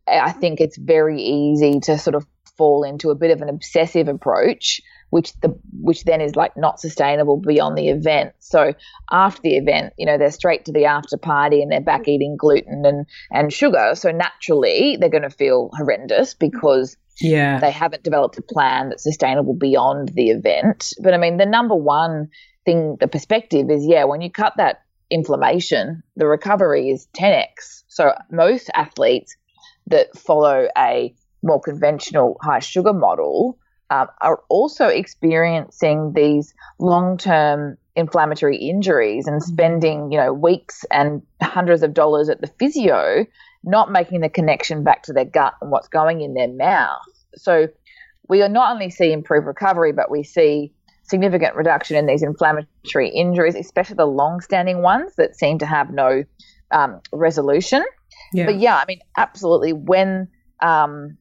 I 0.06 0.32
think 0.32 0.60
it's 0.60 0.76
very 0.76 1.20
easy 1.20 1.80
to 1.80 1.98
sort 1.98 2.14
of 2.14 2.26
fall 2.56 2.84
into 2.84 3.10
a 3.10 3.14
bit 3.14 3.30
of 3.30 3.42
an 3.42 3.48
obsessive 3.48 4.08
approach 4.08 4.80
which 5.10 5.32
the 5.40 5.56
which 5.80 6.04
then 6.04 6.20
is 6.20 6.36
like 6.36 6.56
not 6.56 6.80
sustainable 6.80 7.36
beyond 7.36 7.78
the 7.78 7.88
event. 7.88 8.32
So 8.38 8.74
after 9.10 9.40
the 9.42 9.56
event, 9.56 9.92
you 9.96 10.06
know, 10.06 10.18
they're 10.18 10.30
straight 10.30 10.64
to 10.66 10.72
the 10.72 10.86
after 10.86 11.16
party 11.16 11.62
and 11.62 11.70
they're 11.70 11.80
back 11.80 12.02
mm-hmm. 12.02 12.10
eating 12.10 12.36
gluten 12.36 12.84
and 12.84 13.06
and 13.30 13.52
sugar. 13.52 13.92
So 13.94 14.10
naturally, 14.10 14.96
they're 14.98 15.08
going 15.08 15.22
to 15.22 15.30
feel 15.30 15.70
horrendous 15.76 16.34
because 16.34 16.96
yeah, 17.20 17.60
they 17.60 17.70
haven't 17.70 18.02
developed 18.02 18.38
a 18.38 18.42
plan 18.42 18.90
that's 18.90 19.04
sustainable 19.04 19.54
beyond 19.54 20.10
the 20.10 20.30
event. 20.30 20.92
But 21.00 21.14
I 21.14 21.18
mean, 21.18 21.36
the 21.36 21.46
number 21.46 21.74
one 21.74 22.28
thing, 22.64 22.96
the 23.00 23.08
perspective 23.08 23.70
is, 23.70 23.86
yeah, 23.86 24.04
when 24.04 24.20
you 24.20 24.30
cut 24.30 24.54
that 24.56 24.82
inflammation, 25.08 26.02
the 26.16 26.26
recovery 26.26 26.90
is 26.90 27.06
10x. 27.16 27.84
So 27.88 28.12
most 28.30 28.70
athletes 28.74 29.36
that 29.88 30.16
follow 30.16 30.68
a 30.76 31.14
more 31.42 31.60
conventional 31.60 32.36
high 32.42 32.58
sugar 32.58 32.92
model 32.92 33.58
um, 33.90 34.08
are 34.20 34.42
also 34.48 34.86
experiencing 34.86 36.12
these 36.14 36.54
long-term 36.78 37.78
inflammatory 37.94 38.56
injuries 38.56 39.26
and 39.26 39.40
mm-hmm. 39.40 39.52
spending 39.52 40.12
you 40.12 40.18
know 40.18 40.32
weeks 40.32 40.84
and 40.90 41.22
hundreds 41.42 41.82
of 41.82 41.94
dollars 41.94 42.28
at 42.28 42.40
the 42.40 42.46
physio 42.58 43.24
not 43.64 43.90
making 43.90 44.20
the 44.20 44.28
connection 44.28 44.84
back 44.84 45.02
to 45.02 45.12
their 45.12 45.24
gut 45.24 45.54
and 45.60 45.70
what's 45.70 45.88
going 45.88 46.20
in 46.20 46.34
their 46.34 46.48
mouth 46.48 47.00
so 47.34 47.68
we 48.28 48.42
are 48.42 48.48
not 48.48 48.72
only 48.72 48.90
see 48.90 49.12
improved 49.12 49.46
recovery 49.46 49.92
but 49.92 50.10
we 50.10 50.22
see 50.22 50.72
significant 51.04 51.54
reduction 51.54 51.96
in 51.96 52.06
these 52.06 52.22
inflammatory 52.22 53.08
injuries 53.08 53.54
especially 53.54 53.96
the 53.96 54.04
long-standing 54.04 54.82
ones 54.82 55.12
that 55.16 55.36
seem 55.36 55.58
to 55.58 55.66
have 55.66 55.90
no 55.90 56.24
um, 56.72 57.00
resolution 57.12 57.82
yeah. 58.32 58.46
But 58.46 58.58
yeah, 58.58 58.76
I 58.76 58.84
mean, 58.86 59.00
absolutely. 59.16 59.72
When 59.72 60.28
um, 60.60 61.16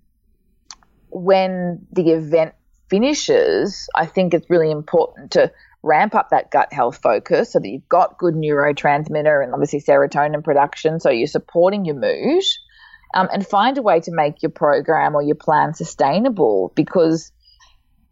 when 1.10 1.88
the 1.92 2.12
event 2.12 2.54
finishes, 2.90 3.88
I 3.96 4.06
think 4.06 4.34
it's 4.34 4.50
really 4.50 4.72
important 4.72 5.32
to 5.32 5.52
ramp 5.84 6.16
up 6.16 6.30
that 6.30 6.50
gut 6.52 6.74
health 6.74 7.00
focus 7.02 7.54
so 7.54 7.60
that 7.60 7.68
you've 7.68 7.88
got 7.88 8.18
good 8.18 8.34
neurotransmitter 8.34 9.44
and 9.44 9.54
obviously 9.54 9.80
serotonin 9.80 10.44
production, 10.44 11.00
so 11.00 11.10
you're 11.10 11.28
supporting 11.28 11.86
your 11.86 11.96
mood, 11.96 12.44
um, 13.14 13.30
and 13.32 13.46
find 13.46 13.78
a 13.78 13.82
way 13.82 14.00
to 14.00 14.12
make 14.12 14.42
your 14.42 14.50
program 14.50 15.16
or 15.16 15.22
your 15.22 15.36
plan 15.36 15.74
sustainable 15.74 16.72
because 16.76 17.32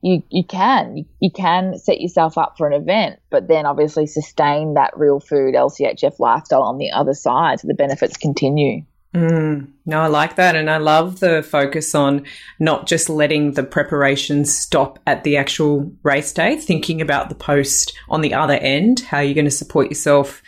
you 0.03 0.21
you 0.29 0.43
can 0.43 1.05
you, 1.19 1.31
can 1.31 1.77
set 1.79 2.01
yourself 2.01 2.37
up 2.37 2.57
for 2.57 2.67
an 2.67 2.73
event, 2.73 3.19
but 3.31 3.47
then 3.47 3.65
obviously 3.65 4.05
sustain 4.05 4.73
that 4.73 4.95
real 4.97 5.19
food 5.19 5.55
LCHF 5.55 6.19
lifestyle 6.19 6.63
on 6.63 6.77
the 6.77 6.91
other 6.91 7.13
side, 7.13 7.61
so 7.61 7.67
the 7.67 7.73
benefits 7.73 8.17
continue. 8.17 8.83
Mm, 9.15 9.67
no, 9.85 10.01
I 10.01 10.07
like 10.07 10.35
that. 10.35 10.55
And 10.55 10.69
I 10.69 10.77
love 10.77 11.19
the 11.19 11.43
focus 11.43 11.93
on 11.93 12.25
not 12.59 12.87
just 12.87 13.09
letting 13.09 13.51
the 13.51 13.63
preparation 13.63 14.43
stop 14.43 14.99
at 15.05 15.23
the 15.23 15.37
actual 15.37 15.91
race 16.01 16.33
day, 16.33 16.57
thinking 16.57 16.99
about 16.99 17.29
the 17.29 17.35
post 17.35 17.97
on 18.09 18.21
the 18.21 18.33
other 18.33 18.55
end, 18.55 19.01
how 19.01 19.19
you're 19.19 19.35
going 19.35 19.45
to 19.45 19.51
support 19.51 19.89
yourself 19.89 20.41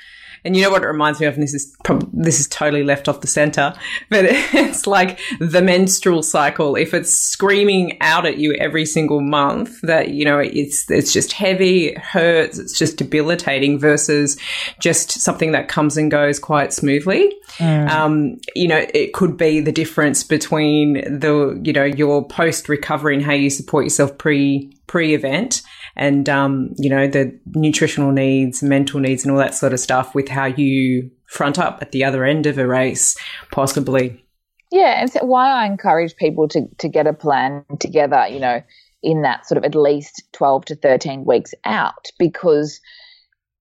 and 0.45 0.55
you 0.55 0.61
know 0.61 0.69
what 0.69 0.83
it 0.83 0.87
reminds 0.87 1.19
me 1.19 1.25
of, 1.25 1.33
and 1.33 1.43
this 1.43 1.53
is 1.53 1.75
prob- 1.83 2.09
this 2.13 2.39
is 2.39 2.47
totally 2.47 2.83
left 2.83 3.09
off 3.09 3.21
the 3.21 3.27
center, 3.27 3.73
but 4.09 4.25
it's 4.25 4.85
like 4.85 5.19
the 5.39 5.61
menstrual 5.61 6.21
cycle. 6.23 6.75
If 6.75 6.93
it's 6.93 7.11
screaming 7.11 7.97
out 8.01 8.25
at 8.25 8.37
you 8.37 8.53
every 8.53 8.85
single 8.85 9.21
month 9.21 9.81
that 9.81 10.09
you 10.09 10.23
know 10.23 10.39
it's 10.39 10.89
it's 10.89 11.11
just 11.11 11.33
heavy, 11.33 11.87
it 11.87 11.97
hurts, 11.97 12.59
it's 12.59 12.77
just 12.77 12.97
debilitating, 12.97 13.79
versus 13.79 14.37
just 14.79 15.11
something 15.11 15.51
that 15.53 15.67
comes 15.67 15.97
and 15.97 16.11
goes 16.11 16.39
quite 16.39 16.71
smoothly. 16.71 17.35
Mm. 17.57 17.89
Um, 17.89 18.37
you 18.55 18.67
know, 18.67 18.85
it 18.93 19.13
could 19.13 19.37
be 19.37 19.59
the 19.59 19.71
difference 19.71 20.23
between 20.23 21.19
the 21.19 21.59
you 21.63 21.73
know 21.73 21.85
your 21.85 22.25
post 22.25 22.69
recovery 22.69 23.15
and 23.15 23.25
how 23.25 23.33
you 23.33 23.49
support 23.49 23.83
yourself 23.83 24.17
pre 24.17 24.71
pre 24.87 25.15
event 25.15 25.63
and 25.95 26.27
um, 26.29 26.73
you 26.77 26.89
know 26.89 27.07
the 27.07 27.37
nutritional 27.53 28.11
needs, 28.11 28.61
mental 28.61 28.99
needs, 28.99 29.23
and 29.23 29.31
all 29.31 29.37
that 29.37 29.55
sort 29.55 29.73
of 29.73 29.79
stuff 29.79 30.13
with 30.13 30.27
how 30.27 30.45
you 30.45 31.09
front 31.27 31.57
up 31.57 31.79
at 31.81 31.91
the 31.91 32.03
other 32.03 32.23
end 32.23 32.45
of 32.45 32.57
a 32.57 32.67
race, 32.67 33.17
possibly. 33.51 34.23
Yeah, 34.71 34.99
and 35.01 35.11
so 35.11 35.23
why 35.23 35.49
I 35.49 35.65
encourage 35.65 36.15
people 36.15 36.47
to 36.49 36.67
to 36.79 36.89
get 36.89 37.07
a 37.07 37.13
plan 37.13 37.63
together, 37.79 38.27
you 38.29 38.39
know, 38.39 38.61
in 39.01 39.21
that 39.21 39.47
sort 39.47 39.57
of 39.57 39.63
at 39.63 39.75
least 39.75 40.23
twelve 40.33 40.65
to 40.65 40.75
thirteen 40.75 41.25
weeks 41.25 41.53
out, 41.63 42.07
because 42.19 42.79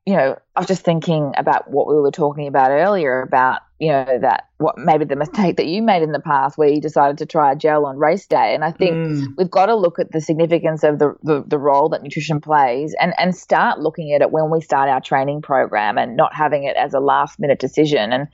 you 0.07 0.15
know, 0.15 0.37
I 0.55 0.61
was 0.61 0.69
just 0.69 0.85
thinking 0.85 1.33
about 1.37 1.71
what 1.71 1.89
we 1.89 1.95
were 1.95 2.11
talking 2.11 2.47
about 2.47 2.71
earlier 2.71 3.23
about, 3.23 3.63
you 3.85 3.91
know, 3.91 4.19
that 4.19 4.49
what 4.57 4.79
maybe 4.79 5.05
the 5.05 5.15
mistake 5.15 5.59
that 5.59 5.67
you 5.67 5.83
made 5.83 6.03
in 6.03 6.13
the 6.13 6.21
past 6.21 6.57
where 6.57 6.71
you 6.71 6.81
decided 6.81 7.19
to 7.19 7.27
try 7.27 7.53
a 7.53 7.57
gel 7.57 7.85
on 7.85 7.99
race 7.99 8.27
day. 8.27 8.55
And 8.55 8.65
I 8.65 8.71
think 8.71 8.95
mm. 8.95 9.27
we've 9.37 9.51
got 9.51 9.67
to 9.67 9.75
look 9.75 9.99
at 9.99 10.11
the 10.11 10.23
significance 10.23 10.83
of 10.83 10.99
the, 10.99 11.15
the, 11.23 11.45
the, 11.47 11.59
role 11.59 11.91
that 11.91 12.03
nutrition 12.03 12.41
plays 12.41 12.95
and, 12.99 13.13
and 13.19 13.37
start 13.37 13.81
looking 13.81 14.15
at 14.15 14.23
it 14.23 14.31
when 14.31 14.51
we 14.51 14.63
start 14.63 14.89
our 14.89 15.03
training 15.03 15.43
program 15.43 15.99
and 15.99 16.17
not 16.17 16.35
having 16.35 16.65
it 16.65 16.77
as 16.77 16.95
a 16.95 16.99
last 16.99 17.39
minute 17.39 17.59
decision. 17.59 18.11
And, 18.11 18.27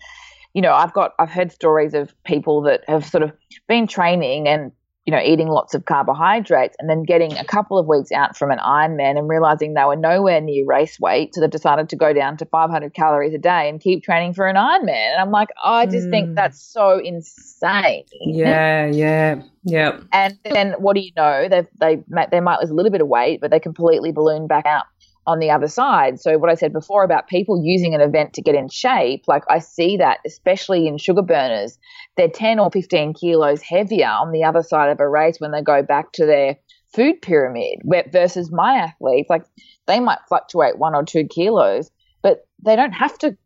you 0.55 0.63
know, 0.63 0.73
I've 0.73 0.93
got, 0.93 1.15
I've 1.19 1.31
heard 1.31 1.51
stories 1.51 1.95
of 1.95 2.15
people 2.23 2.63
that 2.63 2.83
have 2.87 3.05
sort 3.05 3.25
of 3.25 3.33
been 3.67 3.89
training 3.89 4.47
and 4.47 4.71
you 5.07 5.13
know, 5.13 5.21
eating 5.23 5.49
lots 5.49 5.75
of 5.75 5.87
carbohydrates 5.87 6.77
and 6.79 6.89
then 6.89 7.03
getting 7.03 7.37
a 7.39 7.45
couple 7.45 7.79
of 7.79 7.87
weeks 7.87 8.13
out 8.13 8.37
from 8.37 8.51
an 8.51 8.59
Ironman 8.59 9.19
and 9.19 9.29
realizing 9.29 9.73
they 9.73 9.85
were 9.85 9.97
nowhere 9.97 10.41
near 10.41 10.67
race 10.67 11.01
weight. 11.01 11.35
So 11.35 11.41
they've 11.41 11.51
decided 11.51 11.89
to 11.89 11.97
go 11.97 12.13
down 12.13 12.37
to 12.37 12.45
500 12.45 12.93
calories 12.93 13.33
a 13.33 13.39
day 13.39 13.69
and 13.69 13.81
keep 13.81 14.05
training 14.05 14.35
for 14.35 14.47
an 14.47 14.57
Ironman. 14.57 15.13
And 15.13 15.21
I'm 15.21 15.31
like, 15.31 15.49
oh, 15.65 15.73
I 15.73 15.87
just 15.87 16.09
mm. 16.09 16.11
think 16.11 16.35
that's 16.35 16.61
so 16.61 16.99
insane. 16.99 18.05
Yeah, 18.21 18.87
yeah, 18.87 19.43
yeah. 19.65 20.01
And 20.13 20.39
then 20.45 20.73
what 20.79 20.95
do 20.95 21.01
you 21.01 21.13
know? 21.17 21.49
They 21.49 21.67
they 21.79 22.03
they 22.31 22.41
might 22.41 22.61
lose 22.61 22.71
a 22.71 22.75
little 22.75 22.93
bit 22.93 23.01
of 23.01 23.09
weight, 23.09 23.41
but 23.41 23.51
they 23.51 23.59
completely 23.59 24.13
balloon 24.13 24.47
back 24.47 24.67
out 24.67 24.85
on 25.31 25.39
the 25.39 25.51
other 25.51 25.69
side. 25.69 26.21
So 26.21 26.37
what 26.39 26.51
I 26.51 26.55
said 26.55 26.73
before 26.73 27.05
about 27.05 27.29
people 27.29 27.63
using 27.65 27.95
an 27.95 28.01
event 28.01 28.35
to 28.35 28.43
get 28.43 28.57
in 28.57 28.69
shape, 28.69 29.23
like 29.29 29.45
I 29.49 29.61
see 29.61 29.97
that 29.99 30.19
especially 30.27 30.89
in 30.89 30.99
sugar 30.99 31.23
burners, 31.23 31.79
they're 32.17 32.29
10 32.29 32.59
or 32.59 32.71
15 32.71 33.15
kilos 33.15 33.63
heavier 33.63 34.09
on 34.09 34.33
the 34.33 34.45
other 34.45 34.63
side 34.63 34.91
of 34.91 34.99
a 34.99 35.09
race 35.09 35.37
when 35.39 35.53
they 35.53 35.63
go 35.63 35.83
back 35.83 36.13
to 36.15 36.27
their 36.27 36.57
food 36.95 37.23
pyramid 37.23 37.79
versus 38.13 38.51
my 38.51 38.75
athletes. 38.75 39.31
Like 39.31 39.45
they 39.87 40.01
might 40.01 40.19
fluctuate 40.29 40.79
one 40.79 40.97
or 40.97 41.05
two 41.05 41.27
kilos, 41.29 41.91
but 42.23 42.47
they 42.65 42.75
don't 42.75 42.93
have 42.93 43.17
to 43.19 43.37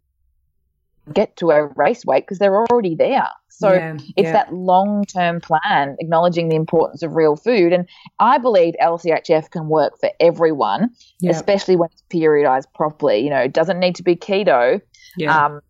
get 1.12 1.36
to 1.36 1.50
a 1.50 1.66
race 1.76 2.04
weight 2.04 2.24
because 2.24 2.38
they're 2.38 2.56
already 2.56 2.94
there. 2.94 3.28
So 3.48 3.72
yeah, 3.72 3.96
it's 4.16 4.26
yeah. 4.26 4.32
that 4.32 4.52
long 4.52 5.04
term 5.04 5.40
plan, 5.40 5.96
acknowledging 6.00 6.48
the 6.48 6.56
importance 6.56 7.02
of 7.02 7.14
real 7.14 7.36
food. 7.36 7.72
And 7.72 7.88
I 8.18 8.38
believe 8.38 8.74
LCHF 8.82 9.50
can 9.50 9.68
work 9.68 9.98
for 10.00 10.10
everyone, 10.18 10.90
yeah. 11.20 11.30
especially 11.30 11.76
when 11.76 11.88
it's 11.92 12.02
periodized 12.12 12.72
properly. 12.74 13.20
You 13.20 13.30
know, 13.30 13.40
it 13.40 13.52
doesn't 13.52 13.78
need 13.78 13.94
to 13.96 14.02
be 14.02 14.16
keto. 14.16 14.80
Um, 15.44 15.60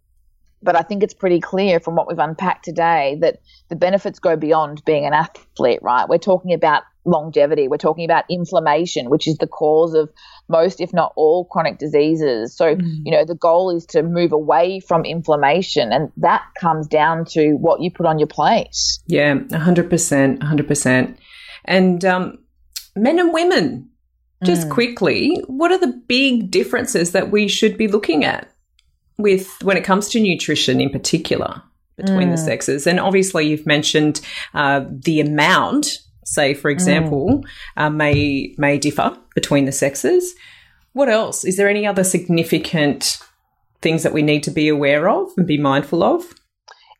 but 0.63 0.77
I 0.77 0.83
think 0.83 1.03
it's 1.03 1.13
pretty 1.13 1.41
clear 1.41 1.79
from 1.79 1.95
what 1.95 2.09
we've 2.09 2.19
unpacked 2.19 2.65
today 2.65 3.19
that 3.21 3.41
the 3.69 3.77
benefits 3.77 4.19
go 4.19 4.35
beyond 4.35 4.83
being 4.87 5.05
an 5.05 5.13
athlete, 5.13 5.81
right? 5.83 6.09
We're 6.09 6.17
talking 6.19 6.55
about 6.55 6.85
longevity. 7.05 7.69
We're 7.69 7.77
talking 7.77 8.05
about 8.05 8.25
inflammation, 8.31 9.11
which 9.11 9.29
is 9.29 9.39
the 9.39 9.47
cause 9.47 9.95
of 9.95 10.11
most, 10.49 10.81
if 10.81 10.93
not 10.93 11.13
all, 11.17 11.45
chronic 11.47 11.79
diseases. 11.79 12.57
So, 12.57 12.77
mm. 12.77 13.01
you 13.05 13.13
know, 13.13 13.25
the 13.25 13.35
goal 13.35 13.75
is 13.75 13.87
to 13.87 14.03
move 14.03 14.33
away 14.33 14.81
from 14.81 15.05
inflammation, 15.05 15.93
and 15.93 16.11
that 16.19 16.43
comes 16.61 16.87
down 16.87 17.25
to 17.27 17.53
what 17.55 17.81
you 17.81 17.91
put 17.91 18.07
on 18.07 18.19
your 18.19 18.29
plate. 18.29 18.77
Yeah, 19.07 19.35
100%. 19.35 20.39
100%. 20.39 21.17
And 21.65 22.05
um, 22.05 22.39
men 22.95 23.19
and 23.19 23.33
women, 23.33 23.91
just 24.45 24.69
mm. 24.69 24.71
quickly, 24.71 25.43
what 25.47 25.73
are 25.73 25.79
the 25.79 26.03
big 26.07 26.51
differences 26.51 27.13
that 27.13 27.31
we 27.31 27.49
should 27.49 27.79
be 27.79 27.89
looking 27.89 28.25
at 28.25 28.51
with 29.17 29.49
when 29.63 29.77
it 29.77 29.85
comes 29.85 30.09
to 30.11 30.21
nutrition 30.21 30.81
in 30.81 30.91
particular 30.91 31.63
between 31.97 32.29
mm. 32.29 32.33
the 32.33 32.39
sexes? 32.39 32.87
And 32.87 33.01
obviously, 33.01 33.47
you've 33.47 33.67
mentioned 33.67 34.21
uh, 34.53 34.85
the 34.91 35.21
amount 35.21 36.01
say, 36.25 36.55
for 36.55 36.71
example, 36.71 37.43
mm. 37.43 37.45
uh, 37.77 37.91
may 37.91 38.55
may 38.59 38.79
differ 38.79 39.17
between 39.35 39.65
the 39.65 39.73
sexes. 39.73 40.35
What 40.93 41.09
else? 41.09 41.45
Is 41.45 41.57
there 41.57 41.69
any 41.69 41.87
other 41.87 42.05
significant 42.05 43.19
things 43.83 44.03
that 44.03 44.13
we 44.13 44.23
need 44.23 44.43
to 44.45 44.51
be 44.51 44.69
aware 44.69 45.09
of 45.09 45.31
and 45.37 45.47
be 45.47 45.59
mindful 45.59 46.03
of? 46.03 46.35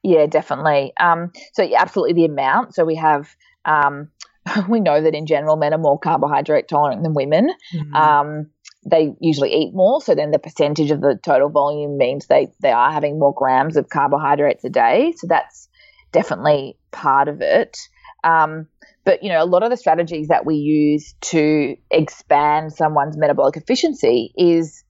Yeah, 0.03 0.27
definitely. 0.27 0.93
Um, 1.01 1.33
so, 1.55 1.63
yeah, 1.63 1.81
absolutely, 1.81 2.15
the 2.15 2.27
amount. 2.27 2.75
So 2.75 2.85
we 2.85 2.97
have. 2.97 3.35
Um, 3.65 4.11
we 4.69 4.79
know 4.79 5.01
that 5.01 5.15
in 5.15 5.25
general, 5.25 5.57
men 5.57 5.73
are 5.73 5.79
more 5.79 5.99
carbohydrate 5.99 6.69
tolerant 6.69 7.03
than 7.03 7.15
women. 7.15 7.51
Mm. 7.75 7.95
Um, 7.95 8.51
they 8.85 9.15
usually 9.21 9.55
eat 9.55 9.75
more, 9.75 10.03
so 10.03 10.15
then 10.15 10.31
the 10.31 10.39
percentage 10.39 10.91
of 10.91 11.01
the 11.01 11.19
total 11.23 11.49
volume 11.49 11.97
means 11.97 12.27
they 12.27 12.49
they 12.61 12.71
are 12.71 12.93
having 12.93 13.19
more 13.19 13.33
grams 13.35 13.77
of 13.77 13.89
carbohydrates 13.89 14.65
a 14.65 14.69
day. 14.69 15.15
So 15.17 15.27
that's 15.27 15.69
definitely 16.13 16.77
part 16.93 17.29
of 17.29 17.41
it. 17.41 17.79
Um, 18.23 18.69
but 19.05 19.23
you 19.23 19.29
know, 19.29 19.43
a 19.43 19.47
lot 19.47 19.63
of 19.63 19.71
the 19.71 19.77
strategies 19.77 20.29
that 20.29 20.47
we 20.47 20.57
use 20.57 21.15
to 21.21 21.77
expand 21.91 22.73
someone's 22.73 23.17
metabolic 23.17 23.57
efficiency 23.57 24.33
is 24.37 24.83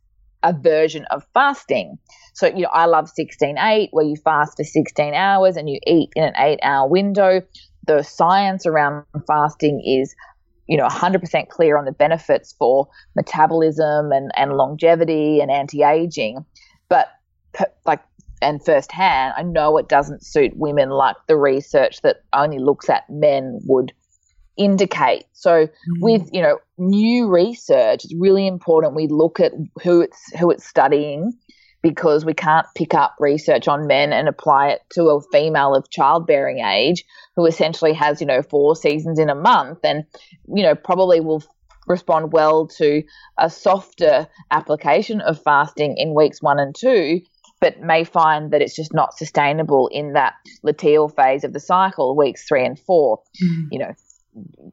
a 0.42 0.52
version 0.52 1.04
of 1.10 1.24
fasting. 1.34 1.98
So, 2.34 2.46
you 2.46 2.62
know, 2.62 2.70
I 2.72 2.86
love 2.86 3.10
16-8, 3.18 3.88
where 3.92 4.04
you 4.04 4.16
fast 4.16 4.56
for 4.56 4.64
16 4.64 5.14
hours 5.14 5.56
and 5.56 5.68
you 5.68 5.78
eat 5.86 6.10
in 6.14 6.24
an 6.24 6.34
eight-hour 6.36 6.88
window. 6.88 7.40
The 7.86 8.02
science 8.02 8.66
around 8.66 9.04
fasting 9.26 9.82
is, 9.84 10.14
you 10.66 10.76
know, 10.76 10.86
100% 10.86 11.48
clear 11.48 11.78
on 11.78 11.84
the 11.84 11.92
benefits 11.92 12.54
for 12.58 12.88
metabolism 13.16 14.12
and, 14.12 14.30
and 14.36 14.52
longevity 14.56 15.40
and 15.40 15.50
anti-aging. 15.50 16.44
But 16.88 17.08
like 17.86 18.02
and 18.42 18.62
firsthand, 18.62 19.34
I 19.36 19.42
know 19.42 19.78
it 19.78 19.88
doesn't 19.88 20.24
suit 20.24 20.52
women 20.56 20.90
like 20.90 21.16
the 21.28 21.36
research 21.36 22.02
that 22.02 22.16
only 22.32 22.58
looks 22.58 22.90
at 22.90 23.08
men 23.08 23.60
would 23.64 23.92
indicate. 24.56 25.24
So 25.32 25.66
mm-hmm. 25.66 26.00
with, 26.00 26.30
you 26.32 26.42
know, 26.42 26.58
new 26.78 27.28
research, 27.28 28.04
it's 28.04 28.14
really 28.18 28.46
important 28.46 28.94
we 28.94 29.08
look 29.08 29.40
at 29.40 29.52
who 29.82 30.00
it's 30.00 30.32
who 30.38 30.50
it's 30.50 30.66
studying 30.66 31.32
because 31.82 32.24
we 32.24 32.32
can't 32.32 32.66
pick 32.74 32.94
up 32.94 33.14
research 33.20 33.68
on 33.68 33.86
men 33.86 34.12
and 34.12 34.26
apply 34.26 34.68
it 34.68 34.80
to 34.90 35.04
a 35.04 35.20
female 35.30 35.74
of 35.74 35.90
childbearing 35.90 36.60
age 36.60 37.04
who 37.36 37.44
essentially 37.44 37.92
has, 37.92 38.22
you 38.22 38.26
know, 38.26 38.40
four 38.40 38.74
seasons 38.74 39.18
in 39.18 39.28
a 39.28 39.34
month 39.34 39.80
and, 39.84 40.04
you 40.48 40.62
know, 40.62 40.74
probably 40.74 41.20
will 41.20 41.42
respond 41.86 42.32
well 42.32 42.66
to 42.66 43.02
a 43.38 43.50
softer 43.50 44.26
application 44.50 45.20
of 45.20 45.42
fasting 45.42 45.94
in 45.98 46.14
weeks 46.14 46.40
one 46.40 46.58
and 46.58 46.74
two, 46.74 47.20
but 47.60 47.80
may 47.80 48.02
find 48.02 48.50
that 48.50 48.62
it's 48.62 48.74
just 48.74 48.94
not 48.94 49.16
sustainable 49.18 49.88
in 49.92 50.14
that 50.14 50.32
luteal 50.64 51.14
phase 51.14 51.44
of 51.44 51.52
the 51.52 51.60
cycle, 51.60 52.16
weeks 52.16 52.46
three 52.48 52.64
and 52.64 52.78
four. 52.78 53.20
Mm. 53.42 53.68
You 53.70 53.78
know, 53.80 53.94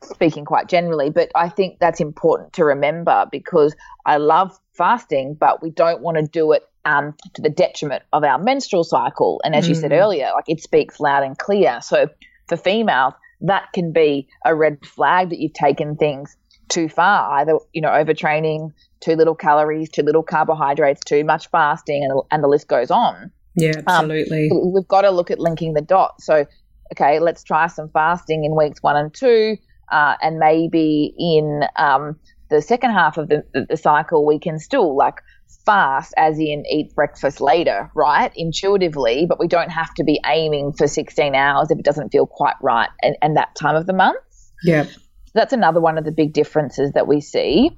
speaking 0.04 0.46
quite 0.46 0.68
generally, 0.68 1.10
but 1.10 1.32
I 1.36 1.50
think 1.50 1.80
that's 1.80 2.00
important 2.00 2.54
to 2.54 2.66
remember 2.66 3.28
because 3.32 3.76
I 4.06 4.18
love 4.18 4.58
fasting, 4.74 5.36
but 5.40 5.62
we 5.62 5.70
don't 5.70 6.02
want 6.02 6.18
to 6.18 6.24
do 6.24 6.52
it 6.52 6.64
um, 6.86 7.16
to 7.36 7.42
the 7.42 7.50
detriment 7.50 8.04
of 8.14 8.24
our 8.24 8.40
menstrual 8.40 8.84
cycle. 8.84 9.42
And 9.44 9.56
as 9.56 9.66
mm. 9.66 9.70
you 9.70 9.76
said 9.76 9.92
mm. 9.92 10.02
earlier, 10.02 10.32
like 10.34 10.46
it 10.48 10.62
speaks 10.62 11.00
loud 11.00 11.24
and 11.24 11.38
clear. 11.38 11.80
So 11.82 12.10
for 12.48 12.58
females, 12.58 13.14
that 13.42 13.72
can 13.74 13.92
be 13.92 14.28
a 14.46 14.56
red 14.56 14.86
flag 14.86 15.30
that 15.30 15.40
you've 15.40 15.54
taken 15.54 15.96
things 15.96 16.36
too 16.70 16.88
far, 16.88 17.40
either 17.40 17.58
you 17.74 17.82
know 17.82 17.90
overtraining, 17.90 18.72
too 19.02 19.16
little 19.16 19.36
calories, 19.36 19.90
too 19.90 20.04
little 20.04 20.24
carbohydrates, 20.24 21.02
too 21.06 21.24
much 21.24 21.50
fasting, 21.50 22.04
and, 22.04 22.22
and 22.32 22.44
the 22.44 22.48
list 22.48 22.68
goes 22.68 22.90
on. 22.90 23.32
Yeah, 23.56 23.74
um, 23.80 23.84
absolutely. 23.88 24.50
Um, 24.52 24.74
we've 24.74 24.88
got 24.88 25.02
to 25.02 25.12
look 25.12 25.30
at 25.30 25.40
linking 25.40 25.74
the 25.74 25.82
dots. 25.82 26.26
So 26.26 26.46
okay, 26.92 27.20
let's 27.20 27.44
try 27.44 27.68
some 27.68 27.90
fasting 27.90 28.44
in 28.44 28.56
weeks 28.56 28.82
one 28.82 28.96
and 28.96 29.14
two, 29.14 29.58
uh, 29.92 30.16
and 30.22 30.38
maybe 30.38 31.14
in 31.18 31.64
um, 31.78 32.20
the 32.50 32.62
second 32.62 32.92
half 32.92 33.18
of 33.18 33.30
the, 33.30 33.44
the 33.70 33.78
cycle, 33.78 34.26
we 34.26 34.40
can 34.40 34.60
still 34.60 34.96
like 34.96 35.22
fast, 35.66 36.14
as 36.18 36.38
in 36.40 36.64
eat 36.70 36.94
breakfast 36.96 37.42
later, 37.42 37.90
right? 37.96 38.32
Intuitively, 38.36 39.26
but 39.28 39.40
we 39.40 39.48
don't 39.48 39.70
have 39.70 39.94
to 39.96 40.04
be 40.04 40.20
aiming 40.26 40.74
for 40.74 40.88
16 40.88 41.36
hours 41.36 41.72
if 41.72 41.80
it 41.80 41.86
doesn't 41.86 42.10
feel 42.10 42.26
quite 42.26 42.56
right 42.62 42.90
and, 43.02 43.16
and 43.22 43.38
that 43.38 43.56
time 43.56 43.76
of 43.76 43.86
the 43.86 43.94
month. 43.94 44.18
Yeah. 44.64 44.86
that's 45.34 45.54
another 45.54 45.80
one 45.80 45.98
of 45.98 46.06
the 46.06 46.12
big 46.12 46.34
differences 46.34 46.92
that 46.92 47.08
we 47.08 47.20
see. 47.20 47.72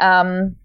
Um, 0.00 0.56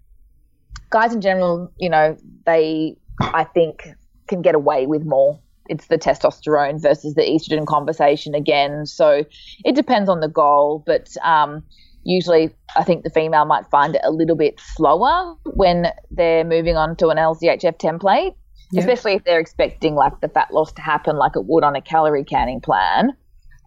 guys 0.90 1.12
in 1.12 1.20
general, 1.20 1.72
you 1.78 1.90
know, 1.90 2.16
they, 2.46 2.96
I 3.20 3.44
think, 3.44 3.88
can 4.28 4.42
get 4.42 4.54
away 4.54 4.86
with 4.86 5.04
more 5.04 5.40
it's 5.66 5.86
the 5.86 5.98
testosterone 5.98 6.80
versus 6.80 7.14
the 7.14 7.22
estrogen 7.22 7.66
conversation 7.66 8.34
again. 8.34 8.86
So 8.86 9.24
it 9.64 9.74
depends 9.74 10.08
on 10.08 10.20
the 10.20 10.28
goal, 10.28 10.82
but 10.86 11.08
um, 11.22 11.64
usually 12.02 12.54
I 12.76 12.84
think 12.84 13.04
the 13.04 13.10
female 13.10 13.44
might 13.44 13.68
find 13.70 13.94
it 13.94 14.02
a 14.04 14.10
little 14.10 14.36
bit 14.36 14.60
slower 14.60 15.36
when 15.44 15.86
they're 16.10 16.44
moving 16.44 16.76
on 16.76 16.96
to 16.96 17.08
an 17.08 17.16
LCHF 17.16 17.78
template, 17.78 18.34
especially 18.76 19.14
if 19.14 19.24
they're 19.24 19.40
expecting 19.40 19.94
like 19.94 20.20
the 20.20 20.28
fat 20.28 20.52
loss 20.52 20.72
to 20.72 20.82
happen 20.82 21.16
like 21.16 21.32
it 21.36 21.44
would 21.46 21.64
on 21.64 21.76
a 21.76 21.80
calorie 21.80 22.24
counting 22.24 22.60
plan. 22.60 23.10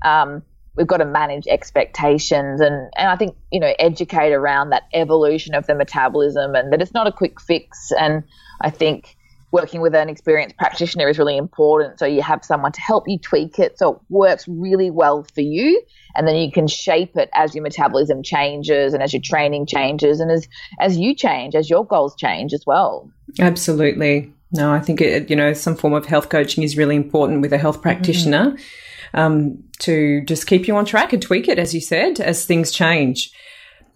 Um, 0.06 0.44
we've 0.76 0.88
got 0.88 0.98
to 0.98 1.06
manage 1.06 1.48
expectations 1.48 2.62
and, 2.62 2.92
and 2.96 3.10
I 3.10 3.16
think, 3.16 3.36
you 3.52 3.60
know, 3.60 3.74
educate 3.80 4.32
around 4.32 4.70
that 4.70 4.84
evolution 4.94 5.56
of 5.56 5.66
the 5.66 5.74
metabolism 5.74 6.54
and 6.54 6.72
that 6.72 6.82
it's 6.82 6.94
not 6.94 7.08
a 7.08 7.12
quick 7.12 7.42
fix. 7.42 7.92
And 7.92 8.24
I 8.62 8.70
think 8.70 9.17
working 9.58 9.82
with 9.82 9.96
an 9.96 10.08
experienced 10.08 10.56
practitioner 10.56 11.10
is 11.10 11.18
really 11.18 11.36
important. 11.36 11.98
So 11.98 12.06
you 12.06 12.22
have 12.22 12.46
someone 12.46 12.72
to 12.74 12.82
help 12.82 13.06
you 13.08 13.18
tweak 13.18 13.58
it 13.58 13.80
so 13.80 13.96
it 13.96 14.02
works 14.10 14.48
really 14.48 14.92
well 14.92 15.26
for 15.34 15.42
you. 15.42 15.82
And 16.16 16.28
then 16.28 16.36
you 16.36 16.52
can 16.52 16.68
shape 16.68 17.16
it 17.16 17.30
as 17.34 17.56
your 17.56 17.64
metabolism 17.64 18.22
changes 18.22 18.94
and 18.94 19.02
as 19.02 19.14
your 19.14 19.22
training 19.24 19.66
changes 19.66 20.20
and 20.20 20.30
as, 20.30 20.48
as 20.80 20.98
you 20.98 21.16
change, 21.16 21.56
as 21.56 21.72
your 21.72 21.86
goals 21.86 22.16
change 22.16 22.54
as 22.54 22.64
well. 22.68 23.10
Absolutely. 23.40 24.32
No, 24.52 24.72
I 24.72 24.80
think 24.80 25.02
it, 25.02 25.28
you 25.28 25.36
know, 25.36 25.54
some 25.54 25.76
form 25.76 25.94
of 25.94 26.06
health 26.06 26.30
coaching 26.30 26.64
is 26.64 26.78
really 26.78 26.96
important 26.96 27.42
with 27.42 27.52
a 27.52 27.58
health 27.58 27.82
practitioner 27.82 28.52
mm-hmm. 28.52 29.20
um, 29.20 29.64
to 29.80 30.22
just 30.26 30.46
keep 30.46 30.68
you 30.68 30.78
on 30.78 30.86
track 30.86 31.14
and 31.14 31.22
tweak 31.22 31.48
it, 31.48 31.58
as 31.58 31.74
you 31.74 31.82
said, 31.82 32.20
as 32.20 32.46
things 32.46 32.72
change. 32.72 33.32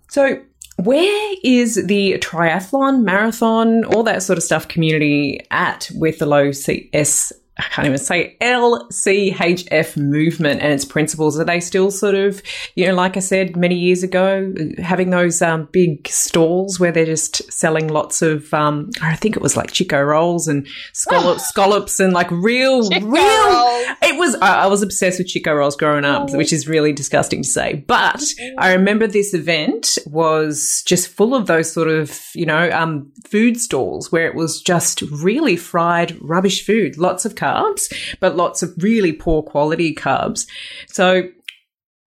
So, 0.10 0.42
where 0.84 1.36
is 1.44 1.76
the 1.86 2.18
triathlon, 2.20 3.04
marathon, 3.04 3.84
all 3.86 4.04
that 4.04 4.24
sort 4.24 4.38
of 4.38 4.44
stuff 4.44 4.68
community 4.68 5.46
at 5.52 5.90
with 5.96 6.20
the 6.20 6.26
low 6.26 6.52
CS 6.52 7.32
I 7.62 7.66
can't 7.66 7.86
even 7.86 8.00
say 8.00 8.36
LCHF 8.42 9.96
movement 9.96 10.62
and 10.62 10.74
its 10.74 10.84
principles. 10.84 11.40
Are 11.40 11.44
they 11.44 11.60
still 11.60 11.92
sort 11.92 12.16
of, 12.16 12.42
you 12.76 12.88
know, 12.88 12.96
like 12.96 13.18
I 13.18 13.20
said 13.20 13.56
many 13.56 13.76
years 13.76 14.02
ago, 14.02 14.52
having 14.80 15.12
those 15.12 15.44
um, 15.44 15.70
big 15.72 16.08
stalls 16.08 16.80
where 16.80 16.92
they're 16.92 17.06
just 17.06 17.52
selling 17.52 17.88
lots 17.88 18.24
of, 18.24 18.52
um, 18.52 18.90
I 19.02 19.16
think 19.16 19.36
it 19.36 19.44
was 19.44 19.56
like 19.56 19.72
Chiko 19.72 20.06
rolls 20.06 20.48
and 20.48 20.68
scallops, 20.94 21.44
scallops 21.50 22.00
and 22.00 22.14
like 22.14 22.32
real, 22.32 22.90
Chiko 22.90 23.12
real. 23.12 23.48
Rolls. 23.48 23.98
It 24.02 24.18
was, 24.18 24.36
I, 24.42 24.64
I, 24.64 24.68
was 24.68 24.82
obsessed 24.82 25.20
with 25.20 25.28
Chiko 25.28 25.56
rolls 25.56 25.76
growing 25.76 26.06
up, 26.06 26.30
oh. 26.32 26.38
which 26.38 26.52
is 26.52 26.68
really 26.68 26.94
disgusting 26.94 27.44
to 27.44 27.48
say. 27.48 27.84
But 27.86 28.24
I 28.58 28.74
remember 28.74 29.06
this 29.06 29.36
event 29.36 30.00
was 30.08 30.82
just 30.88 31.10
full 31.10 31.36
of 31.36 31.46
those 31.46 31.72
sort 31.72 31.90
of, 31.90 32.20
you 32.34 32.48
know, 32.48 32.72
um, 32.72 33.12
food 33.28 33.60
stalls 33.60 34.12
where 34.12 34.26
it 34.26 34.34
was 34.34 34.62
just 34.62 35.02
really 35.04 35.56
fried 35.56 36.18
rubbish 36.22 36.66
food, 36.66 36.98
lots 36.98 37.26
of 37.26 37.36
carbs, 37.36 37.51
but 38.20 38.36
lots 38.36 38.64
of 38.64 38.74
really 38.78 39.14
poor 39.14 39.44
quality 39.44 39.94
carbs. 39.96 40.48
So 40.88 41.24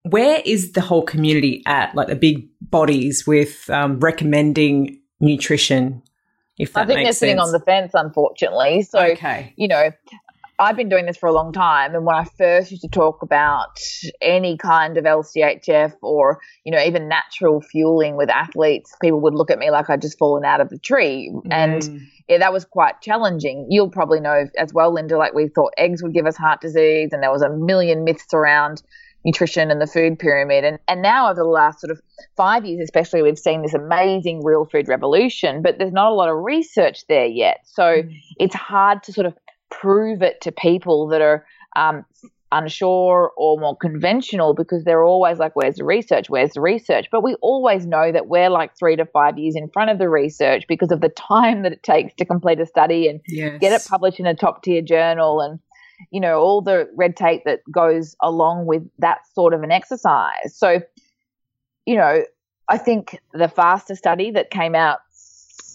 where 0.02 0.42
is 0.44 0.72
the 0.72 0.80
whole 0.80 1.02
community 1.02 1.62
at? 1.66 1.94
Like 1.94 2.08
the 2.08 2.16
big 2.16 2.48
bodies 2.60 3.26
with 3.26 3.68
um, 3.70 3.98
recommending 4.00 5.00
nutrition. 5.20 6.02
If 6.58 6.74
that 6.74 6.82
I 6.82 6.86
think 6.86 7.04
they're 7.04 7.12
sitting 7.12 7.38
on 7.38 7.52
the 7.52 7.60
fence, 7.60 7.92
unfortunately. 7.94 8.82
So, 8.82 9.00
okay. 9.00 9.54
you 9.56 9.66
know, 9.66 9.90
I've 10.58 10.76
been 10.76 10.88
doing 10.88 11.06
this 11.06 11.16
for 11.16 11.28
a 11.28 11.32
long 11.32 11.52
time, 11.52 11.94
and 11.94 12.04
when 12.04 12.14
I 12.14 12.24
first 12.24 12.70
used 12.70 12.82
to 12.82 12.88
talk 12.88 13.22
about 13.22 13.78
any 14.20 14.56
kind 14.56 14.96
of 14.96 15.04
LCHF 15.04 15.94
or 16.02 16.40
you 16.64 16.72
know 16.72 16.80
even 16.80 17.08
natural 17.08 17.60
fueling 17.60 18.16
with 18.16 18.30
athletes, 18.30 18.94
people 19.00 19.20
would 19.20 19.34
look 19.34 19.50
at 19.50 19.58
me 19.58 19.70
like 19.70 19.90
I'd 19.90 20.02
just 20.02 20.18
fallen 20.18 20.44
out 20.44 20.60
of 20.60 20.68
the 20.68 20.78
tree, 20.78 21.32
mm. 21.32 21.42
and 21.50 22.08
yeah, 22.28 22.38
that 22.38 22.52
was 22.52 22.64
quite 22.64 23.00
challenging. 23.00 23.66
You'll 23.68 23.90
probably 23.90 24.20
know 24.20 24.46
as 24.56 24.72
well, 24.72 24.92
Linda. 24.92 25.18
Like 25.18 25.34
we 25.34 25.48
thought 25.48 25.72
eggs 25.76 26.02
would 26.02 26.14
give 26.14 26.26
us 26.26 26.36
heart 26.36 26.60
disease, 26.60 27.10
and 27.12 27.22
there 27.22 27.32
was 27.32 27.42
a 27.42 27.50
million 27.50 28.04
myths 28.04 28.32
around 28.32 28.82
nutrition 29.24 29.70
and 29.70 29.80
the 29.80 29.86
food 29.86 30.18
pyramid. 30.18 30.64
And, 30.64 30.78
and 30.86 31.02
now 31.02 31.30
over 31.30 31.40
the 31.40 31.44
last 31.44 31.80
sort 31.80 31.90
of 31.90 32.00
five 32.36 32.64
years, 32.64 32.82
especially, 32.82 33.22
we've 33.22 33.38
seen 33.38 33.62
this 33.62 33.74
amazing 33.74 34.44
real 34.44 34.66
food 34.66 34.88
revolution, 34.88 35.62
but 35.62 35.78
there's 35.78 35.92
not 35.92 36.12
a 36.12 36.14
lot 36.14 36.28
of 36.28 36.36
research 36.42 37.06
there 37.08 37.26
yet. 37.26 37.60
So 37.64 37.82
mm. 37.82 38.20
it's 38.38 38.54
hard 38.54 39.02
to 39.04 39.12
sort 39.12 39.26
of 39.26 39.34
prove 39.80 40.22
it 40.22 40.40
to 40.42 40.52
people 40.52 41.08
that 41.08 41.20
are 41.20 41.46
um, 41.76 42.04
unsure 42.54 43.32
or 43.36 43.58
more 43.58 43.76
conventional 43.76 44.54
because 44.54 44.84
they're 44.84 45.02
always 45.02 45.38
like, 45.38 45.56
where's 45.56 45.76
the 45.76 45.84
research? 45.84 46.30
Where's 46.30 46.52
the 46.52 46.60
research? 46.60 47.08
But 47.10 47.22
we 47.22 47.34
always 47.42 47.86
know 47.86 48.12
that 48.12 48.28
we're 48.28 48.50
like 48.50 48.76
three 48.78 48.96
to 48.96 49.04
five 49.06 49.38
years 49.38 49.56
in 49.56 49.68
front 49.70 49.90
of 49.90 49.98
the 49.98 50.08
research 50.08 50.64
because 50.68 50.92
of 50.92 51.00
the 51.00 51.08
time 51.08 51.62
that 51.62 51.72
it 51.72 51.82
takes 51.82 52.14
to 52.14 52.24
complete 52.24 52.60
a 52.60 52.66
study 52.66 53.08
and 53.08 53.20
yes. 53.26 53.58
get 53.60 53.72
it 53.72 53.86
published 53.88 54.20
in 54.20 54.26
a 54.26 54.34
top 54.34 54.62
tier 54.62 54.82
journal 54.82 55.40
and 55.40 55.58
you 56.10 56.20
know 56.20 56.38
all 56.40 56.60
the 56.60 56.88
red 56.96 57.16
tape 57.16 57.42
that 57.44 57.60
goes 57.70 58.16
along 58.20 58.66
with 58.66 58.82
that 58.98 59.18
sort 59.32 59.54
of 59.54 59.62
an 59.62 59.70
exercise 59.70 60.34
so 60.52 60.80
you 61.86 61.96
know 61.96 62.22
i 62.68 62.76
think 62.76 63.18
the 63.32 63.48
FASTER 63.48 63.94
study 63.94 64.30
that 64.32 64.50
came 64.50 64.74
out 64.74 64.98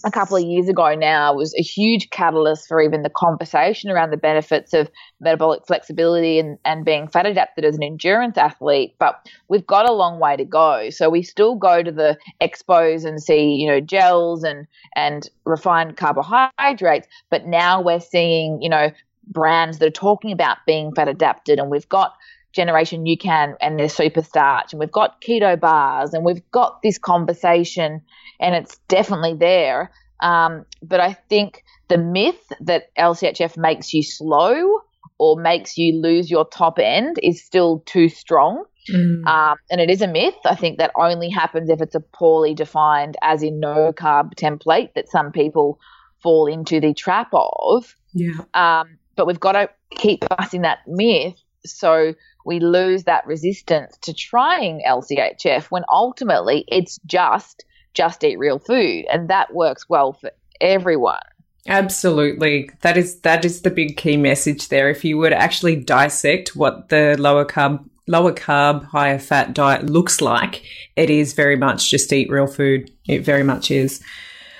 a 0.04 0.10
couple 0.10 0.36
of 0.36 0.42
years 0.42 0.68
ago 0.68 0.94
now 0.94 1.34
was 1.34 1.54
a 1.54 1.62
huge 1.62 2.10
catalyst 2.10 2.66
for 2.68 2.80
even 2.80 3.02
the 3.02 3.10
conversation 3.10 3.90
around 3.90 4.10
the 4.10 4.16
benefits 4.16 4.72
of 4.72 4.90
metabolic 5.20 5.66
flexibility 5.66 6.38
and, 6.38 6.58
and 6.64 6.84
being 6.84 7.08
fat 7.08 7.26
adapted 7.26 7.64
as 7.64 7.76
an 7.76 7.82
endurance 7.82 8.38
athlete. 8.38 8.94
But 8.98 9.28
we've 9.48 9.66
got 9.66 9.88
a 9.88 9.92
long 9.92 10.18
way 10.18 10.36
to 10.36 10.44
go. 10.44 10.90
So 10.90 11.10
we 11.10 11.22
still 11.22 11.54
go 11.54 11.82
to 11.82 11.92
the 11.92 12.18
expos 12.40 13.04
and 13.04 13.22
see, 13.22 13.54
you 13.54 13.68
know, 13.68 13.80
gels 13.80 14.42
and, 14.42 14.66
and 14.96 15.28
refined 15.44 15.96
carbohydrates. 15.96 17.08
But 17.30 17.46
now 17.46 17.80
we're 17.80 18.00
seeing, 18.00 18.62
you 18.62 18.68
know, 18.68 18.90
brands 19.26 19.78
that 19.78 19.86
are 19.86 19.90
talking 19.90 20.32
about 20.32 20.58
being 20.66 20.94
fat 20.94 21.08
adapted 21.08 21.58
and 21.58 21.70
we've 21.70 21.88
got 21.88 22.14
generation 22.52 23.04
UCAN 23.04 23.54
and 23.60 23.78
their 23.78 23.88
super 23.88 24.22
starch 24.22 24.72
and 24.72 24.80
we've 24.80 24.92
got 24.92 25.20
keto 25.20 25.58
bars 25.58 26.12
and 26.14 26.24
we've 26.24 26.48
got 26.50 26.82
this 26.82 26.98
conversation 26.98 28.02
and 28.40 28.54
it's 28.54 28.78
definitely 28.88 29.34
there. 29.34 29.90
Um, 30.20 30.66
but 30.82 31.00
I 31.00 31.14
think 31.14 31.64
the 31.88 31.98
myth 31.98 32.52
that 32.60 32.94
LCHF 32.96 33.56
makes 33.56 33.94
you 33.94 34.02
slow 34.02 34.80
or 35.18 35.40
makes 35.40 35.76
you 35.76 36.00
lose 36.00 36.30
your 36.30 36.46
top 36.46 36.78
end 36.78 37.18
is 37.22 37.44
still 37.44 37.82
too 37.86 38.08
strong. 38.08 38.64
Mm. 38.90 39.26
Um, 39.26 39.58
and 39.70 39.80
it 39.80 39.90
is 39.90 40.00
a 40.00 40.08
myth. 40.08 40.34
I 40.44 40.54
think 40.54 40.78
that 40.78 40.92
only 40.96 41.28
happens 41.28 41.68
if 41.68 41.80
it's 41.82 41.94
a 41.94 42.00
poorly 42.00 42.54
defined, 42.54 43.16
as 43.22 43.42
in 43.42 43.60
no 43.60 43.92
carb 43.92 44.34
template 44.34 44.94
that 44.94 45.10
some 45.10 45.30
people 45.30 45.78
fall 46.22 46.46
into 46.46 46.80
the 46.80 46.94
trap 46.94 47.28
of. 47.32 47.94
Yeah. 48.14 48.32
Um, 48.54 48.98
but 49.16 49.26
we've 49.26 49.40
got 49.40 49.52
to 49.52 49.68
keep 49.90 50.24
busting 50.28 50.62
that 50.62 50.78
myth 50.86 51.34
so 51.64 52.14
we 52.44 52.60
lose 52.60 53.04
that 53.04 53.26
resistance 53.26 53.96
to 54.02 54.12
trying 54.12 54.82
LCHF 54.86 55.64
when 55.64 55.84
ultimately 55.88 56.64
it's 56.68 56.98
just 57.06 57.64
just 57.92 58.22
eat 58.22 58.38
real 58.38 58.58
food 58.58 59.04
and 59.10 59.28
that 59.28 59.52
works 59.52 59.88
well 59.88 60.12
for 60.12 60.30
everyone. 60.60 61.20
Absolutely. 61.66 62.70
That 62.80 62.96
is 62.96 63.20
that 63.20 63.44
is 63.44 63.62
the 63.62 63.70
big 63.70 63.96
key 63.96 64.16
message 64.16 64.68
there. 64.68 64.88
If 64.88 65.04
you 65.04 65.18
were 65.18 65.30
to 65.30 65.36
actually 65.36 65.76
dissect 65.76 66.56
what 66.56 66.88
the 66.88 67.16
lower 67.18 67.44
carb 67.44 67.84
lower 68.06 68.32
carb, 68.32 68.84
higher 68.84 69.18
fat 69.18 69.54
diet 69.54 69.86
looks 69.86 70.20
like, 70.20 70.64
it 70.96 71.10
is 71.10 71.32
very 71.32 71.56
much 71.56 71.90
just 71.90 72.12
eat 72.12 72.30
real 72.30 72.46
food. 72.46 72.90
It 73.06 73.20
very 73.20 73.44
much 73.44 73.70
is. 73.70 74.02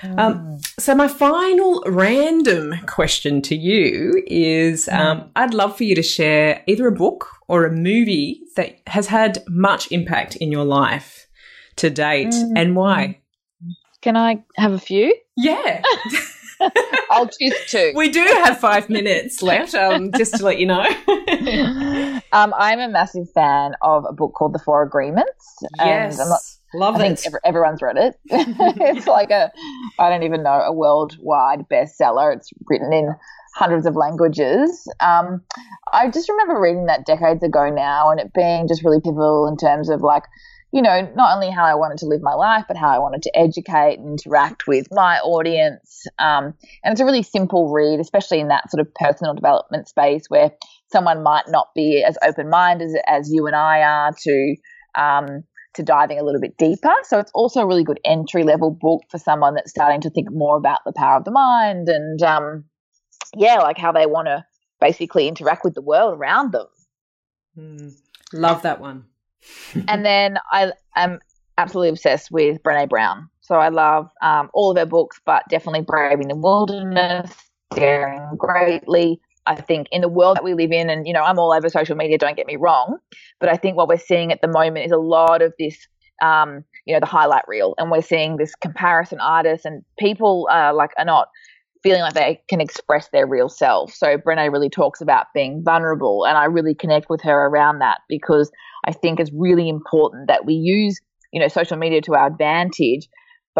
Um, 0.03 0.17
mm. 0.17 0.67
so 0.79 0.95
my 0.95 1.09
final 1.09 1.83
random 1.87 2.75
question 2.87 3.43
to 3.43 3.57
you 3.57 4.23
is 4.27 4.89
um, 4.89 5.21
mm. 5.21 5.31
I'd 5.37 5.55
love 5.55 5.77
for 5.77 5.85
you 5.85 5.95
to 5.95 6.03
share 6.03 6.63
either 6.67 6.87
a 6.87 6.93
book 6.93 7.29
or 7.49 7.65
a 7.65 7.73
movie 7.73 8.43
that 8.57 8.81
has 8.87 9.07
had 9.07 9.43
much 9.49 9.91
impact 9.93 10.37
in 10.37 10.51
your 10.51 10.65
life 10.65 11.27
to 11.77 11.91
date 11.91 12.29
mm. 12.29 12.53
and 12.57 12.77
why. 12.77 13.21
Can 14.03 14.17
I 14.17 14.43
have 14.57 14.73
a 14.73 14.79
few? 14.79 15.15
Yeah. 15.37 15.83
I'll 17.11 17.29
choose 17.29 17.55
two. 17.69 17.93
We 17.95 18.11
do 18.11 18.21
have 18.21 18.59
five 18.59 18.89
minutes 18.89 19.43
left, 19.43 19.75
um, 19.75 20.11
just 20.17 20.37
to 20.37 20.45
let 20.45 20.59
you 20.59 20.67
know. 20.67 20.83
um, 22.33 22.55
I'm 22.57 22.81
a 22.81 22.89
massive 22.89 23.31
fan 23.33 23.73
of 23.83 24.05
a 24.09 24.13
book 24.13 24.35
called 24.35 24.55
The 24.55 24.59
Four 24.59 24.83
Agreements. 24.83 25.57
Yes. 25.79 26.15
And 26.15 26.23
I'm 26.23 26.29
not 26.29 26.41
Love 26.75 26.97
I 26.97 27.07
it. 27.07 27.27
Every, 27.27 27.41
everyone's 27.45 27.83
read 27.83 27.97
it. 27.97 28.15
it's 28.27 29.07
like 29.07 29.31
a, 29.31 29.51
I 29.99 30.09
don't 30.09 30.23
even 30.23 30.43
know, 30.43 30.51
a 30.51 30.73
worldwide 30.73 31.69
bestseller. 31.69 32.35
It's 32.37 32.51
written 32.69 32.93
in 32.93 33.15
hundreds 33.55 33.87
of 33.87 33.97
languages. 33.97 34.89
Um, 35.01 35.43
I 35.93 36.09
just 36.11 36.29
remember 36.29 36.61
reading 36.61 36.87
that 36.87 37.07
decades 37.07 37.43
ago 37.43 37.69
now 37.71 38.11
and 38.11 38.21
it 38.21 38.33
being 38.33 38.69
just 38.69 38.85
really 38.85 39.01
pivotal 39.01 39.49
in 39.49 39.57
terms 39.57 39.91
of 39.91 40.03
like, 40.03 40.25
you 40.73 40.83
know, 40.83 41.11
not 41.17 41.35
only 41.35 41.51
how 41.51 41.65
I 41.65 41.75
wanted 41.75 41.99
to 41.99 42.07
live 42.07 42.23
my 42.23 42.35
life, 42.35 42.65
but 42.69 42.77
how 42.77 42.89
I 42.89 42.99
wanted 42.99 43.23
to 43.23 43.37
educate 43.37 43.99
and 43.99 44.09
interact 44.11 44.69
with 44.69 44.87
my 44.93 45.19
audience. 45.19 46.07
Um, 46.21 46.55
and 46.85 46.93
it's 46.93 47.01
a 47.01 47.05
really 47.05 47.25
simple 47.25 47.73
read, 47.73 47.99
especially 47.99 48.39
in 48.39 48.49
that 48.49 48.71
sort 48.71 48.81
of 48.81 48.95
personal 48.95 49.35
development 49.35 49.89
space 49.89 50.27
where 50.29 50.53
someone 50.93 51.25
might 51.25 51.49
not 51.49 51.69
be 51.75 52.05
as 52.07 52.17
open 52.23 52.49
minded 52.51 52.87
as, 52.87 52.97
as 53.09 53.33
you 53.33 53.49
and 53.49 53.57
I 53.57 53.83
are 53.83 54.13
to, 54.23 54.57
um, 54.97 55.45
to 55.75 55.83
diving 55.83 56.19
a 56.19 56.25
little 56.25 56.41
bit 56.41 56.57
deeper. 56.57 56.93
So 57.05 57.19
it's 57.19 57.31
also 57.33 57.61
a 57.61 57.67
really 57.67 57.85
good 57.85 58.01
entry 58.05 58.43
level 58.43 58.71
book 58.71 59.03
for 59.09 59.19
someone 59.19 59.55
that's 59.55 59.71
starting 59.71 60.01
to 60.03 60.11
think 60.11 60.31
more 60.33 60.57
about 60.57 60.81
the 60.85 60.93
power 60.93 61.17
of 61.17 61.25
the 61.25 61.31
mind 61.31 61.89
and, 61.89 62.23
um, 62.23 62.65
yeah, 63.37 63.57
like 63.57 63.79
how 63.79 63.93
they 63.93 64.07
want 64.07 64.27
to 64.27 64.45
basically 64.81 65.29
interact 65.29 65.65
with 65.65 65.75
the 65.75 65.83
world 65.83 66.19
around 66.19 66.53
them. 66.53 66.67
Mm, 67.57 67.93
love 68.33 68.63
that 68.63 68.81
one. 68.81 69.05
and 69.89 70.05
then 70.05 70.39
I 70.51 70.73
am 70.97 71.21
absolutely 71.59 71.91
obsessed 71.91 72.31
with 72.31 72.63
Brene 72.63 72.89
Brown. 72.89 73.29
So 73.41 73.57
I 73.57 73.69
love 73.69 74.11
um, 74.23 74.51
all 74.55 74.71
of 74.71 74.77
her 74.77 74.87
books, 74.87 75.21
but 75.25 75.43
definitely 75.49 75.83
Braving 75.83 76.29
the 76.29 76.37
Wilderness, 76.37 77.33
Daring 77.75 78.37
Greatly, 78.37 79.21
I 79.51 79.61
think 79.61 79.89
in 79.91 80.01
the 80.01 80.09
world 80.09 80.37
that 80.37 80.45
we 80.45 80.55
live 80.55 80.71
in, 80.71 80.89
and 80.89 81.09
you 81.09 81.13
know, 81.13 81.23
I'm 81.23 81.39
all 81.39 81.53
over 81.53 81.69
social 81.69 81.97
media, 81.97 82.19
don't 82.19 82.37
get 82.37 82.47
me 82.47 82.55
wrong, 82.55 82.99
but 83.41 83.49
I 83.49 83.57
think 83.57 83.77
what 83.77 83.89
we're 83.89 83.99
seeing 83.99 84.31
at 84.31 84.41
the 84.41 84.49
moment 84.49 84.87
is 84.87 84.93
a 84.93 84.97
lot 84.97 85.43
of 85.43 85.53
this, 85.59 85.77
um, 86.23 86.65
you 86.87 86.95
know, 86.95 87.01
the 87.01 87.07
highlight 87.07 87.43
reel, 87.49 87.75
and 87.77 87.91
we're 87.91 88.01
seeing 88.01 88.37
this 88.37 88.55
comparison 88.55 89.19
artists 89.21 89.67
and 89.67 89.83
people 89.99 90.49
uh, 90.53 90.73
like 90.73 90.91
are 90.99 91.05
not 91.05 91.27
feeling 91.83 92.03
like 92.03 92.15
they 92.15 92.41
can 92.49 92.61
express 92.61 93.09
their 93.09 93.27
real 93.27 93.49
self. 93.49 93.93
So 93.93 94.19
Brene 94.19 94.53
really 94.53 94.71
talks 94.71 95.01
about 95.01 95.27
being 95.35 95.63
vulnerable, 95.65 96.25
and 96.27 96.39
I 96.39 96.45
really 96.45 96.75
connect 96.75 97.11
with 97.11 97.23
her 97.23 97.47
around 97.47 97.81
that 97.81 97.99
because 98.09 98.53
I 98.87 98.93
think 98.93 99.19
it's 99.19 99.33
really 99.35 99.69
important 99.69 100.29
that 100.29 100.47
we 100.47 100.55
use, 100.55 101.01
you 101.33 101.41
know, 101.41 101.49
social 101.49 101.77
media 101.77 102.03
to 102.03 102.15
our 102.15 102.29
advantage, 102.29 103.09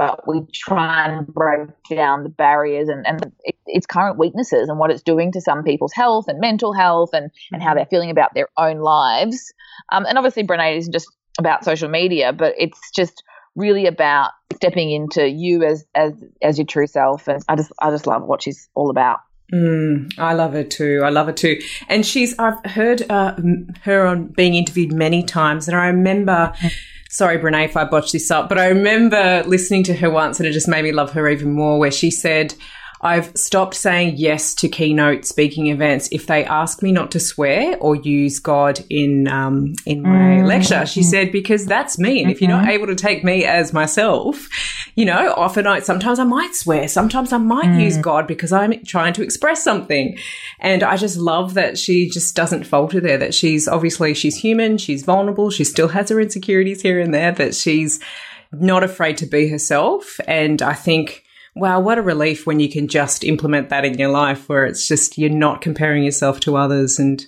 but 0.01 0.27
we 0.27 0.41
try 0.55 1.05
and 1.05 1.27
break 1.27 1.69
down 1.91 2.23
the 2.23 2.31
barriers 2.31 2.89
and, 2.89 3.07
and 3.07 3.31
its 3.67 3.85
current 3.85 4.17
weaknesses 4.17 4.71
and 4.71 4.79
what 4.79 4.91
it's 4.91 5.03
doing 5.03 5.31
to 5.31 5.43
some 5.43 5.63
people's 5.63 5.93
health 5.93 6.25
and 6.27 6.41
mental 6.41 6.73
health 6.73 7.11
and, 7.13 7.31
and 7.53 7.63
how 7.63 7.75
they're 7.75 7.85
feeling 7.85 8.09
about 8.09 8.31
their 8.33 8.49
own 8.57 8.79
lives. 8.79 9.53
Um, 9.93 10.07
and 10.07 10.17
obviously, 10.17 10.43
Brene 10.43 10.79
isn't 10.79 10.91
just 10.91 11.07
about 11.39 11.67
social 11.67 11.91
media, 11.91 12.33
but 12.33 12.55
it's 12.57 12.91
just 12.93 13.23
really 13.55 13.85
about 13.85 14.31
stepping 14.55 14.91
into 14.91 15.29
you 15.29 15.65
as 15.65 15.85
as 15.95 16.15
as 16.41 16.57
your 16.57 16.67
true 16.67 16.87
self. 16.87 17.29
And 17.29 17.43
I 17.47 17.57
just 17.57 17.71
I 17.79 17.91
just 17.91 18.07
love 18.07 18.23
what 18.23 18.43
she's 18.43 18.71
all 18.75 18.89
about. 18.89 19.19
Mm, 19.53 20.19
I 20.19 20.33
love 20.33 20.55
her 20.55 20.65
too. 20.65 21.03
I 21.05 21.11
love 21.11 21.27
her 21.27 21.35
too. 21.35 21.61
And 21.91 22.07
she's 22.07 22.35
I've 22.39 22.65
heard 22.65 23.03
uh, 23.11 23.37
her 23.83 24.07
on 24.07 24.29
being 24.29 24.55
interviewed 24.55 24.95
many 24.95 25.23
times, 25.23 25.69
and 25.69 25.77
I 25.77 25.89
remember 25.89 26.55
sorry, 27.11 27.39
Brene, 27.39 27.65
if 27.65 27.77
I 27.77 27.85
botched 27.85 28.13
this 28.13 28.31
up, 28.31 28.49
but 28.49 28.59
I 28.59 28.69
remember 28.69 29.43
listening 29.45 29.83
to 29.85 29.95
her 29.95 30.09
once 30.09 30.39
and 30.39 30.47
it 30.47 30.53
just 30.53 30.69
made 30.69 30.85
me 30.85 30.93
love 30.93 31.13
her 31.13 31.29
even 31.29 31.53
more, 31.53 31.79
where 31.79 31.91
she 31.91 32.11
said, 32.11 32.55
I've 33.03 33.35
stopped 33.35 33.75
saying 33.75 34.17
yes 34.19 34.55
to 34.57 34.69
keynote 34.69 35.25
speaking 35.25 35.69
events 35.69 36.11
if 36.13 36.27
they 36.27 36.45
ask 36.45 36.83
me 36.83 36.93
not 36.93 37.11
to 37.13 37.21
swear 37.21 37.79
or 37.79 37.97
use 37.97 38.39
God 38.39 38.85
in 38.91 39.27
um, 39.27 39.75
in 39.87 40.03
my 40.03 40.09
mm-hmm. 40.09 40.47
lecture. 40.47 40.85
She 40.85 41.03
said 41.03 41.33
because 41.33 41.65
that's 41.65 41.99
me, 41.99 42.23
and 42.23 42.31
if 42.31 42.43
you're 42.43 42.51
not 42.51 42.63
mm-hmm. 42.63 42.73
able 42.73 42.87
to 42.89 42.95
take 42.95 43.25
me 43.25 43.47
as 43.47 43.73
myself, 43.73 44.49
you 44.97 45.07
know, 45.07 45.33
often 45.35 45.67
I 45.67 45.81
sometimes 45.81 46.19
I 46.19 46.25
might 46.25 46.55
swear, 46.55 46.89
sometimes 46.89 47.33
I 47.33 47.39
might 47.39 47.71
mm. 47.71 47.81
use 47.81 47.97
God 47.97 48.27
because 48.27 48.53
I'm 48.53 48.85
trying 48.85 49.15
to 49.15 49.23
express 49.23 49.65
something, 49.65 50.19
and 50.59 50.83
I 50.83 50.99
just 50.99 51.17
love 51.17 51.55
that 51.55 51.79
she 51.79 52.11
just 52.11 52.37
doesn't 52.37 52.65
falter 52.67 53.01
there. 53.01 53.17
That 53.17 53.33
she's 53.33 53.67
obviously 53.67 54.13
she's 54.13 54.37
human, 54.37 54.77
she's 54.77 55.05
vulnerable, 55.05 55.49
she 55.49 55.65
still 55.65 55.89
has 55.89 56.11
her 56.11 56.21
insecurities 56.21 56.83
here 56.83 57.01
and 57.01 57.15
there, 57.15 57.33
That 57.33 57.55
she's 57.55 57.99
not 58.53 58.85
afraid 58.85 59.17
to 59.19 59.27
be 59.27 59.49
herself, 59.49 60.21
and 60.27 60.61
I 60.61 60.75
think 60.75 61.25
Wow, 61.61 61.81
what 61.81 61.99
a 61.99 62.03
relief 62.03 62.47
when 62.47 62.59
you 62.59 62.71
can 62.71 62.89
just 62.89 63.23
implement 63.23 63.69
that 63.69 63.85
in 63.85 63.99
your 63.99 64.09
life 64.09 64.49
where 64.49 64.65
it's 64.65 64.89
just 64.89 65.19
you're 65.19 65.29
not 65.29 65.61
comparing 65.61 66.03
yourself 66.03 66.41
to 66.41 66.57
others 66.57 66.99
and 66.99 67.27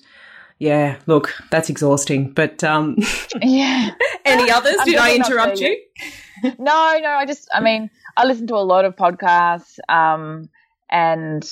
yeah, 0.58 0.96
look, 1.06 1.34
that's 1.50 1.68
exhausting. 1.68 2.30
But 2.30 2.64
um 2.64 2.96
yeah. 3.42 3.90
any 4.24 4.50
others? 4.58 4.76
Did 4.86 4.96
I 4.96 5.16
interrupt 5.16 5.60
you? 5.60 5.78
no, 6.44 6.50
no, 6.58 7.10
I 7.10 7.26
just 7.26 7.46
I 7.52 7.60
mean, 7.60 7.90
I 8.16 8.24
listen 8.24 8.46
to 8.46 8.54
a 8.54 8.64
lot 8.64 8.86
of 8.86 8.96
podcasts 8.96 9.78
um 9.90 10.48
and 10.88 11.44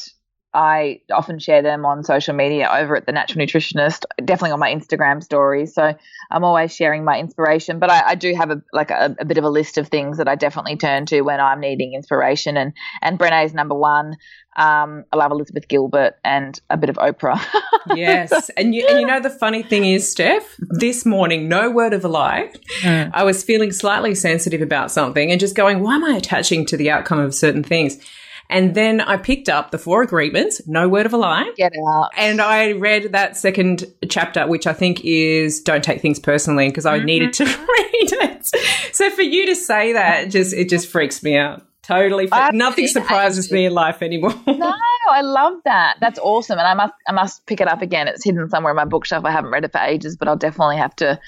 I 0.53 1.01
often 1.13 1.39
share 1.39 1.63
them 1.63 1.87
on 1.87 2.03
social 2.03 2.35
media 2.35 2.69
over 2.73 2.97
at 2.97 3.07
the 3.07 3.13
Natural 3.13 3.45
Nutritionist, 3.45 4.05
definitely 4.25 4.51
on 4.51 4.59
my 4.59 4.73
Instagram 4.73 5.23
stories. 5.23 5.75
So 5.75 5.95
I'm 6.31 6.45
always 6.45 6.75
sharing 6.75 7.05
my 7.05 7.21
inspiration, 7.21 7.79
but 7.79 7.89
I, 7.89 8.11
I 8.11 8.15
do 8.17 8.35
have 8.35 8.51
a 8.51 8.61
like 8.73 8.91
a, 8.91 9.15
a, 9.21 9.25
bit 9.25 9.39
of 9.39 9.45
a 9.45 9.49
list 9.49 9.79
of 9.79 9.89
things 9.89 10.19
that 10.19 10.27
I 10.27 10.35
definitely 10.35 10.77
turn 10.77 11.07
to 11.07 11.21
when 11.21 11.41
I'm 11.41 11.61
needing 11.61 11.95
inspiration. 11.95 12.57
And 12.57 12.73
and 13.01 13.19
Brené's 13.19 13.55
number 13.55 13.77
one. 13.77 14.17
Um, 14.57 15.05
I 15.13 15.17
love 15.17 15.31
Elizabeth 15.31 15.69
Gilbert 15.69 16.17
and 16.25 16.61
a 16.69 16.77
bit 16.77 16.91
of 16.91 16.97
Oprah. 16.97 17.41
yes, 17.95 18.51
and 18.57 18.75
you 18.75 18.85
and 18.89 19.01
you 19.01 19.07
know 19.07 19.21
the 19.21 19.31
funny 19.31 19.63
thing 19.63 19.85
is, 19.85 20.11
Steph, 20.11 20.57
this 20.59 21.07
morning, 21.07 21.49
no 21.49 21.71
word 21.71 21.93
of 21.93 22.05
a 22.05 22.09
lie, 22.09 22.51
mm. 22.83 23.11
I 23.15 23.23
was 23.23 23.45
feeling 23.45 23.71
slightly 23.71 24.17
sensitive 24.17 24.61
about 24.61 24.91
something 24.91 25.31
and 25.31 25.39
just 25.39 25.55
going, 25.55 25.81
why 25.81 25.95
am 25.95 26.05
I 26.05 26.17
attaching 26.17 26.67
to 26.67 26.77
the 26.77 26.91
outcome 26.91 27.21
of 27.21 27.35
certain 27.35 27.63
things? 27.63 28.05
And 28.51 28.75
then 28.75 29.01
I 29.01 29.17
picked 29.17 29.49
up 29.49 29.71
the 29.71 29.79
Four 29.79 30.03
Agreements, 30.03 30.61
no 30.67 30.89
word 30.89 31.07
of 31.07 31.13
a 31.13 31.17
lie. 31.17 31.51
Get 31.57 31.73
out. 31.89 32.11
And 32.17 32.41
I 32.41 32.73
read 32.73 33.13
that 33.13 33.37
second 33.37 33.85
chapter, 34.09 34.47
which 34.47 34.67
I 34.67 34.73
think 34.73 35.05
is 35.05 35.61
Don't 35.61 35.85
Take 35.85 36.03
Things 36.03 36.19
Personally, 36.19 36.69
because 36.69 36.85
I 36.85 36.99
mm-hmm. 36.99 37.07
needed 37.07 37.33
to 37.35 37.45
read 37.45 38.13
it. 38.13 38.47
So 38.93 39.09
for 39.11 39.23
you 39.23 39.47
to 39.47 39.55
say 39.55 39.93
that, 39.93 40.31
just 40.31 40.53
it 40.53 40.69
just 40.69 40.89
freaks 40.89 41.23
me 41.23 41.37
out. 41.37 41.63
Totally. 41.83 42.29
Nothing 42.53 42.87
surprises 42.87 43.51
me 43.51 43.67
in 43.67 43.73
life 43.73 44.03
anymore. 44.03 44.35
no, 44.47 44.75
I 45.11 45.23
love 45.23 45.55
that. 45.65 45.97
That's 46.01 46.19
awesome. 46.19 46.59
And 46.59 46.69
I 46.69 46.75
must 46.75 46.95
I 47.09 47.13
must 47.13 47.47
pick 47.47 47.61
it 47.61 47.69
up 47.69 47.83
again. 47.83 48.07
It's 48.07 48.25
hidden 48.25 48.49
somewhere 48.49 48.73
in 48.73 48.77
my 48.77 48.85
bookshelf. 48.85 49.25
I 49.25 49.31
haven't 49.31 49.51
read 49.51 49.65
it 49.65 49.73
for 49.73 49.79
ages, 49.79 50.17
but 50.17 50.29
I'll 50.29 50.37
definitely 50.37 50.77
have 50.77 50.95
to 50.97 51.19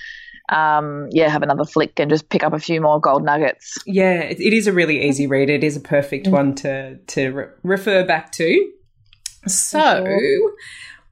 um, 0.48 1.08
yeah, 1.12 1.28
have 1.28 1.42
another 1.42 1.64
flick 1.64 1.98
and 1.98 2.10
just 2.10 2.28
pick 2.28 2.42
up 2.42 2.52
a 2.52 2.58
few 2.58 2.80
more 2.80 3.00
gold 3.00 3.24
nuggets. 3.24 3.78
Yeah, 3.86 4.20
it, 4.20 4.40
it 4.40 4.52
is 4.52 4.66
a 4.66 4.72
really 4.72 5.06
easy 5.06 5.26
read. 5.26 5.50
It 5.50 5.64
is 5.64 5.76
a 5.76 5.80
perfect 5.80 6.26
mm. 6.26 6.32
one 6.32 6.54
to 6.56 6.96
to 6.96 7.30
re- 7.30 7.48
refer 7.62 8.04
back 8.04 8.32
to. 8.32 8.72
So, 9.46 10.04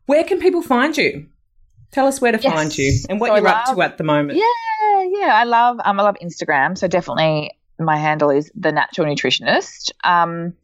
where 0.07 0.25
can 0.25 0.39
people 0.39 0.63
find 0.63 0.97
you? 0.97 1.27
Tell 1.91 2.07
us 2.07 2.21
where 2.21 2.33
to 2.33 2.41
yes. 2.41 2.53
find 2.53 2.79
you 2.79 3.01
and 3.09 3.21
what 3.21 3.29
so 3.29 3.35
you're 3.35 3.45
love, 3.45 3.69
up 3.69 3.75
to 3.75 3.83
at 3.83 3.99
the 3.99 4.05
moment. 4.05 4.39
Yeah, 4.39 5.03
yeah, 5.03 5.35
I 5.35 5.45
love 5.45 5.79
um, 5.85 5.99
I 5.99 6.05
love 6.05 6.17
Instagram. 6.23 6.79
So 6.79 6.87
definitely, 6.87 7.51
my 7.79 7.97
handle 7.97 8.31
is 8.31 8.51
the 8.55 8.71
Natural 8.71 9.09
Nutritionist. 9.09 9.91
Um, 10.05 10.55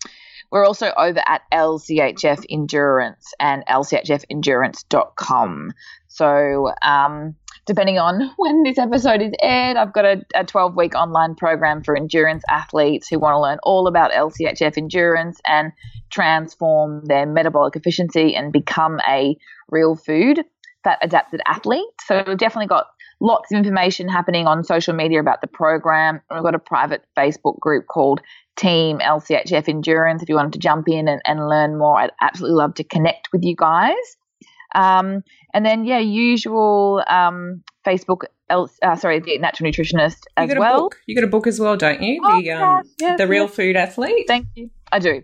we're 0.53 0.65
also 0.65 0.93
over 0.97 1.21
at 1.27 1.43
LCHF 1.53 2.45
Endurance 2.49 3.35
and 3.41 3.67
lchfendurance.com. 3.67 5.73
So 6.09 6.73
um, 6.83 7.35
depending 7.67 7.99
on 7.99 8.31
when 8.37 8.63
this 8.63 8.79
episode 8.79 9.21
is 9.21 9.33
aired, 9.43 9.77
I've 9.77 9.93
got 9.93 10.05
a, 10.05 10.23
a 10.35 10.45
12 10.45 10.77
week 10.77 10.95
online 10.95 11.35
program 11.35 11.83
for 11.83 11.97
endurance 11.97 12.45
athletes 12.49 13.09
who 13.09 13.19
want 13.19 13.35
to 13.35 13.41
learn 13.41 13.59
all 13.63 13.87
about 13.87 14.13
LCHF 14.13 14.79
endurance 14.79 15.41
and 15.47 15.73
transform 16.11 17.05
their 17.05 17.27
metabolic 17.27 17.77
efficiency 17.77 18.35
and 18.35 18.53
become 18.53 19.01
a 19.09 19.37
real 19.71 19.97
food 19.97 20.45
fat 20.85 20.99
adapted 21.03 21.41
athlete. 21.47 21.85
So 22.07 22.23
we've 22.27 22.39
definitely 22.39 22.69
got 22.69 22.87
lots 23.21 23.51
of 23.51 23.59
information 23.59 24.09
happening 24.09 24.47
on 24.47 24.63
social 24.63 24.95
media 24.95 25.21
about 25.21 25.41
the 25.41 25.47
program. 25.47 26.21
We've 26.31 26.43
got 26.43 26.55
a 26.55 26.61
private 26.61 27.05
Facebook 27.17 27.59
group 27.59 27.87
called 27.87 28.21
Team 28.57 28.99
LCHF 28.99 29.69
Endurance 29.69 30.23
if 30.23 30.29
you 30.29 30.37
wanted 30.37 30.53
to 30.53 30.59
jump 30.59 30.89
in 30.89 31.09
and, 31.09 31.21
and 31.25 31.49
learn 31.49 31.77
more. 31.77 31.99
I'd 31.99 32.13
absolutely 32.21 32.57
love 32.57 32.75
to 32.75 32.85
connect 32.85 33.29
with 33.33 33.43
you 33.43 33.57
guys. 33.57 33.95
Um, 34.75 35.23
and 35.55 35.65
then, 35.65 35.85
yeah, 35.85 35.99
usual 35.99 37.03
um, 37.09 37.63
Facebook, 37.87 38.25
uh, 38.51 38.97
sorry, 38.97 39.21
the 39.21 39.39
natural 39.39 39.71
nutritionist 39.71 40.19
as 40.37 40.51
you 40.51 40.59
well. 40.59 40.83
Book. 40.83 40.99
You 41.07 41.15
got 41.15 41.25
a 41.25 41.31
book 41.31 41.47
as 41.47 41.59
well, 41.59 41.77
don't 41.77 42.03
you? 42.03 42.21
Oh, 42.25 42.41
the 42.41 42.51
um, 42.53 42.83
yes, 42.99 43.19
the 43.19 43.27
real 43.27 43.45
yes. 43.45 43.55
food 43.55 43.77
athlete. 43.77 44.25
Thank 44.27 44.49
you. 44.55 44.71
I 44.93 44.99
do. 44.99 45.23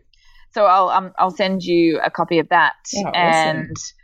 So 0.55 0.67
I'll 0.67 0.89
um, 0.89 1.13
I'll 1.19 1.31
send 1.31 1.63
you 1.63 2.01
a 2.05 2.11
copy 2.11 2.39
of 2.39 2.49
that. 2.51 2.75
Oh, 2.97 3.11
and 3.11 3.71
awesome. 3.71 3.97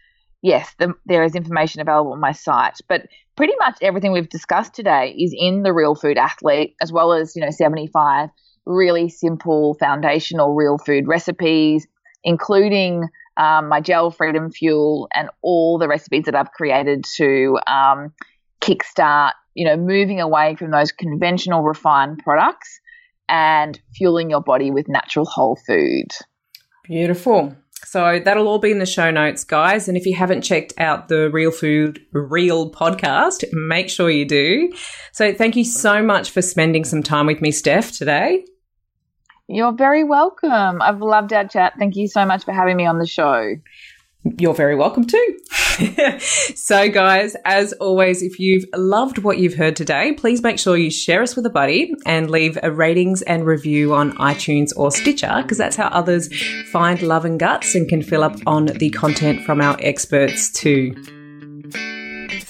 yes, 0.43 0.75
the, 0.79 0.95
there 1.07 1.23
is 1.25 1.35
information 1.35 1.81
available 1.81 2.13
on 2.13 2.21
my 2.21 2.33
site. 2.33 2.79
But 2.89 3.07
pretty 3.37 3.55
much 3.59 3.79
everything 3.83 4.13
we've 4.13 4.29
discussed 4.29 4.75
today 4.75 5.15
is 5.19 5.35
in 5.37 5.63
the 5.63 5.73
real 5.73 5.95
food 5.95 6.17
athlete, 6.17 6.75
as 6.81 6.93
well 6.93 7.13
as 7.13 7.35
you 7.37 7.43
know 7.43 7.51
seventy 7.51 7.87
five 7.87 8.31
really 8.67 9.09
simple 9.09 9.75
foundational 9.81 10.55
real 10.55 10.79
food 10.79 11.07
recipes, 11.07 11.87
including 12.23 13.09
um, 13.39 13.69
my 13.69 13.81
gel 13.81 14.11
freedom 14.11 14.51
fuel, 14.51 15.09
and 15.15 15.31
all 15.43 15.79
the 15.79 15.89
recipes 15.89 16.25
that 16.25 16.35
I've 16.35 16.51
created 16.51 17.05
to 17.17 17.59
um, 17.67 18.13
kickstart, 18.61 19.33
you 19.55 19.65
know, 19.65 19.77
moving 19.77 20.21
away 20.21 20.57
from 20.57 20.71
those 20.71 20.93
conventional 20.93 21.63
refined 21.63 22.19
products 22.19 22.81
and 23.29 23.79
fueling 23.95 24.31
your 24.31 24.41
body 24.41 24.71
with 24.71 24.89
natural 24.89 25.25
whole 25.25 25.57
food. 25.67 26.09
Beautiful. 26.85 27.55
So 27.85 28.21
that'll 28.25 28.49
all 28.49 28.59
be 28.59 28.73
in 28.73 28.81
the 28.81 28.87
show 28.87 29.11
notes, 29.11 29.45
guys. 29.45 29.89
And 29.89 29.97
if 29.97 30.05
you 30.05 30.17
haven't 30.17 30.43
checked 30.43 30.73
out 30.79 31.09
the 31.09 31.31
Real 31.31 31.53
Food 31.53 32.01
Reel 32.13 32.73
podcast, 32.73 33.45
make 33.53 33.89
sure 33.89 34.11
you 34.11 34.27
do. 34.27 34.73
So 35.13 35.33
thank 35.33 35.55
you 35.55 35.65
so 35.65 36.03
much 36.03 36.31
for 36.31 36.43
spending 36.43 36.85
some 36.85 37.03
time 37.03 37.27
with 37.27 37.41
me, 37.41 37.53
Steph, 37.53 37.93
today. 37.93 38.45
You're 39.49 39.73
very 39.73 40.05
welcome. 40.05 40.83
I've 40.83 41.01
loved 41.01 41.33
our 41.33 41.49
chat. 41.49 41.73
Thank 41.79 41.97
you 41.97 42.07
so 42.07 42.27
much 42.27 42.45
for 42.45 42.53
having 42.53 42.77
me 42.77 42.85
on 42.85 42.99
the 42.99 43.07
show. 43.07 43.55
You're 44.39 44.55
very 44.55 44.77
welcome 44.77 45.07
too. 45.07 45.39
so, 46.19 46.91
guys, 46.91 47.35
as 47.47 47.73
always, 47.75 48.23
if 48.23 48.39
you've 48.39 48.67
loved 48.75 49.19
what 49.19 49.39
you've 49.39 49.55
heard 49.55 49.75
today, 49.75 50.13
please 50.13 50.43
make 50.43 50.59
sure 50.59 50.77
you 50.77 50.91
share 50.91 51.23
us 51.23 51.35
with 51.35 51.47
a 51.47 51.51
buddy 51.51 51.95
and 52.05 52.31
leave 52.31 52.59
a 52.63 52.71
ratings 52.71 53.23
and 53.23 53.47
review 53.47 53.95
on 53.95 54.13
iTunes 54.19 54.71
or 54.77 54.91
Stitcher 54.91 55.41
because 55.43 55.57
that's 55.57 55.77
how 55.77 55.87
others 55.89 56.29
find 56.71 57.01
Love 57.01 57.25
and 57.25 57.41
Guts 57.41 57.75
and 57.75 57.89
can 57.89 58.03
fill 58.03 58.25
up 58.25 58.37
on 58.47 58.67
the 58.67 58.91
content 58.91 59.45
from 59.45 59.63
our 59.63 59.79
experts 59.81 60.51
too. 60.51 60.95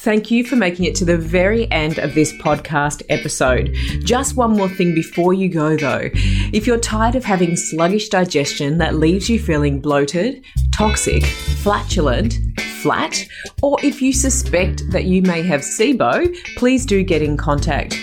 Thank 0.03 0.31
you 0.31 0.45
for 0.45 0.55
making 0.55 0.85
it 0.85 0.95
to 0.97 1.05
the 1.05 1.19
very 1.19 1.69
end 1.73 1.99
of 1.99 2.15
this 2.15 2.33
podcast 2.35 3.03
episode. 3.09 3.75
Just 4.05 4.37
one 4.37 4.53
more 4.53 4.69
thing 4.69 4.95
before 4.95 5.35
you 5.35 5.49
go 5.49 5.77
though. 5.77 6.09
If 6.53 6.69
you're 6.69 6.79
tired 6.79 7.17
of 7.17 7.25
having 7.25 7.57
sluggish 7.57 8.09
digestion 8.09 8.79
that 8.79 8.95
leaves 8.95 9.29
you 9.29 9.41
feeling 9.41 9.81
bloated, 9.81 10.45
toxic, 10.73 11.25
flatulent, 11.25 12.39
flat, 12.81 13.27
or 13.61 13.77
if 13.83 14.01
you 14.01 14.13
suspect 14.13 14.89
that 14.93 15.07
you 15.07 15.21
may 15.21 15.43
have 15.43 15.63
SIBO, 15.63 16.33
please 16.57 16.87
do 16.87 17.03
get 17.03 17.21
in 17.21 17.37
contact. 17.37 17.99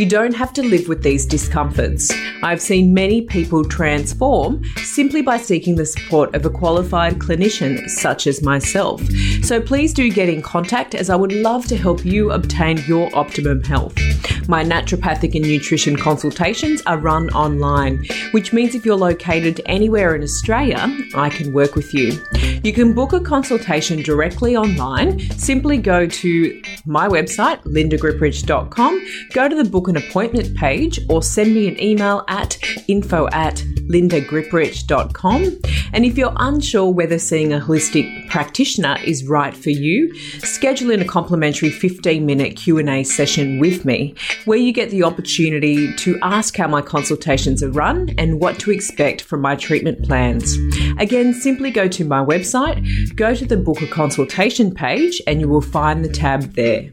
You 0.00 0.06
don't 0.06 0.34
have 0.34 0.54
to 0.54 0.62
live 0.62 0.88
with 0.88 1.02
these 1.02 1.26
discomforts. 1.26 2.10
I've 2.42 2.62
seen 2.62 2.94
many 2.94 3.20
people 3.20 3.62
transform 3.66 4.64
simply 4.76 5.20
by 5.20 5.36
seeking 5.36 5.74
the 5.74 5.84
support 5.84 6.34
of 6.34 6.46
a 6.46 6.48
qualified 6.48 7.18
clinician 7.18 7.86
such 7.86 8.26
as 8.26 8.42
myself. 8.42 9.02
So 9.42 9.60
please 9.60 9.92
do 9.92 10.10
get 10.10 10.30
in 10.30 10.40
contact 10.40 10.94
as 10.94 11.10
I 11.10 11.16
would 11.16 11.32
love 11.32 11.66
to 11.66 11.76
help 11.76 12.02
you 12.02 12.30
obtain 12.30 12.78
your 12.86 13.14
optimum 13.14 13.62
health. 13.62 13.94
My 14.48 14.64
naturopathic 14.64 15.34
and 15.34 15.44
nutrition 15.44 15.96
consultations 15.96 16.80
are 16.86 16.96
run 16.96 17.28
online, 17.30 18.06
which 18.30 18.54
means 18.54 18.74
if 18.74 18.86
you're 18.86 18.96
located 18.96 19.60
anywhere 19.66 20.16
in 20.16 20.22
Australia, 20.22 20.88
I 21.14 21.28
can 21.28 21.52
work 21.52 21.74
with 21.74 21.92
you. 21.92 22.18
You 22.64 22.72
can 22.72 22.92
book 22.92 23.12
a 23.12 23.20
consultation 23.20 24.02
directly 24.02 24.56
online. 24.56 25.20
Simply 25.38 25.78
go 25.78 26.06
to 26.06 26.62
my 26.84 27.06
website, 27.06 27.62
lindagripprich.com, 27.64 29.06
go 29.32 29.48
to 29.48 29.54
the 29.54 29.68
book 29.68 29.88
an 29.90 29.96
appointment 29.96 30.56
page 30.56 30.98
or 31.08 31.22
send 31.22 31.54
me 31.54 31.68
an 31.68 31.80
email 31.80 32.24
at 32.28 32.58
info 32.88 33.28
at 33.32 33.56
lindagripprich.com. 33.90 35.60
And 35.92 36.04
if 36.04 36.16
you're 36.16 36.32
unsure 36.36 36.90
whether 36.90 37.18
seeing 37.18 37.52
a 37.52 37.58
holistic 37.58 38.28
practitioner 38.28 38.96
is 39.04 39.26
right 39.26 39.54
for 39.54 39.70
you, 39.70 40.14
schedule 40.38 40.90
in 40.90 41.02
a 41.02 41.04
complimentary 41.04 41.70
15 41.70 42.24
minute 42.24 42.56
Q&A 42.56 43.04
session 43.04 43.58
with 43.58 43.84
me 43.84 44.14
where 44.44 44.58
you 44.58 44.72
get 44.72 44.90
the 44.90 45.02
opportunity 45.02 45.92
to 45.96 46.18
ask 46.22 46.56
how 46.56 46.68
my 46.68 46.80
consultations 46.80 47.62
are 47.62 47.70
run 47.70 48.14
and 48.16 48.40
what 48.40 48.58
to 48.60 48.70
expect 48.70 49.22
from 49.22 49.40
my 49.40 49.56
treatment 49.56 50.04
plans. 50.04 50.56
Again, 50.98 51.34
simply 51.34 51.70
go 51.70 51.88
to 51.88 52.04
my 52.04 52.24
website, 52.24 53.14
go 53.16 53.34
to 53.34 53.44
the 53.44 53.56
book 53.56 53.82
a 53.82 53.86
consultation 53.86 54.72
page 54.72 55.20
and 55.26 55.40
you 55.40 55.48
will 55.48 55.60
find 55.60 56.04
the 56.04 56.08
tab 56.08 56.54
there. 56.54 56.90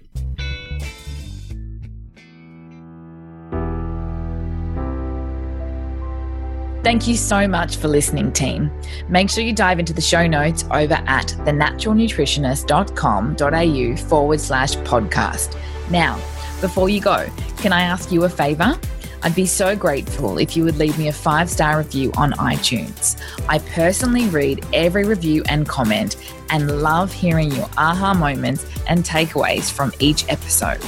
Thank 6.88 7.04
you 7.06 7.18
so 7.18 7.50
much 7.50 7.76
for 7.76 7.90
listening, 7.90 8.32
team. 8.32 8.72
Make 9.10 9.30
sure 9.30 9.44
you 9.44 9.52
dive 9.52 9.78
into 9.78 9.92
the 9.92 10.00
show 10.00 10.26
notes 10.26 10.64
over 10.72 10.94
at 10.94 11.28
thenaturalnutritionist.com.au 11.40 14.08
forward 14.08 14.40
slash 14.40 14.78
podcast. 14.78 15.60
Now, 15.92 16.16
before 16.62 16.88
you 16.88 17.02
go, 17.02 17.28
can 17.58 17.74
I 17.74 17.82
ask 17.82 18.10
you 18.10 18.24
a 18.24 18.30
favor? 18.30 18.80
I'd 19.22 19.36
be 19.36 19.46
so 19.46 19.76
grateful 19.76 20.38
if 20.38 20.56
you 20.56 20.64
would 20.64 20.78
leave 20.78 20.98
me 20.98 21.10
a 21.10 21.12
five 21.12 21.50
star 21.50 21.80
review 21.80 22.14
on 22.16 22.32
iTunes. 22.36 23.22
I 23.50 23.60
personally 23.60 24.30
read 24.30 24.66
every 24.72 25.04
review 25.04 25.44
and 25.50 25.68
comment 25.68 26.16
and 26.52 26.82
love 26.82 27.12
hearing 27.12 27.52
your 27.52 27.70
aha 27.78 28.14
moments 28.14 28.66
and 28.88 29.04
takeaways 29.04 29.70
from 29.70 29.92
each 30.00 30.24
episode. 30.30 30.80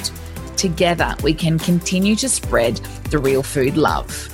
Together, 0.55 1.13
we 1.23 1.33
can 1.33 1.59
continue 1.59 2.15
to 2.15 2.29
spread 2.29 2.77
the 3.09 3.17
real 3.17 3.43
food 3.43 3.75
love. 3.75 4.33